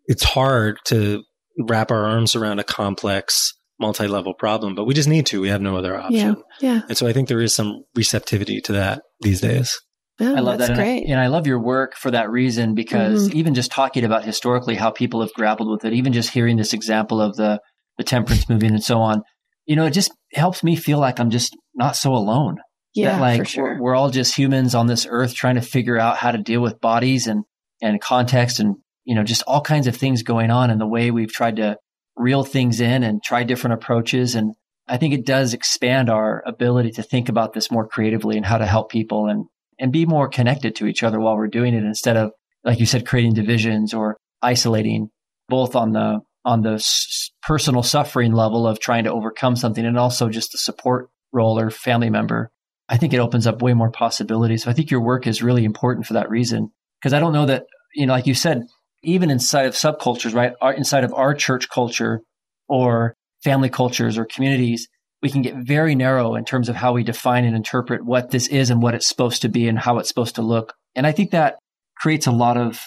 it's 0.05 0.23
hard 0.23 0.77
to 0.85 1.23
wrap 1.59 1.91
our 1.91 2.05
arms 2.05 2.35
around 2.35 2.59
a 2.59 2.63
complex 2.63 3.53
multi-level 3.79 4.33
problem, 4.35 4.75
but 4.75 4.85
we 4.85 4.93
just 4.93 5.09
need 5.09 5.25
to. 5.27 5.41
We 5.41 5.49
have 5.49 5.61
no 5.61 5.75
other 5.75 5.97
option. 5.99 6.35
Yeah. 6.59 6.73
Yeah. 6.75 6.81
And 6.87 6.97
so 6.97 7.07
I 7.07 7.13
think 7.13 7.27
there 7.27 7.41
is 7.41 7.53
some 7.53 7.83
receptivity 7.95 8.61
to 8.61 8.73
that 8.73 9.01
these 9.21 9.41
days. 9.41 9.79
Oh, 10.19 10.35
I 10.35 10.39
love 10.39 10.59
that's 10.59 10.69
that. 10.69 10.73
And 10.77 10.79
I- 10.79 10.83
great. 10.83 11.03
And 11.09 11.19
I, 11.19 11.27
love 11.27 11.47
your 11.47 11.59
work 11.59 11.95
for 11.95 12.11
that 12.11 12.29
reason 12.29 12.75
because 12.75 13.29
Mhm. 13.29 13.33
even 13.33 13.53
just 13.55 13.71
talking 13.71 14.03
about 14.03 14.23
historically 14.23 14.75
how 14.75 14.91
people 14.91 15.21
have 15.21 15.33
grappled 15.33 15.71
with 15.71 15.83
it, 15.83 15.93
even 15.93 16.13
just 16.13 16.29
hearing 16.29 16.57
this 16.57 16.73
example 16.73 17.19
of 17.19 17.35
the, 17.37 17.59
the 18.01 18.09
temperance 18.09 18.49
movement 18.49 18.73
and 18.73 18.83
so 18.83 18.99
on, 18.99 19.21
you 19.65 19.75
know, 19.75 19.85
it 19.85 19.91
just 19.91 20.11
helps 20.33 20.63
me 20.63 20.75
feel 20.75 20.99
like 20.99 21.19
I'm 21.19 21.29
just 21.29 21.55
not 21.75 21.95
so 21.95 22.13
alone. 22.13 22.57
yeah, 22.95 23.13
that 23.13 23.21
like 23.21 23.39
for 23.39 23.45
sure. 23.45 23.63
we're, 23.75 23.81
we're 23.81 23.95
all 23.95 24.09
just 24.09 24.35
humans 24.35 24.73
on 24.73 24.87
this 24.87 25.05
earth 25.09 25.35
trying 25.35 25.55
to 25.55 25.61
figure 25.61 25.99
out 25.99 26.17
how 26.17 26.31
to 26.31 26.37
deal 26.37 26.61
with 26.61 26.81
bodies 26.81 27.27
and, 27.27 27.43
and 27.81 28.01
context 28.01 28.59
and, 28.59 28.75
you 29.05 29.15
know, 29.15 29.23
just 29.23 29.43
all 29.45 29.61
kinds 29.61 29.87
of 29.87 29.95
things 29.95 30.23
going 30.23 30.49
on 30.51 30.71
and 30.71 30.81
the 30.81 30.87
way 30.87 31.11
we've 31.11 31.31
tried 31.31 31.57
to 31.57 31.77
reel 32.15 32.43
things 32.43 32.81
in 32.81 33.03
and 33.03 33.21
try 33.23 33.43
different 33.43 33.75
approaches. 33.75 34.35
And 34.35 34.53
I 34.87 34.97
think 34.97 35.13
it 35.13 35.25
does 35.25 35.53
expand 35.53 36.09
our 36.09 36.43
ability 36.45 36.91
to 36.93 37.03
think 37.03 37.29
about 37.29 37.53
this 37.53 37.71
more 37.71 37.87
creatively 37.87 38.35
and 38.35 38.45
how 38.45 38.57
to 38.57 38.65
help 38.65 38.89
people 38.89 39.27
and, 39.27 39.45
and 39.79 39.91
be 39.91 40.05
more 40.05 40.27
connected 40.27 40.75
to 40.75 40.87
each 40.87 41.03
other 41.03 41.19
while 41.19 41.37
we're 41.37 41.47
doing 41.47 41.73
it 41.73 41.83
instead 41.83 42.17
of, 42.17 42.31
like 42.63 42.79
you 42.79 42.85
said, 42.85 43.07
creating 43.07 43.33
divisions 43.33 43.93
or 43.93 44.17
isolating 44.41 45.09
both 45.47 45.75
on 45.75 45.91
the, 45.91 46.19
on 46.43 46.61
the 46.61 46.73
s- 46.73 47.31
personal 47.41 47.83
suffering 47.83 48.33
level 48.33 48.67
of 48.67 48.79
trying 48.79 49.03
to 49.03 49.11
overcome 49.11 49.55
something 49.55 49.85
and 49.85 49.97
also 49.97 50.29
just 50.29 50.51
the 50.51 50.57
support 50.57 51.09
role 51.31 51.59
or 51.59 51.69
family 51.69 52.09
member, 52.09 52.51
I 52.89 52.97
think 52.97 53.13
it 53.13 53.19
opens 53.19 53.47
up 53.47 53.61
way 53.61 53.73
more 53.73 53.91
possibilities. 53.91 54.63
So 54.63 54.69
I 54.69 54.73
think 54.73 54.91
your 54.91 55.01
work 55.01 55.27
is 55.27 55.43
really 55.43 55.63
important 55.63 56.05
for 56.05 56.13
that 56.13 56.29
reason. 56.29 56.71
Because 56.99 57.13
I 57.13 57.19
don't 57.19 57.33
know 57.33 57.45
that, 57.45 57.65
you 57.95 58.05
know, 58.05 58.13
like 58.13 58.27
you 58.27 58.33
said, 58.33 58.63
even 59.03 59.31
inside 59.31 59.65
of 59.65 59.73
subcultures, 59.73 60.33
right? 60.33 60.53
Our, 60.61 60.73
inside 60.73 61.03
of 61.03 61.13
our 61.13 61.33
church 61.33 61.69
culture 61.69 62.21
or 62.67 63.15
family 63.43 63.69
cultures 63.69 64.17
or 64.17 64.25
communities, 64.25 64.87
we 65.23 65.29
can 65.29 65.41
get 65.41 65.55
very 65.55 65.95
narrow 65.95 66.35
in 66.35 66.45
terms 66.45 66.69
of 66.69 66.75
how 66.75 66.93
we 66.93 67.03
define 67.03 67.45
and 67.45 67.55
interpret 67.55 68.05
what 68.05 68.31
this 68.31 68.47
is 68.47 68.69
and 68.69 68.81
what 68.81 68.93
it's 68.93 69.07
supposed 69.07 69.43
to 69.43 69.49
be 69.49 69.67
and 69.67 69.79
how 69.79 69.97
it's 69.99 70.09
supposed 70.09 70.35
to 70.35 70.41
look. 70.41 70.73
And 70.95 71.07
I 71.07 71.11
think 71.11 71.31
that 71.31 71.57
creates 71.97 72.27
a 72.27 72.31
lot 72.31 72.57
of 72.57 72.79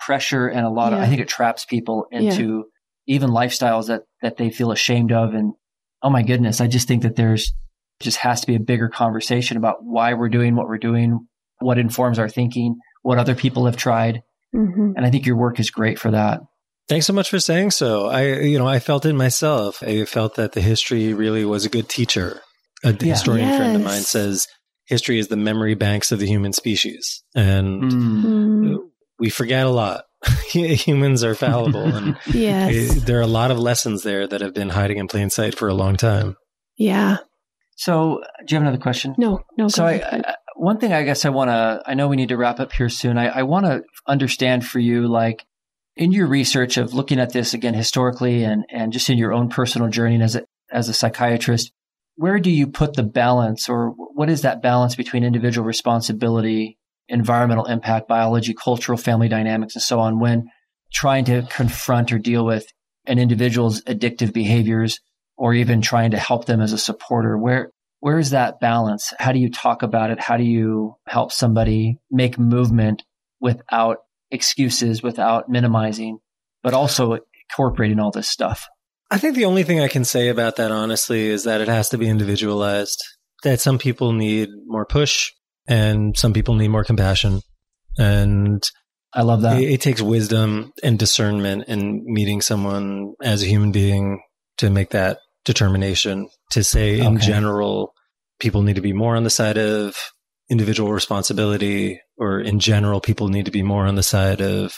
pressure 0.00 0.48
and 0.48 0.66
a 0.66 0.70
lot 0.70 0.92
yeah. 0.92 0.98
of, 0.98 1.04
I 1.04 1.08
think 1.08 1.20
it 1.20 1.28
traps 1.28 1.64
people 1.64 2.06
into. 2.10 2.64
Even 3.06 3.30
lifestyles 3.30 3.88
that, 3.88 4.02
that 4.22 4.36
they 4.36 4.50
feel 4.50 4.72
ashamed 4.72 5.12
of. 5.12 5.34
And 5.34 5.54
oh 6.02 6.10
my 6.10 6.22
goodness, 6.22 6.60
I 6.60 6.66
just 6.66 6.88
think 6.88 7.02
that 7.02 7.16
there's 7.16 7.52
just 8.00 8.18
has 8.18 8.40
to 8.40 8.46
be 8.46 8.56
a 8.56 8.60
bigger 8.60 8.88
conversation 8.88 9.56
about 9.56 9.84
why 9.84 10.14
we're 10.14 10.28
doing 10.28 10.56
what 10.56 10.68
we're 10.68 10.78
doing, 10.78 11.26
what 11.60 11.78
informs 11.78 12.18
our 12.18 12.28
thinking, 12.28 12.76
what 13.02 13.18
other 13.18 13.34
people 13.34 13.66
have 13.66 13.76
tried. 13.76 14.22
Mm-hmm. 14.54 14.92
And 14.96 15.06
I 15.06 15.10
think 15.10 15.26
your 15.26 15.36
work 15.36 15.60
is 15.60 15.70
great 15.70 15.98
for 15.98 16.10
that. 16.10 16.40
Thanks 16.88 17.06
so 17.06 17.12
much 17.12 17.30
for 17.30 17.38
saying 17.38 17.70
so. 17.70 18.06
I, 18.06 18.40
you 18.40 18.58
know, 18.58 18.66
I 18.66 18.80
felt 18.80 19.06
it 19.06 19.12
myself. 19.14 19.82
I 19.82 20.04
felt 20.04 20.34
that 20.34 20.52
the 20.52 20.60
history 20.60 21.14
really 21.14 21.44
was 21.44 21.64
a 21.64 21.70
good 21.70 21.88
teacher. 21.88 22.40
A 22.84 22.92
yeah. 22.92 23.12
historian 23.12 23.48
yes. 23.48 23.56
friend 23.56 23.76
of 23.76 23.82
mine 23.82 24.02
says 24.02 24.48
history 24.86 25.18
is 25.18 25.28
the 25.28 25.36
memory 25.36 25.74
banks 25.74 26.10
of 26.10 26.18
the 26.18 26.26
human 26.26 26.52
species. 26.52 27.22
And 27.34 27.82
mm. 27.82 28.76
we 29.18 29.30
forget 29.30 29.64
a 29.64 29.70
lot. 29.70 30.04
Humans 30.84 31.24
are 31.24 31.34
fallible. 31.34 31.84
And 31.84 32.16
yes. 32.26 32.96
Eh, 32.96 33.00
there 33.04 33.18
are 33.18 33.22
a 33.22 33.26
lot 33.26 33.50
of 33.50 33.58
lessons 33.58 34.02
there 34.02 34.26
that 34.26 34.40
have 34.40 34.54
been 34.54 34.68
hiding 34.68 34.98
in 34.98 35.08
plain 35.08 35.30
sight 35.30 35.56
for 35.56 35.68
a 35.68 35.74
long 35.74 35.96
time. 35.96 36.36
Yeah. 36.76 37.18
So, 37.76 38.22
do 38.46 38.54
you 38.54 38.56
have 38.56 38.62
another 38.62 38.82
question? 38.82 39.14
No, 39.18 39.42
no. 39.56 39.68
So, 39.68 39.84
I, 39.84 39.94
I, 39.94 40.34
one 40.56 40.78
thing 40.78 40.92
I 40.92 41.02
guess 41.02 41.24
I 41.24 41.30
want 41.30 41.48
to, 41.48 41.82
I 41.86 41.94
know 41.94 42.08
we 42.08 42.16
need 42.16 42.28
to 42.28 42.36
wrap 42.36 42.60
up 42.60 42.72
here 42.72 42.88
soon. 42.88 43.18
I, 43.18 43.28
I 43.28 43.42
want 43.42 43.66
to 43.66 43.82
understand 44.06 44.66
for 44.66 44.78
you, 44.78 45.08
like, 45.08 45.44
in 45.96 46.12
your 46.12 46.26
research 46.26 46.76
of 46.76 46.94
looking 46.94 47.18
at 47.18 47.32
this 47.32 47.54
again 47.54 47.74
historically 47.74 48.44
and, 48.44 48.64
and 48.70 48.92
just 48.92 49.10
in 49.10 49.18
your 49.18 49.32
own 49.32 49.48
personal 49.48 49.88
journey 49.88 50.20
as 50.22 50.36
a, 50.36 50.44
as 50.70 50.88
a 50.88 50.94
psychiatrist, 50.94 51.72
where 52.16 52.38
do 52.38 52.50
you 52.50 52.66
put 52.66 52.94
the 52.94 53.02
balance 53.02 53.68
or 53.68 53.90
what 53.90 54.30
is 54.30 54.42
that 54.42 54.62
balance 54.62 54.94
between 54.94 55.24
individual 55.24 55.66
responsibility, 55.66 56.78
environmental 57.08 57.66
impact, 57.66 58.08
biology, 58.08 58.54
cultural 58.54 58.98
family 58.98 59.28
dynamics, 59.28 59.74
and 59.74 59.82
so 59.82 60.00
on 60.00 60.18
when 60.18 60.48
trying 60.92 61.24
to 61.24 61.46
confront 61.50 62.12
or 62.12 62.18
deal 62.18 62.44
with 62.44 62.66
an 63.06 63.18
individual's 63.18 63.82
addictive 63.82 64.32
behaviors 64.32 65.00
or 65.36 65.54
even 65.54 65.80
trying 65.80 66.12
to 66.12 66.18
help 66.18 66.44
them 66.44 66.60
as 66.60 66.72
a 66.72 66.78
supporter? 66.78 67.36
Where, 67.36 67.70
where 68.00 68.18
is 68.18 68.30
that 68.30 68.60
balance? 68.60 69.12
How 69.18 69.32
do 69.32 69.38
you 69.38 69.50
talk 69.50 69.82
about 69.82 70.10
it? 70.10 70.20
How 70.20 70.36
do 70.36 70.44
you 70.44 70.96
help 71.06 71.32
somebody 71.32 71.98
make 72.10 72.38
movement 72.38 73.02
without 73.40 73.98
excuses 74.32 75.02
without 75.02 75.48
minimizing, 75.48 76.18
but 76.62 76.74
also 76.74 77.18
incorporating 77.50 78.00
all 78.00 78.10
this 78.10 78.28
stuff. 78.28 78.68
I 79.10 79.18
think 79.18 79.36
the 79.36 79.44
only 79.44 79.62
thing 79.62 79.80
I 79.80 79.88
can 79.88 80.04
say 80.04 80.28
about 80.28 80.56
that, 80.56 80.72
honestly, 80.72 81.26
is 81.26 81.44
that 81.44 81.60
it 81.60 81.68
has 81.68 81.90
to 81.90 81.98
be 81.98 82.08
individualized. 82.08 82.98
That 83.42 83.60
some 83.60 83.78
people 83.78 84.12
need 84.12 84.48
more 84.66 84.86
push 84.86 85.32
and 85.66 86.16
some 86.16 86.32
people 86.32 86.54
need 86.54 86.68
more 86.68 86.84
compassion. 86.84 87.40
And 87.98 88.62
I 89.12 89.22
love 89.22 89.42
that. 89.42 89.60
It, 89.60 89.70
it 89.70 89.80
takes 89.80 90.00
wisdom 90.00 90.72
and 90.82 90.98
discernment 90.98 91.64
and 91.68 92.02
meeting 92.04 92.40
someone 92.40 93.14
as 93.22 93.42
a 93.42 93.46
human 93.46 93.72
being 93.72 94.22
to 94.58 94.70
make 94.70 94.90
that 94.90 95.18
determination 95.44 96.28
to 96.50 96.62
say 96.62 97.00
in 97.00 97.18
general, 97.18 97.92
people 98.38 98.62
need 98.62 98.76
to 98.76 98.82
be 98.82 98.92
more 98.92 99.16
on 99.16 99.24
the 99.24 99.30
side 99.30 99.58
of 99.58 99.96
individual 100.50 100.92
responsibility 100.92 102.00
or 102.16 102.40
in 102.40 102.60
general, 102.60 103.00
people 103.00 103.28
need 103.28 103.46
to 103.46 103.50
be 103.50 103.62
more 103.62 103.86
on 103.86 103.94
the 103.94 104.02
side 104.02 104.40
of 104.40 104.74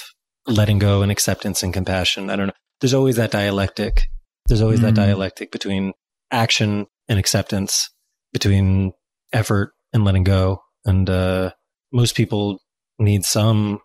letting 0.46 0.78
go 0.78 1.02
and 1.02 1.10
acceptance 1.10 1.62
and 1.62 1.74
compassion. 1.74 2.30
I 2.30 2.36
don't 2.36 2.46
know. 2.48 2.52
There's 2.80 2.94
always 2.94 3.16
that 3.16 3.30
dialectic. 3.30 4.02
There's 4.46 4.62
always 4.62 4.80
mm. 4.80 4.82
that 4.82 4.94
dialectic 4.94 5.50
between 5.50 5.92
action 6.30 6.86
and 7.08 7.18
acceptance, 7.18 7.90
between 8.32 8.92
effort 9.32 9.72
and 9.92 10.04
letting 10.04 10.24
go. 10.24 10.60
And 10.84 11.08
uh, 11.08 11.52
most 11.92 12.14
people 12.14 12.58
need 12.98 13.24
some 13.24 13.80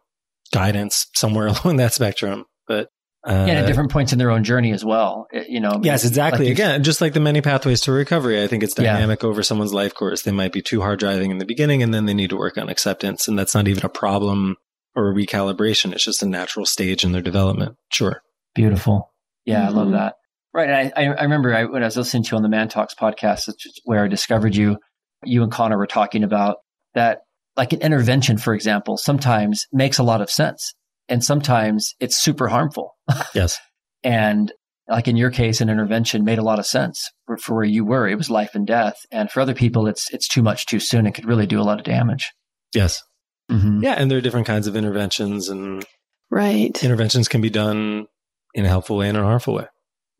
guidance 0.54 1.08
somewhere 1.16 1.47
along 1.64 1.78
that 1.78 1.93
spectrum. 1.93 2.45
But 2.68 2.89
uh, 3.28 3.45
yeah, 3.47 3.56
at 3.56 3.68
different 3.68 3.91
points 3.91 4.14
in 4.14 4.20
their 4.20 4.32
own 4.32 4.43
journey 4.43 4.72
as 4.72 4.86
well. 4.86 5.28
You 5.32 5.60
know. 5.60 5.82
Yes, 5.84 6.06
exactly. 6.06 6.45
Like 6.45 6.54
Again, 6.54 6.84
just 6.84 7.02
like 7.02 7.14
the 7.14 7.20
many 7.20 7.41
pathways 7.41 7.82
to 7.82 7.91
recovery, 7.91 8.41
I 8.41 8.47
think 8.47 8.64
it's 8.64 8.74
dynamic 8.74 9.24
yeah. 9.24 9.30
over 9.30 9.43
someone's 9.43 9.74
life 9.74 9.93
course. 9.93 10.22
They 10.22 10.32
might 10.32 10.54
be 10.54 10.62
too 10.62 10.82
hard 10.82 11.00
driving 11.00 11.32
in 11.32 11.38
the 11.38 11.45
beginning, 11.45 11.84
and 11.84 11.93
then 11.93 12.06
they 12.06 12.14
need 12.14 12.30
to 12.30 12.38
work 12.38 12.58
on 12.58 12.70
acceptance, 12.70 13.28
and 13.28 13.38
that's 13.38 13.54
not 13.54 13.68
even 13.68 13.86
a 13.86 13.89
problem 13.89 14.56
or 14.95 15.12
a 15.12 15.14
recalibration. 15.14 15.91
It's 15.91 16.06
just 16.06 16.24
a 16.24 16.28
natural 16.28 16.66
stage 16.66 17.04
in 17.04 17.12
their 17.12 17.22
development. 17.22 17.76
Sure. 17.91 18.22
Beautiful. 18.56 19.12
Yeah, 19.45 19.62
mm-hmm. 19.62 19.68
I 19.68 19.72
love 19.72 19.88
mm-hmm. 19.88 19.97
that. 19.97 20.16
Right. 20.54 20.91
I, 20.95 21.04
I 21.06 21.24
remember 21.24 21.54
I, 21.54 21.66
when 21.66 21.84
I 21.84 21.86
was 21.86 21.97
listening 21.97 22.24
to 22.24 22.32
you 22.32 22.38
on 22.38 22.43
the 22.43 22.50
Man 22.50 22.70
Talks 22.70 22.95
podcast, 22.95 23.52
where 23.84 24.04
I 24.04 24.08
discovered 24.08 24.56
you, 24.56 24.78
you 25.24 25.43
and 25.43 25.52
Connor 25.52 25.78
were 25.78 25.88
talking 25.88 26.24
about 26.24 26.58
that, 26.94 27.22
like 27.56 27.74
an 27.74 27.82
intervention, 27.82 28.38
for 28.38 28.54
example, 28.54 28.98
sometimes 28.98 29.66
makes 29.72 29.98
a 29.98 30.04
lot 30.04 30.22
of 30.22 30.30
sense 30.30 30.74
and 31.10 31.24
sometimes 31.24 31.96
it's 32.00 32.18
super 32.18 32.48
harmful. 32.48 32.96
Yes. 33.34 33.60
and 34.04 34.52
like 34.88 35.08
in 35.08 35.18
your 35.18 35.30
case, 35.30 35.62
an 35.62 35.70
intervention 35.70 36.24
made 36.24 36.40
a 36.40 36.44
lot 36.44 36.58
of 36.58 36.66
sense 36.66 37.12
for, 37.26 37.38
for, 37.38 37.56
where 37.56 37.64
you 37.64 37.86
were. 37.86 38.08
It 38.08 38.16
was 38.16 38.30
life 38.30 38.56
and 38.56 38.66
death. 38.66 38.96
And 39.12 39.30
for 39.30 39.40
other 39.40 39.54
people, 39.54 39.88
it's 39.88 40.12
it's 40.12 40.28
too 40.28 40.42
much 40.42 40.66
too 40.66 40.80
soon. 40.80 41.06
It 41.06 41.14
could 41.14 41.26
really 41.26 41.46
do 41.46 41.62
a 41.62 41.64
lot 41.64 41.80
of 41.80 41.86
damage. 41.86 42.32
Yes. 42.74 43.04
Mm-hmm. 43.52 43.84
Yeah, 43.84 43.94
and 43.94 44.10
there 44.10 44.18
are 44.18 44.22
different 44.22 44.48
kinds 44.48 44.68
of 44.68 44.76
interventions, 44.76 45.50
and 45.50 45.86
right 46.30 46.84
interventions 46.84 47.28
can 47.28 47.42
be 47.42 47.50
done 47.50 48.08
in 48.54 48.66
a 48.66 48.68
helpful 48.68 48.98
way 48.98 49.10
and 49.10 49.18
a 49.18 49.22
harmful 49.22 49.56
way. 49.56 49.68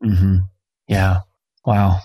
Mm-hmm. 0.04 0.36
Yeah. 0.88 1.20
Wow. 1.64 2.00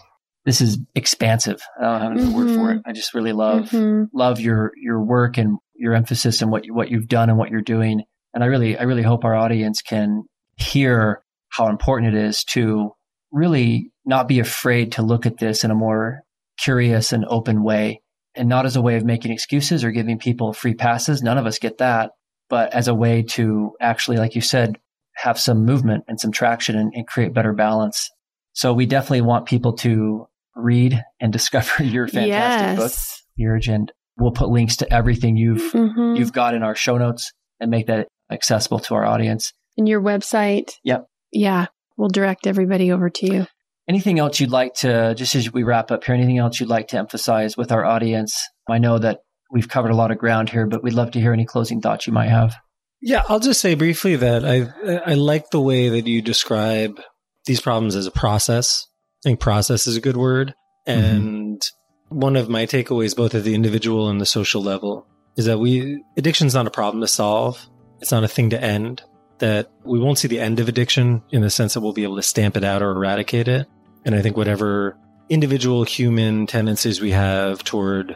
This 0.45 0.61
is 0.61 0.77
expansive. 0.93 1.61
I 1.79 1.83
don't 1.83 2.01
have 2.01 2.11
another 2.11 2.27
mm-hmm. 2.27 2.37
word 2.37 2.55
for 2.55 2.71
it. 2.71 2.75
Mm-hmm. 2.77 2.89
I 2.89 2.93
just 2.93 3.13
really 3.13 3.33
love 3.33 3.69
mm-hmm. 3.69 4.15
love 4.15 4.39
your 4.39 4.71
your 4.81 5.03
work 5.03 5.37
and 5.37 5.57
your 5.75 5.93
emphasis 5.93 6.41
and 6.41 6.51
what 6.51 6.65
you, 6.65 6.73
what 6.73 6.89
you've 6.89 7.07
done 7.07 7.29
and 7.29 7.37
what 7.37 7.49
you're 7.49 7.61
doing. 7.61 8.03
And 8.33 8.43
I 8.43 8.47
really, 8.47 8.77
I 8.77 8.83
really 8.83 9.03
hope 9.03 9.23
our 9.23 9.35
audience 9.35 9.81
can 9.81 10.23
hear 10.57 11.23
how 11.49 11.67
important 11.67 12.15
it 12.15 12.23
is 12.23 12.43
to 12.45 12.91
really 13.31 13.91
not 14.05 14.27
be 14.27 14.39
afraid 14.39 14.93
to 14.93 15.01
look 15.01 15.25
at 15.25 15.37
this 15.37 15.63
in 15.63 15.71
a 15.71 15.75
more 15.75 16.21
curious 16.59 17.11
and 17.11 17.25
open 17.27 17.63
way 17.63 18.01
and 18.35 18.49
not 18.49 18.65
as 18.65 18.75
a 18.75 18.81
way 18.81 18.95
of 18.95 19.05
making 19.05 19.31
excuses 19.31 19.83
or 19.83 19.91
giving 19.91 20.19
people 20.19 20.53
free 20.53 20.73
passes. 20.73 21.21
None 21.21 21.37
of 21.37 21.45
us 21.45 21.59
get 21.59 21.77
that, 21.79 22.11
but 22.49 22.73
as 22.73 22.87
a 22.87 22.93
way 22.93 23.23
to 23.23 23.71
actually, 23.79 24.17
like 24.17 24.35
you 24.35 24.41
said, 24.41 24.77
have 25.15 25.39
some 25.39 25.65
movement 25.65 26.03
and 26.07 26.19
some 26.19 26.31
traction 26.31 26.77
and, 26.77 26.91
and 26.93 27.07
create 27.07 27.33
better 27.33 27.53
balance. 27.53 28.09
So 28.53 28.73
we 28.73 28.85
definitely 28.85 29.21
want 29.21 29.45
people 29.45 29.73
to 29.77 30.27
read 30.56 31.01
and 31.20 31.32
discover 31.32 31.84
your 31.84 32.08
fantastic 32.08 32.78
yes. 32.78 33.24
book, 33.38 33.47
Urge, 33.47 33.68
and 33.68 33.91
we'll 34.18 34.32
put 34.32 34.49
links 34.49 34.78
to 34.78 34.93
everything 34.93 35.38
you've 35.38 35.74
mm-hmm. 35.74 36.16
you've 36.16 36.34
got 36.34 36.53
in 36.53 36.64
our 36.64 36.76
show 36.76 36.97
notes 36.97 37.32
and 37.60 37.72
make 37.72 37.88
that 37.88 38.08
accessible 38.32 38.80
to 38.80 38.95
our 38.95 39.06
audience. 39.06 39.53
And 39.78 39.88
your 39.88 40.01
website. 40.01 40.72
Yep. 40.84 41.06
Yeah. 41.32 41.68
We'll 41.97 42.10
direct 42.10 42.47
everybody 42.47 42.91
over 42.91 43.10
to 43.10 43.26
you. 43.26 43.47
Anything 43.88 44.20
else 44.20 44.39
you'd 44.39 44.51
like 44.51 44.74
to, 44.76 45.14
just 45.16 45.36
as 45.36 45.53
we 45.53 45.64
wrap 45.64 45.91
up 45.91 46.03
here, 46.03 46.16
anything 46.16 46.39
else 46.39 46.60
you'd 46.60 46.70
like 46.70 46.88
to 46.88 46.97
emphasize 46.97 47.56
with 47.56 47.72
our 47.72 47.86
audience? 47.86 48.41
I 48.68 48.80
know 48.80 48.97
that 48.97 49.20
we've 49.51 49.70
covered 49.70 49.91
a 49.91 49.95
lot 49.95 50.12
of 50.12 50.18
ground 50.18 50.49
here, 50.49 50.66
but 50.66 50.84
we'd 50.84 50.93
love 50.93 51.12
to 51.12 51.22
hear 51.22 51.34
any 51.34 51.45
closing 51.45 51.82
thoughts 51.82 52.08
you 52.08 52.14
might 52.14 52.30
have. 52.30 52.56
Yeah, 53.01 53.24
I'll 53.30 53.39
just 53.39 53.62
say 53.62 53.76
briefly 53.76 54.16
that 54.16 54.43
I 54.43 55.12
I 55.12 55.14
like 55.14 55.51
the 55.51 55.62
way 55.62 55.89
that 55.89 56.08
you 56.08 56.24
describe 56.24 56.99
these 57.45 57.62
problems 57.62 57.95
as 57.95 58.08
a 58.08 58.12
process. 58.12 58.88
I 59.26 59.30
think 59.30 59.39
process 59.39 59.88
is 59.88 59.97
a 59.97 60.01
good 60.01 60.17
word. 60.17 60.53
Mm-hmm. 60.88 61.03
And 61.03 61.59
mm-hmm. 61.59 62.19
one 62.19 62.36
of 62.36 62.47
my 62.47 62.67
takeaways, 62.67 63.15
both 63.15 63.34
at 63.34 63.43
the 63.43 63.55
individual 63.55 64.07
and 64.07 64.21
the 64.21 64.26
social 64.26 64.61
level, 64.61 65.07
is 65.36 65.45
that 65.45 65.57
we 65.57 66.03
addiction's 66.15 66.53
not 66.53 66.67
a 66.67 66.71
problem 66.71 67.01
to 67.01 67.07
solve. 67.07 67.65
It's 68.01 68.11
not 68.11 68.23
a 68.23 68.28
thing 68.28 68.51
to 68.51 68.61
end, 68.61 69.01
that 69.39 69.71
we 69.84 69.99
won't 69.99 70.19
see 70.19 70.28
the 70.28 70.39
end 70.39 70.59
of 70.59 70.69
addiction 70.69 71.23
in 71.32 71.41
the 71.41 71.49
sense 71.49 71.73
that 71.73 71.82
we'll 71.82 71.91
be 71.91 72.03
able 72.03 72.17
to 72.17 72.21
stamp 72.21 72.55
it 72.55 72.63
out 72.63 72.84
or 72.84 72.91
eradicate 72.91 73.47
it. 73.47 73.67
And 74.05 74.13
I 74.13 74.21
think 74.21 74.38
whatever 74.38 74.95
individual 75.28 75.84
human 75.84 76.45
tendencies 76.45 77.01
we 77.01 77.09
have 77.09 77.63
toward 77.63 78.15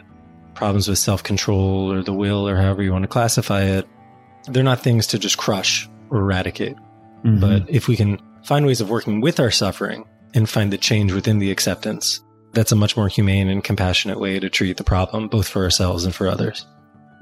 problems 0.54 0.86
with 0.86 0.98
self 0.98 1.24
control 1.24 1.92
or 1.92 2.04
the 2.04 2.14
will 2.14 2.46
or 2.46 2.54
however 2.54 2.84
you 2.84 2.92
want 2.92 3.02
to 3.02 3.08
classify 3.08 3.62
it, 3.62 3.88
they're 4.46 4.62
not 4.62 4.80
things 4.80 5.08
to 5.08 5.18
just 5.18 5.38
crush 5.38 5.88
or 6.08 6.18
eradicate. 6.18 6.76
Mm-hmm. 7.24 7.40
But 7.40 7.68
if 7.68 7.88
we 7.88 7.96
can 7.96 8.20
find 8.44 8.64
ways 8.64 8.80
of 8.80 8.90
working 8.90 9.20
with 9.20 9.40
our 9.40 9.50
suffering 9.50 10.04
and 10.34 10.48
find 10.48 10.72
the 10.72 10.78
change 10.78 11.12
within 11.12 11.38
the 11.38 11.50
acceptance, 11.50 12.22
that's 12.52 12.72
a 12.72 12.76
much 12.76 12.96
more 12.96 13.08
humane 13.08 13.48
and 13.48 13.62
compassionate 13.62 14.18
way 14.18 14.38
to 14.40 14.50
treat 14.50 14.76
the 14.76 14.84
problem, 14.84 15.28
both 15.28 15.48
for 15.48 15.62
ourselves 15.62 16.04
and 16.04 16.14
for 16.14 16.28
others. 16.28 16.66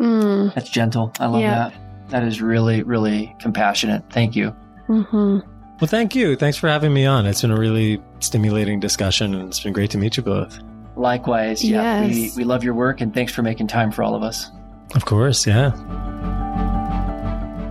Mm. 0.00 0.54
That's 0.54 0.70
gentle. 0.70 1.12
I 1.18 1.26
love 1.26 1.40
yeah. 1.40 1.70
that. 1.70 2.10
That 2.10 2.24
is 2.24 2.40
really, 2.40 2.82
really 2.82 3.34
compassionate. 3.40 4.04
Thank 4.10 4.34
you. 4.34 4.54
Mm-hmm. 4.88 5.40
Well, 5.80 5.88
thank 5.88 6.14
you. 6.14 6.34
Thanks 6.36 6.56
for 6.56 6.68
having 6.68 6.92
me 6.92 7.04
on. 7.04 7.26
It's 7.26 7.42
been 7.42 7.50
a 7.50 7.58
really 7.58 8.02
stimulating 8.20 8.80
discussion 8.80 9.34
and 9.34 9.48
it's 9.48 9.60
been 9.60 9.72
great 9.72 9.90
to 9.90 9.98
meet 9.98 10.16
you 10.16 10.22
both. 10.22 10.58
Likewise. 10.96 11.62
Yeah. 11.62 12.04
Yes. 12.04 12.36
We, 12.36 12.42
we 12.42 12.44
love 12.44 12.64
your 12.64 12.74
work 12.74 13.00
and 13.00 13.14
thanks 13.14 13.32
for 13.32 13.42
making 13.42 13.68
time 13.68 13.92
for 13.92 14.02
all 14.02 14.14
of 14.14 14.22
us. 14.22 14.50
Of 14.94 15.04
course, 15.04 15.46
yeah. 15.46 15.72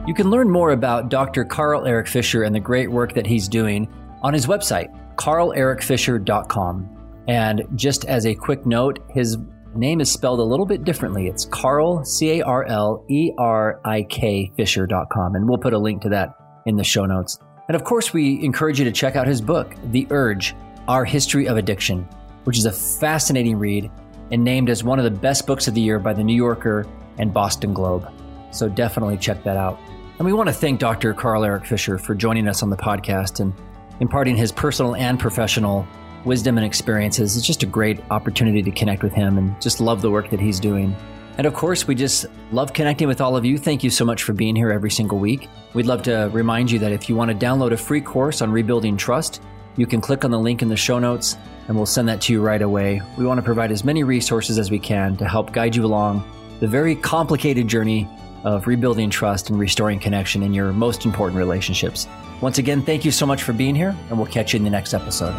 You 0.08 0.14
can 0.14 0.30
learn 0.30 0.50
more 0.50 0.72
about 0.72 1.10
Dr. 1.10 1.44
Carl 1.44 1.86
Erik 1.86 2.08
Fisher 2.08 2.44
and 2.44 2.56
the 2.56 2.62
great 2.62 2.92
work 2.92 3.14
that 3.16 3.28
he's 3.28 3.50
doing 3.50 3.92
on 4.22 4.34
his 4.34 4.46
website, 4.46 4.88
carlerikfisher.com. 5.18 6.94
And 7.28 7.64
just 7.76 8.06
as 8.06 8.26
a 8.26 8.34
quick 8.34 8.66
note, 8.66 9.00
his 9.10 9.38
name 9.76 10.00
is 10.00 10.12
spelled 10.12 10.40
a 10.40 10.44
little 10.44 10.66
bit 10.66 10.84
differently. 10.84 11.28
It's 11.28 11.46
Carl, 11.46 12.06
C 12.06 12.40
A 12.40 12.46
R 12.46 12.66
L 12.66 13.06
E 13.10 13.32
R 13.38 13.82
I 13.84 14.04
K 14.04 14.52
Fisher.com. 14.56 15.36
And 15.36 15.48
we'll 15.48 15.58
put 15.58 15.74
a 15.74 15.78
link 15.78 16.02
to 16.04 16.10
that 16.10 16.36
in 16.66 16.78
the 16.78 16.84
show 16.84 17.06
notes. 17.06 17.40
And 17.68 17.76
of 17.76 17.84
course, 17.84 18.14
we 18.14 18.44
encourage 18.44 18.80
you 18.80 18.86
to 18.86 18.92
check 18.92 19.16
out 19.16 19.28
his 19.28 19.42
book, 19.42 19.76
The 19.92 20.08
Urge 20.10 20.56
Our 20.88 21.04
History 21.04 21.48
of 21.48 21.58
Addiction, 21.58 22.08
which 22.46 22.58
is 22.58 22.66
a 22.66 22.72
fascinating 22.72 23.58
read 23.58 23.92
and 24.32 24.44
named 24.44 24.70
as 24.70 24.84
one 24.84 25.00
of 25.00 25.06
the 25.06 25.20
best 25.20 25.46
books 25.46 25.68
of 25.68 25.74
the 25.74 25.82
year 25.82 26.00
by 26.00 26.14
the 26.14 26.24
New 26.24 26.36
Yorker 26.36 26.86
and 27.18 27.34
Boston 27.34 27.74
Globe. 27.74 28.10
So 28.52 28.70
definitely 28.70 29.18
check 29.18 29.44
that 29.44 29.58
out. 29.58 29.80
And 30.18 30.26
we 30.26 30.34
want 30.34 30.48
to 30.48 30.54
thank 30.54 30.80
Dr. 30.80 31.14
Carl 31.14 31.44
Erik 31.44 31.66
Fisher 31.66 31.98
for 31.98 32.16
joining 32.16 32.48
us 32.48 32.64
on 32.64 32.70
the 32.70 32.78
podcast 32.78 33.40
and 33.40 33.54
imparting 34.00 34.36
his 34.36 34.52
personal 34.52 34.96
and 34.96 35.20
professional 35.20 35.88
wisdom 36.26 36.58
and 36.58 36.66
experiences. 36.66 37.38
It's 37.38 37.46
just 37.46 37.64
a 37.64 37.66
great 37.66 38.00
opportunity 38.12 38.62
to 38.62 38.72
connect 38.72 39.04
with 39.04 39.14
him 39.14 39.38
and 39.38 39.60
just 39.62 39.80
love 39.80 40.02
the 40.02 40.12
work 40.12 40.30
that 40.30 40.40
he's 40.40 40.60
doing. 40.60 40.96
And 41.38 41.46
of 41.46 41.54
course, 41.54 41.88
we 41.88 41.94
just 41.94 42.26
love 42.52 42.74
connecting 42.74 43.08
with 43.08 43.22
all 43.22 43.38
of 43.38 43.46
you. 43.46 43.58
Thank 43.58 43.84
you 43.84 43.90
so 43.90 44.04
much 44.04 44.24
for 44.24 44.34
being 44.34 44.56
here 44.56 44.72
every 44.72 44.90
single 44.90 45.20
week. 45.20 45.48
We'd 45.74 45.86
love 45.86 46.02
to 46.04 46.30
remind 46.34 46.72
you 46.72 46.80
that 46.80 46.92
if 46.92 47.08
you 47.08 47.16
want 47.16 47.30
to 47.32 47.46
download 47.46 47.72
a 47.72 47.78
free 47.78 48.02
course 48.02 48.42
on 48.42 48.52
rebuilding 48.52 48.98
trust, 48.98 49.42
you 49.76 49.86
can 49.86 50.02
click 50.02 50.26
on 50.26 50.32
the 50.32 50.40
link 50.40 50.64
in 50.64 50.70
the 50.70 50.76
show 50.76 50.98
notes 50.98 51.38
and 51.68 51.78
we'll 51.78 51.86
send 51.86 52.08
that 52.10 52.22
to 52.22 52.34
you 52.34 52.42
right 52.42 52.62
away. 52.62 53.02
We 53.18 53.26
want 53.26 53.38
to 53.38 53.44
provide 53.44 53.72
as 53.72 53.84
many 53.84 54.04
resources 54.04 54.58
as 54.58 54.72
we 54.72 54.80
can 54.80 55.16
to 55.18 55.28
help 55.28 55.54
guide 55.54 55.76
you 55.76 55.86
along 55.86 56.24
the 56.60 56.68
very 56.68 56.96
complicated 56.96 57.68
journey 57.68 58.10
of 58.44 58.66
rebuilding 58.66 59.12
trust 59.12 59.50
and 59.50 59.60
restoring 59.60 60.00
connection 60.00 60.42
in 60.42 60.54
your 60.54 60.74
most 60.74 61.06
important 61.06 61.38
relationships. 61.38 62.08
Once 62.42 62.58
again, 62.60 62.82
thank 62.82 63.04
you 63.04 63.12
so 63.12 63.26
much 63.26 63.44
for 63.44 63.54
being 63.54 63.76
here, 63.76 63.96
and 64.10 64.18
we'll 64.18 64.28
catch 64.28 64.54
you 64.54 64.58
in 64.58 64.64
the 64.64 64.70
next 64.70 64.94
episode. 64.94 65.34